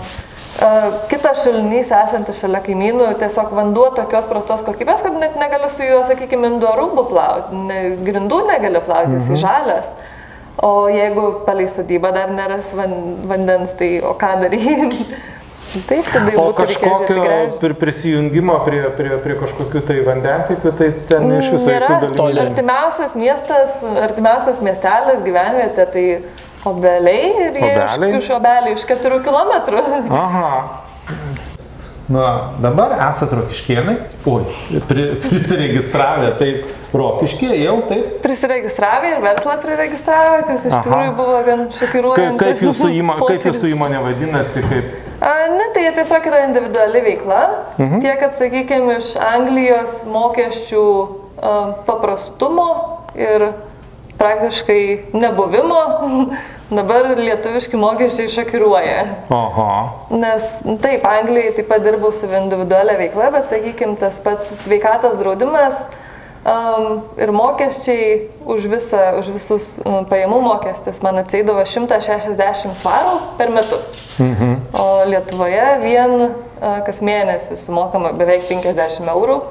kitas 1.10 1.42
šulinys 1.46 1.90
esantis 1.94 2.42
šalia 2.42 2.62
kaimynų, 2.66 3.10
tiesiog 3.22 3.50
vanduo 3.58 3.90
tokios 3.98 4.30
prastos 4.30 4.62
kokybės, 4.66 5.02
kad 5.06 5.18
net 5.18 5.42
negali 5.42 5.70
su 5.74 5.86
juo, 5.86 6.04
sakykime, 6.08 6.54
indoor 6.54 6.78
rūbų 6.84 7.08
plauti, 7.10 7.66
grindų 8.06 8.44
negali 8.50 8.82
plauti, 8.86 9.18
jis 9.18 9.34
mhm. 9.34 9.42
O 10.64 10.88
jeigu 10.90 11.44
palei 11.46 11.68
sodybą 11.70 12.12
dar 12.14 12.32
neras 12.34 12.72
van, 12.74 12.94
vandens, 13.30 13.76
tai 13.78 14.00
o 14.02 14.16
ką 14.18 14.40
daryti? 14.42 15.06
Taip, 15.88 16.08
tada 16.10 16.32
jau 16.32 16.48
kažkokio 16.56 17.74
prisijungimo 17.78 18.56
prie, 18.66 18.80
prie, 18.98 19.12
prie 19.22 19.36
kažkokių 19.38 19.82
tai 19.86 19.98
vandentikių, 20.06 20.72
tai 20.80 20.88
ten 21.10 21.28
iš 21.38 21.52
viso 21.58 21.74
jokių 21.74 21.98
galimybių. 22.00 22.46
Artimiausias 22.46 23.14
miestas, 23.20 23.76
artimiausias 24.08 24.64
miestelis, 24.64 25.22
gyvenvietė, 25.28 25.86
tai 25.94 26.06
obeliai 26.66 27.34
ir 27.50 27.60
Obeliai? 27.60 28.16
iš 28.22 28.32
obeliai 28.40 28.78
iš 28.80 28.88
4 28.90 29.22
km. 29.28 29.54
Aha. 30.24 30.50
Na, 32.08 32.54
dabar 32.64 32.94
esate 33.10 33.36
rokiškienai. 33.36 33.96
Oi, 34.32 34.44
pri, 34.88 35.08
prisiregistravę, 35.26 36.30
taip, 36.40 36.70
rokiškė 36.96 37.50
jau 37.60 37.82
taip. 37.90 38.14
Prisiregistravę 38.24 39.10
ir 39.12 39.20
verslą 39.26 39.58
priregistravę, 39.60 40.46
kas 40.48 40.70
iš 40.70 40.78
Aha. 40.78 40.86
tikrųjų 40.86 41.12
buvo 41.18 41.42
gan 41.44 41.66
šokiruojantis. 41.76 42.40
kaip, 42.46 42.64
jūsų 42.64 42.90
įmo, 43.02 43.18
kaip 43.28 43.50
jūsų 43.52 43.74
įmonė 43.74 44.00
vadinasi, 44.06 44.64
kaip... 44.70 44.96
A, 45.20 45.34
ne, 45.52 45.68
tai 45.76 45.84
tiesiog 46.00 46.32
yra 46.32 46.44
individuali 46.48 47.04
veikla. 47.10 47.42
Mhm. 47.76 48.00
Tiek, 48.06 48.20
kad, 48.24 48.40
sakykime, 48.40 49.00
iš 49.02 49.12
Anglijos 49.28 50.00
mokesčių 50.08 50.86
a, 50.88 51.56
paprastumo 51.90 52.70
ir 53.20 53.50
praktiškai 54.18 54.82
nebuvimo, 55.14 55.82
dabar 56.80 57.14
lietuviški 57.18 57.78
mokesčiai 57.80 58.32
šokiruoja. 58.34 59.06
Oho. 59.34 59.70
Nes 60.12 60.50
nu, 60.66 60.76
taip, 60.84 61.06
Anglijai 61.08 61.54
taip 61.56 61.70
pat 61.72 61.86
dirbau 61.86 62.12
su 62.12 62.28
individualia 62.28 62.98
veikla, 63.00 63.32
bet, 63.38 63.48
sakykime, 63.52 63.96
tas 64.00 64.20
pats 64.24 64.52
sveikatos 64.64 65.20
draudimas 65.22 65.86
um, 66.48 67.04
ir 67.20 67.32
mokesčiai 67.36 68.28
už, 68.46 68.68
visą, 68.72 69.04
už 69.20 69.32
visus 69.36 69.70
um, 69.84 70.04
pajamų 70.10 70.42
mokestis 70.44 71.02
man 71.06 71.22
ateidavo 71.22 71.64
160 71.68 72.76
svarų 72.82 73.16
per 73.40 73.54
metus. 73.56 73.94
Mhm. 74.20 74.58
O 74.76 74.88
Lietuvoje 75.08 75.70
vien 75.84 76.18
uh, 76.26 76.82
kas 76.88 77.04
mėnesį 77.06 77.60
sumokama 77.64 78.14
beveik 78.18 78.48
50 78.50 79.08
eurų. 79.14 79.42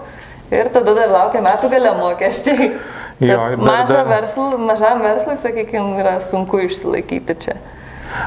Ir 0.51 0.69
tada 0.75 0.95
dar 0.95 1.11
laukia 1.11 1.41
metų 1.43 1.71
gale 1.73 1.95
mokesčiai. 2.01 2.71
Jo, 3.17 3.33
dar- 3.33 3.55
maža 3.57 3.95
dar- 3.95 4.09
versl, 4.11 4.59
mažam 4.61 4.99
verslui, 5.01 5.39
sakykime, 5.41 5.95
yra 6.03 6.19
sunku 6.21 6.59
išsilaikyti 6.67 7.37
čia. 7.41 7.55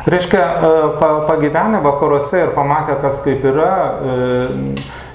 Reiškia, 0.09 0.39
e, 0.41 0.71
pa, 0.97 1.09
pagyvenę 1.27 1.77
vakaruose 1.85 2.39
ir 2.41 2.55
pamatę, 2.55 2.95
kas 3.01 3.19
kaip 3.21 3.45
yra, 3.45 3.69
e, 4.01 4.15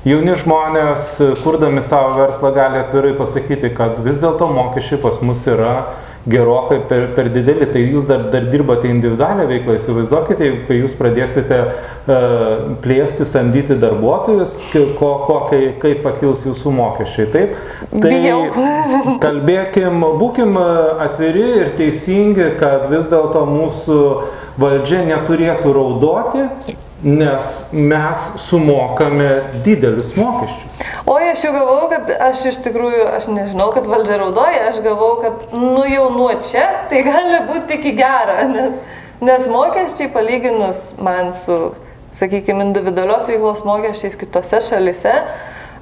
jauni 0.07 0.37
žmonės, 0.39 1.09
kurdami 1.43 1.83
savo 1.83 2.15
verslą, 2.21 2.53
gali 2.55 2.79
atvirai 2.85 3.17
pasakyti, 3.19 3.73
kad 3.75 3.99
vis 4.07 4.23
dėlto 4.23 4.47
mokesčiai 4.55 5.01
pas 5.03 5.19
mus 5.27 5.43
yra 5.51 5.75
gerokai 6.27 6.79
per, 6.89 7.09
per 7.17 7.29
dideli. 7.33 7.67
Tai 7.71 7.83
jūs 7.83 8.07
dar, 8.09 8.27
dar 8.33 8.47
dirbate 8.53 8.89
individualią 8.89 9.47
veiklą, 9.51 9.77
įsivaizduokite, 9.79 10.51
kai 10.69 10.79
jūs 10.81 10.97
pradėsite 10.99 11.59
uh, 11.65 12.77
plėsti, 12.85 13.27
samdyti 13.29 13.77
darbuotojus, 13.81 14.57
ko, 14.73 15.11
ko, 15.27 15.39
kai, 15.51 15.63
kaip 15.83 16.01
pakils 16.07 16.47
jūsų 16.49 16.73
mokesčiai. 16.79 17.29
Taip? 17.35 17.59
Tai 17.93 18.15
Bijau. 18.15 18.41
kalbėkim, 19.25 20.05
būkim 20.21 20.57
e, 20.59 20.65
atviri 21.05 21.45
ir 21.63 21.75
teisingi, 21.79 22.55
kad 22.61 22.89
vis 22.93 23.09
dėlto 23.13 23.45
mūsų 23.49 24.01
valdžia 24.61 25.05
neturėtų 25.09 25.75
raudoti, 25.77 26.49
nes 27.05 27.67
mes 27.73 28.33
sumokame 28.41 29.29
didelius 29.65 30.15
mokesčius. 30.17 30.81
Oi, 31.07 31.29
aš 31.31 31.45
jau 31.45 31.53
galvau, 31.53 31.89
kad 31.93 32.09
aš 32.31 32.47
iš 32.49 32.59
tikrųjų, 32.65 33.05
aš 33.13 33.29
nežinau, 33.29 33.69
kad 33.77 33.89
valdžia 33.91 34.17
raudoja, 34.23 34.71
aš 34.71 34.81
galvau, 34.85 35.19
kad 35.21 35.53
nu 35.53 35.85
jau 35.85 36.09
nuo 36.15 36.31
čia 36.49 36.65
tai 36.89 37.03
gali 37.05 37.43
būti 37.49 37.67
tik 37.75 37.91
į 37.93 37.95
gerą, 37.99 38.39
nes, 38.49 38.81
nes 39.21 39.51
mokesčiai 39.53 40.09
palyginus 40.15 40.87
man 40.97 41.35
su, 41.37 41.59
sakykime, 42.17 42.65
individualios 42.71 43.29
veiklos 43.29 43.61
mokesčiais 43.69 44.17
kitose 44.17 44.63
šalise, 44.65 45.19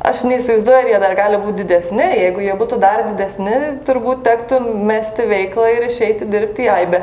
Aš 0.03 0.25
neįsivaizduoju, 0.27 0.79
ar 0.81 0.89
jie 0.91 0.99
dar 0.99 1.13
gali 1.15 1.39
būti 1.39 1.63
didesni. 1.63 2.03
Jeigu 2.19 2.43
jie 2.43 2.55
būtų 2.59 2.79
dar 2.83 3.05
didesni, 3.07 3.59
turbūt 3.87 4.25
tektų 4.27 4.59
mesti 4.89 5.27
veiklą 5.31 5.69
ir 5.77 5.85
išeiti 5.87 6.27
dirbti 6.27 6.67
į 6.67 6.71
AIBę. 6.75 7.01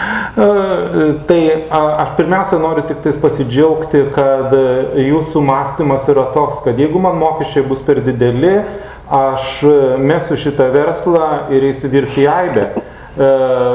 tai 1.30 1.40
aš 1.70 2.12
pirmiausia 2.18 2.58
noriu 2.58 2.82
tik 2.88 3.04
tais 3.04 3.18
pasidžiaugti, 3.22 4.02
kad 4.16 4.50
jūsų 4.98 5.44
mąstymas 5.46 6.08
yra 6.10 6.26
toks, 6.34 6.64
kad 6.66 6.82
jeigu 6.82 7.02
man 7.02 7.20
mokesčiai 7.20 7.62
bus 7.70 7.84
per 7.86 8.02
dideli, 8.02 8.56
aš 9.06 9.60
mesiu 10.02 10.38
šitą 10.38 10.66
verslą 10.74 11.28
ir 11.54 11.70
eisiu 11.70 11.92
dirbti 11.94 12.26
į 12.26 12.30
AIBę. 12.34 12.66
E, 13.20 13.26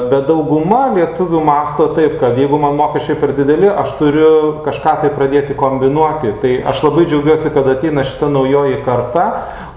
bet 0.10 0.24
dauguma 0.26 0.88
lietuvių 0.96 1.44
masto 1.46 1.86
taip, 1.94 2.16
kad 2.18 2.40
jeigu 2.40 2.58
man 2.58 2.74
mokesčiai 2.80 3.18
per 3.22 3.36
dideli, 3.38 3.68
aš 3.70 3.92
turiu 4.00 4.32
kažką 4.66 4.96
tai 5.04 5.12
pradėti 5.14 5.54
kombinuoti. 5.60 6.34
Tai 6.42 6.54
aš 6.72 6.82
labai 6.88 7.06
džiaugiuosi, 7.06 7.52
kad 7.54 7.70
ateina 7.70 8.02
šita 8.08 8.32
naujoji 8.34 8.80
karta, 8.88 9.28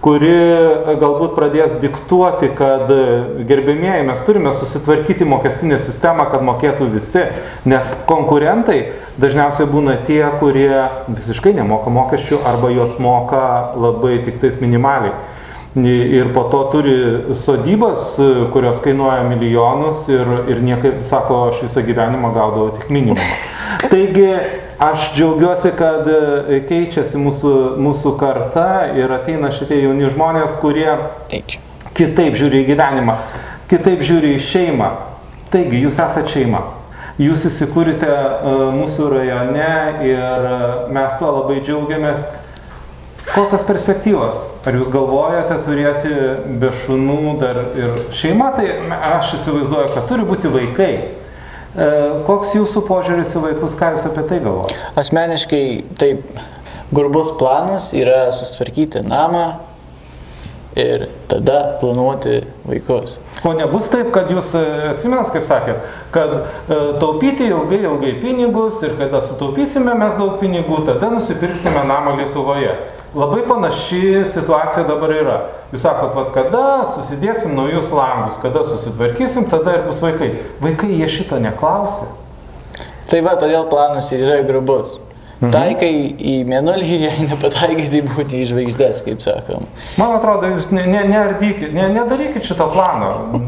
kuri 0.00 0.32
galbūt 1.02 1.36
pradės 1.36 1.76
diktuoti, 1.82 2.48
kad 2.56 2.88
gerbėmieji 3.50 4.08
mes 4.08 4.24
turime 4.24 4.54
susitvarkyti 4.56 5.28
mokestinę 5.28 5.76
sistemą, 5.82 6.30
kad 6.32 6.46
mokėtų 6.48 6.88
visi, 6.94 7.26
nes 7.68 7.92
konkurentai 8.08 8.94
dažniausiai 9.20 9.68
būna 9.68 9.98
tie, 10.08 10.22
kurie 10.40 10.86
visiškai 11.10 11.52
nemoka 11.58 11.92
mokesčių 11.92 12.40
arba 12.48 12.72
juos 12.72 12.96
moka 13.02 13.42
labai 13.76 14.22
tik 14.24 14.40
tais 14.40 14.56
minimaliai 14.62 15.12
ir 15.86 16.32
po 16.34 16.44
to 16.52 16.62
turi 16.72 17.34
sodybas, 17.34 18.16
kurios 18.52 18.80
kainuoja 18.84 19.22
milijonus 19.28 20.08
ir, 20.08 20.30
ir 20.50 20.62
niekai, 20.64 20.94
sako, 21.04 21.48
aš 21.50 21.62
visą 21.66 21.84
gyvenimą 21.86 22.32
gaudavau 22.34 22.72
tik 22.76 22.88
minimumą. 22.90 23.28
Taigi 23.92 24.30
aš 24.78 25.10
džiaugiuosi, 25.16 25.74
kad 25.78 26.08
keičiasi 26.70 27.20
mūsų, 27.20 27.52
mūsų 27.82 28.14
karta 28.20 28.68
ir 28.96 29.12
ateina 29.12 29.52
šitie 29.54 29.82
jauni 29.84 30.08
žmonės, 30.12 30.56
kurie 30.62 30.90
kitaip 31.98 32.38
žiūri 32.38 32.64
į 32.64 32.72
gyvenimą, 32.72 33.18
kitaip 33.70 34.02
žiūri 34.06 34.34
į 34.36 34.42
šeimą. 34.48 34.90
Taigi 35.52 35.84
jūs 35.84 35.96
esate 35.96 36.28
šeima. 36.28 36.64
Jūs 37.18 37.48
įsikūrite 37.48 38.10
mūsų 38.76 39.08
rajone 39.10 39.70
ir 40.06 40.44
mes 40.94 41.16
tuo 41.18 41.32
labai 41.34 41.56
džiaugiamės 41.66 42.28
Kokios 43.34 43.62
perspektyvos? 43.68 44.40
Ar 44.66 44.76
jūs 44.78 44.88
galvojate 44.92 45.58
turėti 45.66 46.12
be 46.60 46.70
šunų 46.74 47.36
dar 47.42 47.60
ir 47.78 48.02
šeimą? 48.14 48.50
Tai 48.56 48.66
aš 49.12 49.34
įsivaizduoju, 49.38 49.92
kad 49.94 50.08
turi 50.10 50.26
būti 50.28 50.52
vaikai. 50.52 50.92
E, 51.78 51.88
koks 52.26 52.54
jūsų 52.56 52.82
požiūris 52.88 53.34
į 53.36 53.44
vaikus, 53.44 53.76
ką 53.78 53.92
jūs 53.94 54.06
apie 54.08 54.24
tai 54.30 54.40
galvojate? 54.44 54.78
Asmeniškai 54.98 55.64
taip, 56.00 56.24
grubus 56.94 57.34
planas 57.38 57.90
yra 57.96 58.30
susitvarkyti 58.32 59.04
namą 59.04 59.46
ir 60.78 61.08
tada 61.28 61.76
planuoti 61.80 62.40
vaikus. 62.64 63.18
O 63.44 63.52
nebus 63.54 63.90
taip, 63.92 64.08
kad 64.14 64.30
jūs 64.32 64.54
e, 64.58 64.64
atsimenat, 64.94 65.30
kaip 65.34 65.46
sakėt, 65.46 65.84
kad 66.14 66.32
e, 66.38 66.78
taupyti 67.02 67.46
ilgai, 67.50 67.82
ilgai 67.84 68.14
pinigus 68.22 68.80
ir 68.86 68.96
kada 68.98 69.20
sutaupysime 69.24 69.94
mes 69.98 70.16
daug 70.18 70.38
pinigų, 70.40 70.80
tada 70.88 71.12
nusipirksime 71.14 71.84
namą 71.86 72.16
Lietuvoje. 72.18 72.72
Labai 73.14 73.40
panaši 73.48 74.24
situacija 74.28 74.84
dabar 74.88 75.12
yra. 75.16 75.36
Jūs 75.72 75.80
sakot, 75.84 76.12
vad 76.16 76.30
kada 76.34 76.84
susidėsim 76.90 77.54
naujus 77.56 77.88
langus, 77.94 78.36
kada 78.42 78.64
susitvarkysim, 78.68 79.48
tada 79.48 79.78
ir 79.78 79.86
bus 79.88 80.02
vaikai. 80.04 80.34
Vaikai 80.61 80.90
jie 80.92 81.09
šito 81.12 81.40
neklausė. 81.40 82.11
Tai 83.09 83.20
va, 83.24 83.36
todėl 83.40 83.64
planas 83.72 84.11
ir 84.12 84.26
yra 84.26 84.42
grubus. 84.44 84.98
Mhm. 85.38 85.52
Taikai 85.54 85.90
į 86.18 86.34
mėnulį, 86.50 86.88
jei 87.06 87.26
nepataikai, 87.30 87.88
tai 87.92 88.02
būti 88.11 88.42
į 88.42 88.50
žvaigždės, 88.52 89.02
kaip 89.06 89.24
sakom. 89.24 89.64
Man 90.00 90.16
atrodo, 90.18 90.50
jūs 90.52 90.68
neardykit, 90.74 91.70
ne, 91.70 91.86
ne, 91.86 91.88
ne 91.88 92.02
nedarykit 92.02 92.44
šito 92.44 92.68
plano. 92.74 93.40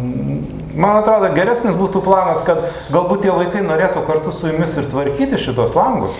Man 0.71 1.01
atrodo, 1.03 1.33
geresnis 1.35 1.77
būtų 1.77 2.01
planas, 2.07 2.45
kad 2.47 2.63
galbūt 2.95 3.27
tie 3.27 3.33
vaikai 3.35 3.65
norėtų 3.67 4.07
kartu 4.07 4.33
su 4.33 4.49
jumis 4.49 4.77
ir 4.81 4.87
tvarkyti 4.89 5.41
šitos 5.41 5.75
langus. 5.77 6.17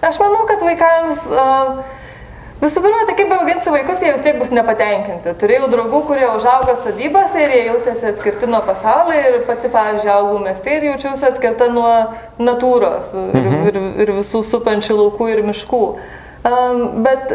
Aš 0.00 0.16
manau, 0.22 0.46
kad 0.48 0.62
vaikams 0.64 1.26
uh, 1.28 1.82
Visų 2.60 2.82
pirma, 2.84 3.04
tai 3.08 3.14
kaip 3.16 3.30
auginsi 3.32 3.72
vaikus, 3.72 4.02
jie 4.04 4.10
vis 4.12 4.24
tiek 4.24 4.36
bus 4.36 4.50
nepatenkinti. 4.52 5.32
Turėjau 5.40 5.70
draugų, 5.72 6.02
kurie 6.10 6.26
užaugo 6.28 6.74
sadybose 6.76 7.40
ir 7.40 7.54
jie 7.56 7.62
jautėsi 7.70 8.10
atskirti 8.10 8.48
nuo 8.50 8.60
pasaulio 8.66 9.16
ir 9.16 9.38
pati, 9.48 9.70
pavyzdžiui, 9.72 10.12
augau 10.12 10.42
mieste 10.44 10.74
ir 10.76 10.84
jaučiausi 10.90 11.24
atskirta 11.30 11.70
nuo 11.72 11.88
natūros 12.36 13.14
mhm. 13.16 13.48
ir, 13.70 13.80
ir, 13.80 13.80
ir 14.04 14.14
visų 14.20 14.44
supančių 14.44 14.98
laukų 14.98 15.30
ir 15.32 15.42
miškų. 15.48 15.84
Um, 16.40 17.02
bet 17.04 17.32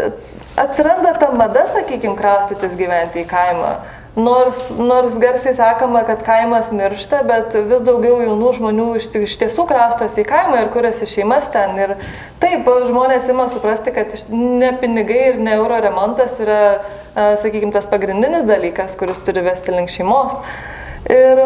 atsiranda 0.62 1.16
ta 1.18 1.32
mada, 1.34 1.66
sakykime, 1.74 2.14
kraustytis 2.18 2.78
gyventi 2.78 3.22
į 3.26 3.30
kaimą. 3.30 3.74
Nors, 4.16 4.70
nors 4.80 5.18
garsiai 5.20 5.52
sakoma, 5.58 6.06
kad 6.08 6.22
kaimas 6.24 6.70
miršta, 6.72 7.20
bet 7.28 7.58
vis 7.68 7.82
daugiau 7.84 8.22
jaunų 8.24 8.52
žmonių 8.56 8.86
iš, 9.02 9.10
iš 9.28 9.36
tiesų 9.42 9.66
kraustosi 9.68 10.22
į 10.24 10.28
kaimą 10.30 10.62
ir 10.62 10.70
kuriasi 10.72 11.08
šeimas 11.18 11.50
ten. 11.52 11.76
Ir 11.76 11.96
taip, 12.40 12.70
žmonės 12.88 13.28
ima 13.34 13.50
suprasti, 13.52 13.92
kad 13.96 14.16
ne 14.32 14.72
pinigai 14.80 15.22
ir 15.34 15.42
ne 15.44 15.58
euro 15.58 15.82
remontas 15.84 16.40
yra, 16.40 16.62
sakykime, 17.16 17.74
tas 17.76 17.90
pagrindinis 17.92 18.48
dalykas, 18.48 18.96
kuris 18.96 19.20
turi 19.26 19.44
vesti 19.50 19.76
link 19.76 19.92
šeimos. 19.92 20.40
Ir 21.12 21.44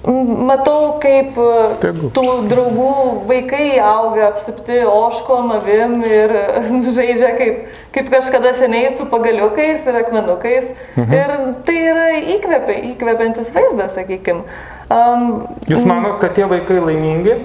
Matau, 0.00 0.96
kaip 0.96 1.36
Tegu. 1.82 2.08
tų 2.16 2.24
draugų 2.48 2.92
vaikai 3.28 3.74
auga 3.84 4.30
apsupti 4.30 4.78
oškom, 4.88 5.50
avim 5.58 5.98
ir 6.08 6.32
žaidžia 6.96 7.34
kaip, 7.36 7.58
kaip 7.92 8.08
kažkada 8.14 8.54
seniai 8.56 8.94
su 8.96 9.04
pagaliukais 9.12 9.84
ir 9.84 9.98
akmenukais. 10.00 10.70
Mhm. 10.96 11.12
Ir 11.18 11.34
tai 11.68 11.76
yra 11.90 12.06
įkvepia, 12.36 12.78
įkvepiantis 12.94 13.52
vaizdas, 13.52 13.92
sakykime. 13.98 14.46
Um, 14.90 15.26
Jūs 15.68 15.84
manot, 15.86 16.16
kad 16.22 16.32
tie 16.38 16.48
vaikai 16.48 16.80
laimingi? 16.80 17.36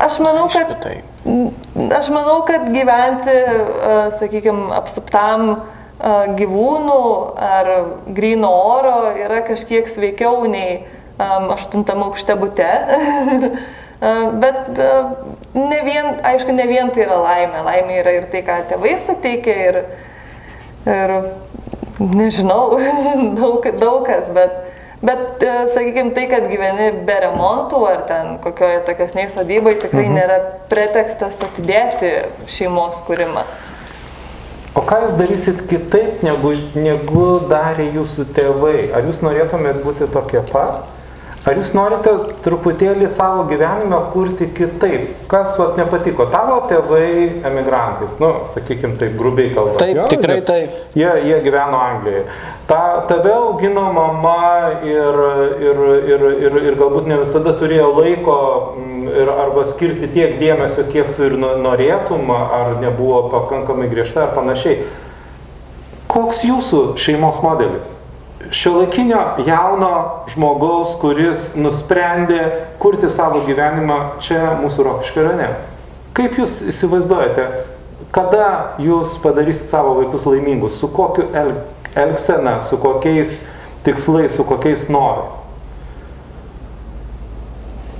Aš 0.00 0.16
manau, 0.24 0.46
kad, 0.48 0.72
tai. 0.80 1.02
aš 1.92 2.08
manau, 2.08 2.38
kad 2.48 2.70
gyventi, 2.72 3.36
uh, 3.36 4.08
sakykime, 4.16 4.70
apsuptam 4.78 5.44
uh, 5.52 6.24
gyvūnų 6.40 7.02
ar 7.36 7.68
grino 8.16 8.48
oro 8.48 9.12
yra 9.12 9.42
kažkiek 9.44 9.92
sveikiau 9.92 10.48
nei 10.48 10.80
aštuntam 11.56 12.02
aukšte 12.08 12.36
bute. 12.40 12.70
Bet 14.40 14.78
ne 15.52 15.80
vien, 15.84 16.06
aišku, 16.24 16.54
ne 16.56 16.64
vien 16.70 16.88
tai 16.94 17.04
yra 17.04 17.18
laimė. 17.20 17.60
Laimė 17.66 17.98
yra 18.00 18.16
ir 18.16 18.28
tai, 18.32 18.40
ką 18.46 18.62
tėvai 18.70 18.94
suteikia 18.96 19.56
ir, 19.66 19.78
ir 20.88 21.16
nežinau, 22.00 22.78
daug, 23.38 23.66
daug 23.76 24.06
kas, 24.08 24.30
bet, 24.32 24.54
bet 25.04 25.44
sakykime, 25.74 26.14
tai, 26.16 26.26
kad 26.32 26.46
gyveni 26.48 26.90
be 27.04 27.16
remontų 27.26 27.80
ar 27.90 28.04
ten 28.08 28.38
kokioje 28.44 28.80
tokiasniai 28.88 29.32
sodybai, 29.32 29.76
tikrai 29.82 30.06
mhm. 30.06 30.16
nėra 30.16 30.38
pretekstas 30.72 31.42
atidėti 31.44 32.14
šeimos 32.50 33.02
kūrimą. 33.08 33.44
O 34.78 34.84
ką 34.86 35.00
jūs 35.02 35.16
darysit 35.18 35.64
kitaip, 35.68 36.22
negu, 36.22 36.54
negu 36.78 37.26
darė 37.50 37.88
jūsų 37.90 38.28
tėvai? 38.36 38.92
Ar 38.94 39.04
jūs 39.04 39.18
norėtumėt 39.26 39.82
būti 39.82 40.06
tokie 40.14 40.44
pat? 40.52 40.86
Ar 41.48 41.56
jūs 41.56 41.70
norite 41.72 42.10
truputėlį 42.44 43.06
savo 43.08 43.46
gyvenimą 43.48 43.98
kurti 44.12 44.44
kitaip? 44.52 45.22
Kas 45.30 45.54
vat 45.56 45.78
nepatiko? 45.80 46.26
Tavo 46.28 46.58
tėvai 46.68 47.40
emigrantais, 47.48 48.18
nu, 48.20 48.28
sakykime 48.52 48.98
taip, 49.00 49.14
grubiai 49.16 49.48
kalbant. 49.54 49.78
Taip, 49.80 49.94
jo, 49.96 50.04
tikrai 50.12 50.36
taip. 50.44 50.74
Jie, 51.00 51.08
jie 51.24 51.38
gyveno 51.46 51.80
Anglijoje. 51.80 52.26
Ta, 52.68 52.80
tave 53.08 53.32
augino 53.32 53.86
mama 53.96 54.34
ir, 54.84 55.20
ir, 55.64 55.80
ir, 56.12 56.26
ir, 56.44 56.58
ir 56.68 56.76
galbūt 56.76 57.08
ne 57.08 57.22
visada 57.22 57.56
turėjo 57.56 57.88
laiko 57.96 58.36
mm, 58.74 59.08
ir, 59.22 59.32
arba 59.46 59.64
skirti 59.64 60.10
tiek 60.12 60.36
dėmesio, 60.42 60.84
kiek 60.92 61.08
tu 61.16 61.24
ir 61.30 61.38
norėtum, 61.40 62.28
ar 62.36 62.76
nebuvo 62.84 63.24
pakankamai 63.32 63.88
griežta 63.88 64.26
ar 64.26 64.36
panašiai. 64.36 64.84
Koks 66.10 66.44
jūsų 66.44 66.84
šeimos 67.00 67.40
modelis? 67.40 67.94
Šiuolaikinio 68.50 69.20
jauno 69.46 69.90
žmogaus, 70.30 70.94
kuris 71.00 71.50
nusprendė 71.54 72.40
kurti 72.82 73.10
savo 73.10 73.44
gyvenimą 73.46 73.98
čia 74.22 74.56
mūsų 74.60 74.86
Rokiškio 74.86 75.26
rane. 75.28 75.50
Kaip 76.16 76.38
jūs 76.40 76.60
įsivaizduojate, 76.72 77.46
kada 78.14 78.46
jūs 78.82 79.14
padarysit 79.22 79.70
savo 79.70 79.94
vaikus 80.00 80.26
laimingus, 80.26 80.80
su 80.80 80.90
kokiu 80.90 81.28
el 81.36 81.54
elgsena, 81.94 82.58
su 82.60 82.78
kokiais 82.78 83.40
tikslais, 83.86 84.34
su 84.34 84.44
kokiais 84.44 84.88
norais? 84.90 85.46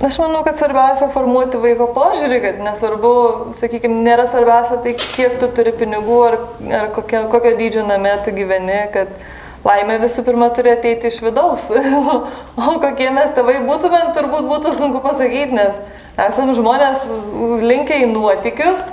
Aš 0.01 0.17
manau, 0.17 0.41
kad 0.41 0.57
svarbiausia 0.57 1.11
formuoti 1.13 1.59
vaiko 1.61 1.85
požiūrį, 1.93 2.37
kad 2.41 2.61
nesvarbu, 2.65 3.11
sakykime, 3.53 3.99
nėra 4.01 4.25
svarbiausia 4.27 4.79
tai, 4.81 4.95
kiek 4.97 5.35
tu 5.39 5.49
turi 5.53 5.75
pinigų 5.77 6.17
ar, 6.25 6.37
ar 6.79 6.87
kokio, 6.95 7.27
kokio 7.29 7.51
dydžio 7.59 7.83
name 7.85 8.15
tu 8.25 8.33
gyveni, 8.33 8.79
kad 8.95 9.13
laimė 9.67 9.99
visų 10.03 10.25
pirma 10.27 10.49
turi 10.55 10.73
ateiti 10.75 11.11
iš 11.11 11.21
vidaus. 11.25 11.69
o 12.61 12.77
kokie 12.83 13.11
mes 13.13 13.33
tėvai 13.37 13.59
būtumėm, 13.67 14.13
turbūt 14.17 14.49
būtų 14.49 14.73
sunku 14.77 15.03
pasakyti, 15.03 15.57
nes 15.57 15.81
esam 16.29 16.53
žmonės 16.57 17.07
linkę 17.61 18.03
į 18.03 18.11
nuotikius 18.13 18.89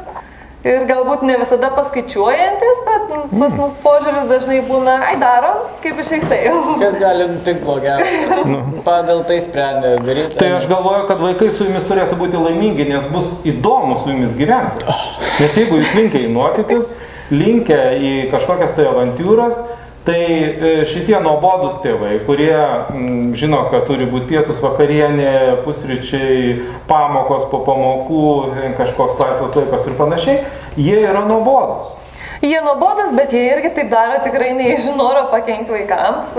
Ir 0.67 0.89
galbūt 0.89 1.21
ne 1.23 1.37
visada 1.39 1.69
paskaičiuojantis, 1.71 2.81
bet 2.83 3.13
nu, 3.15 3.21
pas 3.31 3.53
mus 3.55 3.75
požiūris 3.85 4.25
dažnai 4.27 4.57
būna, 4.67 4.97
ai 5.07 5.13
darom, 5.21 5.61
kaip 5.85 6.01
išeis 6.03 6.25
tai. 6.27 6.41
Kas 6.83 6.97
gali 6.99 7.29
nutikti 7.31 7.63
blogiausia? 7.63 8.57
Pagal 8.83 9.23
tai 9.29 9.37
sprendė 9.45 9.93
daryti. 10.03 10.35
Tai 10.41 10.49
aš 10.57 10.67
galvoju, 10.71 11.05
kad 11.13 11.23
vaikai 11.23 11.53
su 11.55 11.69
jumis 11.69 11.87
turėtų 11.87 12.19
būti 12.19 12.43
laimingi, 12.43 12.89
nes 12.91 13.07
bus 13.15 13.37
įdomu 13.47 14.01
su 14.03 14.11
jumis 14.11 14.35
gyventi. 14.39 14.99
Nes 15.39 15.61
jeigu 15.63 15.79
jūs 15.79 15.95
linkia 15.95 16.25
į 16.27 16.33
nuotykius, 16.35 16.91
linkia 17.31 17.81
į 17.95 18.13
kažkokias 18.35 18.75
tai 18.75 18.91
avantūras, 18.91 19.63
tai 20.09 20.25
e, 20.25 20.71
šitie 20.89 21.19
nuobodus 21.21 21.77
tėvai, 21.85 22.15
kurie 22.25 22.55
m, 22.57 23.35
žino, 23.37 23.61
kad 23.69 23.85
turi 23.91 24.09
būti 24.09 24.31
pietus 24.31 24.63
vakarienė, 24.65 25.61
pusryčiai, 25.67 26.63
pamokos 26.89 27.45
po 27.53 27.61
pamokų, 27.67 28.25
e, 28.49 28.73
kažkoks 28.81 29.21
laisvas 29.21 29.57
laikas 29.59 29.85
ir 29.85 29.99
panašiai, 30.01 30.39
jie 30.81 31.03
yra 31.05 31.27
nuobodus. 31.29 31.99
Jie 32.41 32.61
nuobodas, 32.63 33.11
bet 33.19 33.33
jie 33.35 33.41
irgi 33.51 33.73
taip 33.75 33.89
daro 33.91 34.21
tikrai 34.23 34.53
ne 34.55 34.69
iš 34.77 34.87
noro 34.95 35.25
pakengti 35.33 35.75
vaikams. 35.75 36.37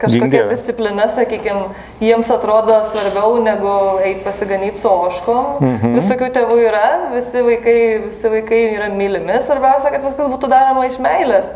Kažkokia 0.00 0.08
Gink 0.08 0.32
Dieve. 0.32 0.48
disciplina, 0.48 1.04
sakykime, 1.12 1.66
jiems 2.00 2.30
atrodo 2.32 2.78
svarbiau 2.88 3.36
negu 3.44 3.74
eiti 4.00 4.24
pasiganyti 4.24 4.80
su 4.80 4.88
oškom. 4.88 5.60
Mhm. 5.60 5.94
Visokių 6.00 6.32
tėvų 6.38 6.58
yra, 6.64 6.88
visi 7.12 7.44
vaikai, 7.44 7.78
visi 8.08 8.34
vaikai 8.38 8.62
yra 8.72 8.88
mylimi, 8.88 9.36
svarbiausia, 9.44 9.92
kad 9.92 10.08
viskas 10.08 10.32
būtų 10.32 10.48
daroma 10.48 10.88
iš 10.88 10.96
meilės. 10.98 11.52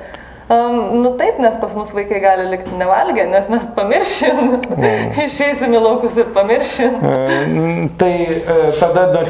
Um, 0.49 1.03
nu 1.03 1.11
taip, 1.21 1.37
nes 1.39 1.57
pas 1.61 1.75
mus 1.77 1.91
vaikai 1.93 2.21
gali 2.25 2.47
likti 2.49 2.73
nevalgę, 2.81 3.27
nes 3.29 3.49
mes 3.53 3.67
pamiršim. 3.77 4.39
Mhm. 4.79 5.11
Išeisim 5.27 5.75
į 5.77 5.83
laukus 5.85 6.17
ir 6.17 6.31
pamiršim. 6.35 6.95
E, 7.05 7.89
Tai 7.99 8.13
e, 8.15 8.57
tada 8.81 9.07
dar, 9.13 9.29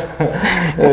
e, 0.79 0.91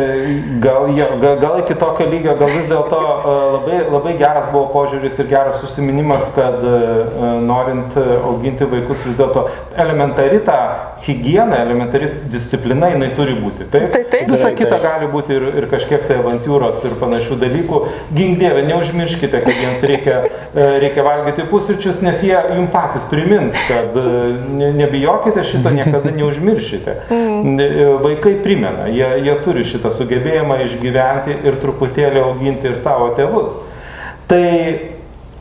gal, 0.64 0.88
jo, 0.98 1.06
gal, 1.22 1.38
gal 1.42 1.60
iki 1.62 1.76
tokio 1.78 2.08
lygio, 2.10 2.34
gal 2.40 2.50
vis 2.56 2.66
dėlto 2.72 3.00
e, 3.04 3.36
labai, 3.56 3.78
labai 3.94 4.16
geras 4.20 4.48
buvo 4.54 4.66
požiūris 4.74 5.20
ir 5.22 5.30
geras 5.30 5.62
užsiminimas, 5.66 6.32
kad 6.36 6.58
e, 6.64 6.74
e, 6.74 7.32
norint 7.46 7.94
e, 8.00 8.06
auginti 8.26 8.66
vaikus 8.72 9.06
vis 9.06 9.18
dėlto 9.20 9.46
elementari 9.78 10.40
ta 10.48 10.58
hygiena, 11.06 11.60
elementari 11.62 12.10
disciplina 12.34 12.90
jinai 12.94 13.12
turi 13.18 13.38
būti. 13.38 13.70
Taip, 13.70 13.92
Tai 13.94 14.04
taip. 14.10 14.26
Visa 14.32 14.50
Taip, 14.50 14.58
kita 14.64 14.78
taip. 14.80 14.86
gali 14.88 15.12
būti 15.12 15.36
ir, 15.38 15.48
ir 15.62 15.70
kažkiek 15.72 16.08
tai 16.10 16.18
avantūros 16.24 16.82
ir 16.88 16.98
panašių 17.02 17.38
dalykų. 17.46 17.82
Gink 18.16 18.40
Dieve, 18.42 18.66
neužmirškite, 18.72 19.42
kad 19.46 19.62
jiems 19.62 19.84
reikia, 19.86 20.15
e, 20.24 20.66
reikia 20.80 21.04
valgyti 21.06 21.46
pusryčius, 21.50 22.02
nes 22.06 22.24
jie 22.24 22.36
jums 22.56 22.72
patys 22.74 23.06
primins, 23.12 23.58
kad 23.68 23.96
e, 24.00 24.08
ne, 24.56 24.72
nebijokite 24.80 25.44
šito, 25.44 25.74
niekada 25.76 26.14
neužmiršite. 26.16 26.98
Ne- 27.44 27.70
e, 27.70 27.88
Vaikai 28.02 28.36
primena, 28.44 28.90
jie, 28.92 29.08
jie 29.26 29.38
turi 29.46 29.66
šitą 29.68 29.92
sugebėjimą 29.94 30.60
išgyventi 30.66 31.40
ir 31.46 31.62
truputėlį 31.62 32.26
auginti 32.26 32.72
ir 32.72 32.78
savo 32.82 33.12
tėvus. 33.18 33.56
Tai 34.30 34.46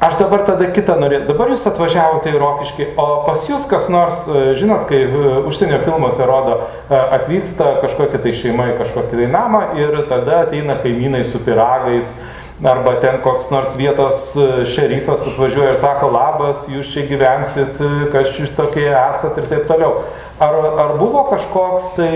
aš 0.05 0.19
dabar 0.21 0.45
tada 0.45 0.69
kitą 0.75 0.99
norėjau. 1.01 1.25
Dabar 1.31 1.53
jūs 1.55 1.65
atvažiavote 1.71 2.35
į 2.35 2.41
Rokiškį, 2.43 2.89
o 3.01 3.07
pas 3.25 3.47
jūs 3.49 3.65
kas 3.71 3.89
nors, 3.93 4.25
žinot, 4.59 4.85
kai 4.91 5.07
užsienio 5.49 5.79
filmuose 5.87 6.27
rodo, 6.29 6.59
atvyksta 6.93 7.79
kažkokia 7.81 8.21
tai 8.21 8.35
šeima 8.37 8.69
į 8.75 8.79
kažkokį 8.83 9.23
tai 9.23 9.29
namą 9.33 9.63
ir 9.81 9.97
tada 10.11 10.43
ateina 10.45 10.77
kaimynai 10.83 11.25
su 11.25 11.41
piragais. 11.41 12.13
Arba 12.63 13.01
ten 13.03 13.19
koks 13.19 13.49
nors 13.51 13.73
vietos 13.75 14.37
e, 14.39 14.63
šerifas 14.71 15.25
atvažiuoja 15.27 15.73
ir 15.73 15.79
sako, 15.81 16.07
labas, 16.15 16.69
jūs 16.71 16.93
čia 16.93 17.03
gyvensit, 17.09 17.81
e, 17.83 18.07
kas 18.13 18.31
čia 18.37 18.47
tokie 18.55 18.87
esat 18.87 19.41
ir 19.43 19.49
taip 19.51 19.65
toliau. 19.67 20.05
Ar, 20.39 20.55
ar 20.85 20.93
buvo 21.01 21.25
kažkoks 21.33 21.89
tai 21.97 22.13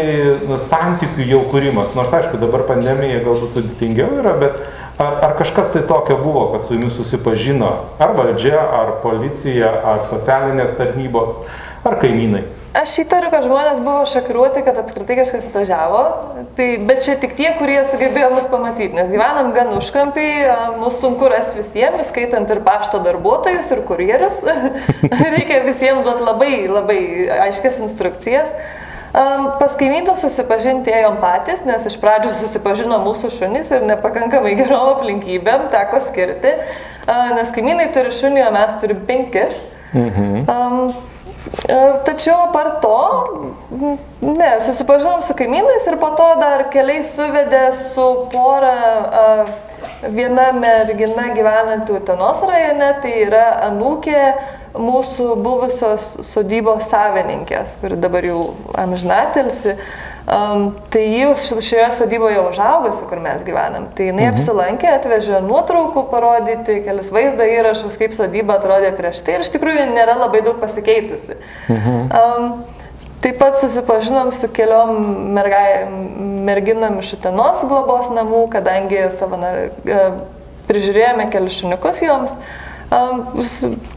santykių 0.63 1.27
jau 1.27 1.41
kūrimas? 1.51 1.91
Nors 1.99 2.15
aišku, 2.15 2.39
dabar 2.39 2.63
pandemija 2.71 3.19
galbūt 3.27 3.57
sudėtingiau 3.57 4.21
yra, 4.23 4.37
bet 4.39 4.63
ar, 5.03 5.19
ar 5.27 5.35
kažkas 5.43 5.75
tai 5.75 5.83
tokio 5.91 6.21
buvo, 6.23 6.47
kad 6.55 6.63
su 6.63 6.77
jumis 6.77 6.95
susipažino 6.95 7.73
ar 7.99 8.15
valdžia, 8.15 8.63
ar 8.63 8.95
policija, 9.03 9.75
ar 9.91 10.07
socialinės 10.07 10.79
tarnybos, 10.79 11.43
ar 11.83 11.99
kaimynai? 11.99 12.47
Aš 12.77 12.99
įtariu, 13.01 13.31
kad 13.33 13.47
žmonės 13.47 13.79
buvo 13.81 14.03
šokiruoti, 14.05 14.61
kad 14.67 14.77
apskritai 14.77 15.15
kažkas 15.23 15.47
atvažiavo, 15.49 16.03
tai, 16.59 16.67
bet 16.85 17.01
čia 17.07 17.15
tik 17.17 17.33
tie, 17.39 17.47
kurie 17.57 17.79
sugebėjo 17.89 18.29
mus 18.35 18.49
pamatyti, 18.53 18.93
nes 18.93 19.09
gyvenam 19.09 19.55
gan 19.57 19.73
užkampiai, 19.79 20.43
a, 20.53 20.57
mus 20.77 20.99
sunku 21.01 21.31
rasti 21.33 21.57
visiems, 21.63 22.11
skaitant 22.11 22.51
ir 22.53 22.61
pašto 22.67 23.01
darbuotojus, 23.07 23.73
ir 23.73 23.81
kurjerius. 23.89 24.43
Reikia 25.35 25.63
visiems 25.65 26.05
duoti 26.05 26.29
labai, 26.29 26.53
labai 26.69 27.01
aiškias 27.49 27.81
instrukcijas. 27.89 28.53
Pas 29.59 29.73
kaimynus 29.81 30.21
susipažinti 30.21 30.93
ėjom 30.93 31.17
patys, 31.23 31.65
nes 31.67 31.89
iš 31.89 31.97
pradžių 32.03 32.35
susipažino 32.37 33.01
mūsų 33.01 33.33
šunys 33.33 33.73
ir 33.73 33.87
nepakankamai 33.89 34.53
gerom 34.61 34.93
aplinkybėm 34.93 35.71
teko 35.73 36.05
skirti, 36.05 36.53
nes 37.09 37.55
kaimynai 37.57 37.89
turi 37.97 38.13
šunį, 38.13 38.45
o 38.45 38.51
mes 38.55 38.77
turim 38.83 39.01
penkis. 39.09 39.57
Um, 39.97 40.93
Tačiau 42.05 42.49
apart 42.49 42.81
to, 42.83 42.99
ne, 44.21 44.51
susipažinom 44.65 45.23
su 45.23 45.37
kaimynais 45.39 45.87
ir 45.89 45.97
po 46.01 46.11
to 46.19 46.29
dar 46.41 46.67
keliai 46.73 47.05
suvedė 47.07 47.65
su 47.95 48.07
pora, 48.33 48.75
a, 49.23 49.25
viena 50.13 50.51
mergina 50.53 51.29
gyvenanti 51.35 51.95
Utenos 51.97 52.43
rajone, 52.49 52.91
tai 53.03 53.15
yra 53.25 53.47
anūkė 53.69 54.23
mūsų 54.79 55.31
buvusios 55.43 56.13
sodybos 56.29 56.91
savininkės, 56.91 57.79
kuri 57.81 57.99
dabar 58.01 58.27
jau 58.29 58.43
amžinatelsi. 58.79 59.79
Um, 60.29 60.75
tai 60.93 61.07
jau 61.15 61.31
ši- 61.41 61.63
šioje 61.65 61.87
sodyboje 61.97 62.41
užaugusi, 62.51 63.07
kur 63.09 63.21
mes 63.25 63.41
gyvenam. 63.47 63.87
Tai 63.97 64.11
jinai 64.11 64.27
mhm. 64.27 64.35
apsilankė, 64.37 64.91
atvežė 64.99 65.39
nuotraukų 65.47 66.03
parodyti, 66.11 66.83
kelis 66.85 67.09
vaizdo 67.15 67.47
įrašus, 67.49 67.97
kaip 67.97 68.13
sodyba 68.17 68.59
atrodė 68.59 68.91
prieš 68.99 69.23
tai 69.25 69.39
ir 69.39 69.47
iš 69.47 69.55
tikrųjų 69.55 69.87
nėra 69.95 70.19
labai 70.21 70.43
daug 70.45 70.61
pasikeitusi. 70.61 71.39
Mhm. 71.73 71.97
Um, 72.13 72.51
taip 73.25 73.41
pat 73.41 73.57
susipažinom 73.63 74.35
su 74.37 74.53
keliom 74.53 75.01
mergai, 75.39 75.89
merginom 76.49 77.01
iš 77.01 77.15
Utenos 77.17 77.65
globos 77.65 78.13
namų, 78.13 78.45
kadangi 78.53 79.09
savanar, 79.17 79.71
e, 79.83 80.03
prižiūrėjome 80.69 81.31
kelius 81.33 81.59
šuniukus 81.63 82.03
joms. 82.05 82.37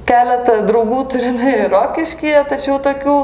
Keletą 0.07 0.57
draugų 0.67 1.05
turime 1.13 1.53
ir 1.59 1.69
Rokiškyje, 1.71 2.41
tačiau 2.49 2.79
tokių, 2.83 3.17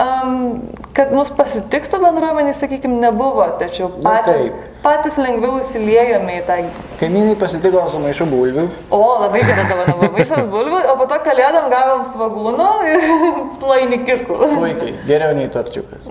um, 0.00 0.60
kad 0.96 1.12
mus 1.14 1.30
pasitiktų 1.34 2.00
bendruomenį, 2.02 2.54
sakykime, 2.58 2.98
nebuvo, 3.02 3.46
tačiau 3.60 3.90
Na, 3.96 4.18
patys, 4.18 4.48
taip. 4.48 4.66
patys 4.84 5.18
lengviau 5.20 5.60
įsiliejome 5.62 6.38
į 6.40 6.44
tą 6.48 6.58
Kaimynai 7.00 7.34
pasitiko 7.38 7.82
su 7.90 8.00
maišu 8.02 8.26
bulvių. 8.30 8.66
O, 8.94 9.00
labai 9.22 9.42
gera 9.46 9.66
dovana 9.70 9.96
buvo 9.98 10.12
maišas 10.14 10.46
bulvių, 10.54 10.82
o 10.92 10.96
po 11.00 11.08
to 11.10 11.18
kalėdam 11.26 11.70
gavom 11.72 12.04
svagūnų 12.12 12.68
ir 12.90 13.08
slainikikų. 13.58 14.38
Puikiai, 14.54 14.94
geriau 15.08 15.34
nei 15.38 15.50
torčiukas. 15.52 16.06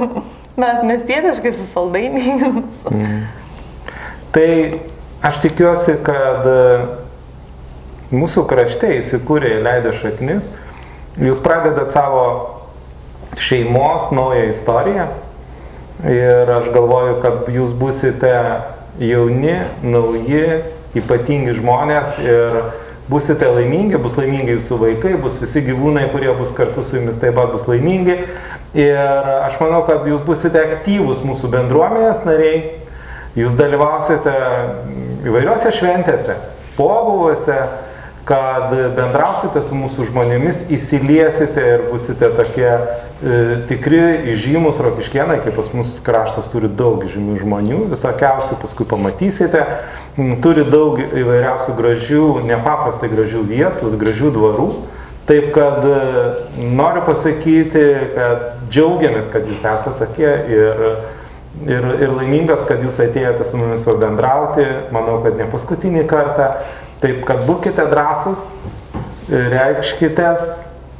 Mes 0.62 0.82
miestietiškai 0.86 1.50
su 1.54 1.64
saldainiais. 1.66 2.84
Tai 4.34 4.50
aš 5.26 5.40
tikiuosi, 5.42 5.96
kad 6.06 6.46
e, 6.46 6.60
mūsų 8.14 8.44
krašte 8.50 8.92
įsikūrė 9.00 9.56
įleidę 9.60 9.94
šaknis, 9.94 10.52
jūs 11.22 11.42
pradedat 11.42 11.90
savo 11.94 12.24
šeimos 13.40 14.10
naują 14.14 14.48
istoriją 14.48 15.08
ir 16.04 16.50
aš 16.50 16.70
galvoju, 16.74 17.18
kad 17.22 17.48
jūs 17.48 17.72
busite 17.76 18.32
jauni, 19.00 19.56
nauji, 19.82 20.62
ypatingi 20.98 21.54
žmonės 21.56 22.18
ir 22.22 22.58
busite 23.08 23.48
laimingi, 23.50 23.98
bus 24.00 24.16
laimingi 24.18 24.56
jūsų 24.56 24.78
vaikai, 24.80 25.14
bus 25.20 25.38
visi 25.42 25.62
gyvūnai, 25.66 26.06
kurie 26.12 26.32
bus 26.38 26.54
kartu 26.56 26.84
su 26.84 26.98
jumis 26.98 27.18
taip 27.20 27.36
pat 27.38 27.52
bus 27.52 27.66
laimingi. 27.68 28.18
Ir 28.74 28.98
aš 29.44 29.58
manau, 29.62 29.84
kad 29.86 30.06
jūs 30.08 30.24
busite 30.26 30.60
aktyvūs 30.62 31.22
mūsų 31.26 31.50
bendruomenės 31.52 32.24
nariai, 32.26 32.62
jūs 33.38 33.56
dalyvausite 33.58 34.34
įvairiose 35.28 35.72
šventėse, 35.74 36.38
pobuvuose, 36.78 37.58
kad 38.28 38.72
bendrausite 38.96 39.60
su 39.64 39.76
mūsų 39.76 40.08
žmonėmis, 40.08 40.64
įsiliesite 40.72 41.64
ir 41.74 41.82
busite 41.90 42.30
tokie 42.32 42.68
e, 42.70 42.78
tikri, 43.68 44.00
žymus 44.40 44.80
rokiškienai, 44.84 45.42
kaip 45.44 45.58
pas 45.58 45.68
mus 45.76 45.98
kraštas 46.04 46.48
turi 46.52 46.70
daug 46.72 47.04
žymių 47.10 47.36
žmonių, 47.42 47.82
visokiausių, 47.92 48.56
paskui 48.62 48.88
pamatysite, 48.88 49.66
m, 50.16 50.38
turi 50.44 50.64
daug 50.64 51.02
įvairiausių 51.04 51.76
gražių, 51.76 52.24
nepaprastai 52.48 53.12
gražių 53.12 53.44
vietų, 53.52 53.92
gražių 54.00 54.32
dvarų. 54.38 54.68
Taip 55.28 55.52
kad 55.56 55.84
e, 55.88 56.00
noriu 56.76 57.04
pasakyti, 57.04 57.84
kad 58.16 58.48
džiaugiamės, 58.72 59.28
kad 59.32 59.46
jūs 59.48 59.68
esate 59.68 60.00
tokie 60.00 60.32
ir, 60.52 60.82
ir, 61.66 61.86
ir 62.02 62.12
laimingas, 62.14 62.64
kad 62.68 62.82
jūs 62.84 63.00
atėjote 63.04 63.46
su 63.48 63.60
mumis 63.60 63.86
pabendrauti. 63.86 64.66
Manau, 64.94 65.20
kad 65.24 65.38
ne 65.40 65.48
paskutinį 65.52 66.06
kartą. 66.10 66.50
Taip 67.04 67.24
kad 67.28 67.42
būkite 67.48 67.84
drąsus, 67.90 68.46
reikškitės, 69.28 70.46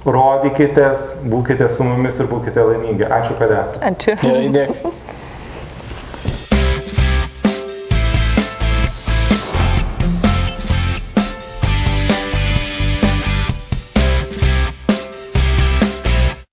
rodykitės, 0.04 1.14
būkite 1.30 1.68
su 1.72 1.86
mumis 1.86 2.20
ir 2.20 2.28
būkite 2.30 2.66
laimingi. 2.72 3.08
Ačiū, 3.08 3.38
kad 3.40 3.54
esate. 3.56 3.80
Ačiū. 3.88 4.18
Gerai, 4.20 4.50
dėkui. 4.52 4.93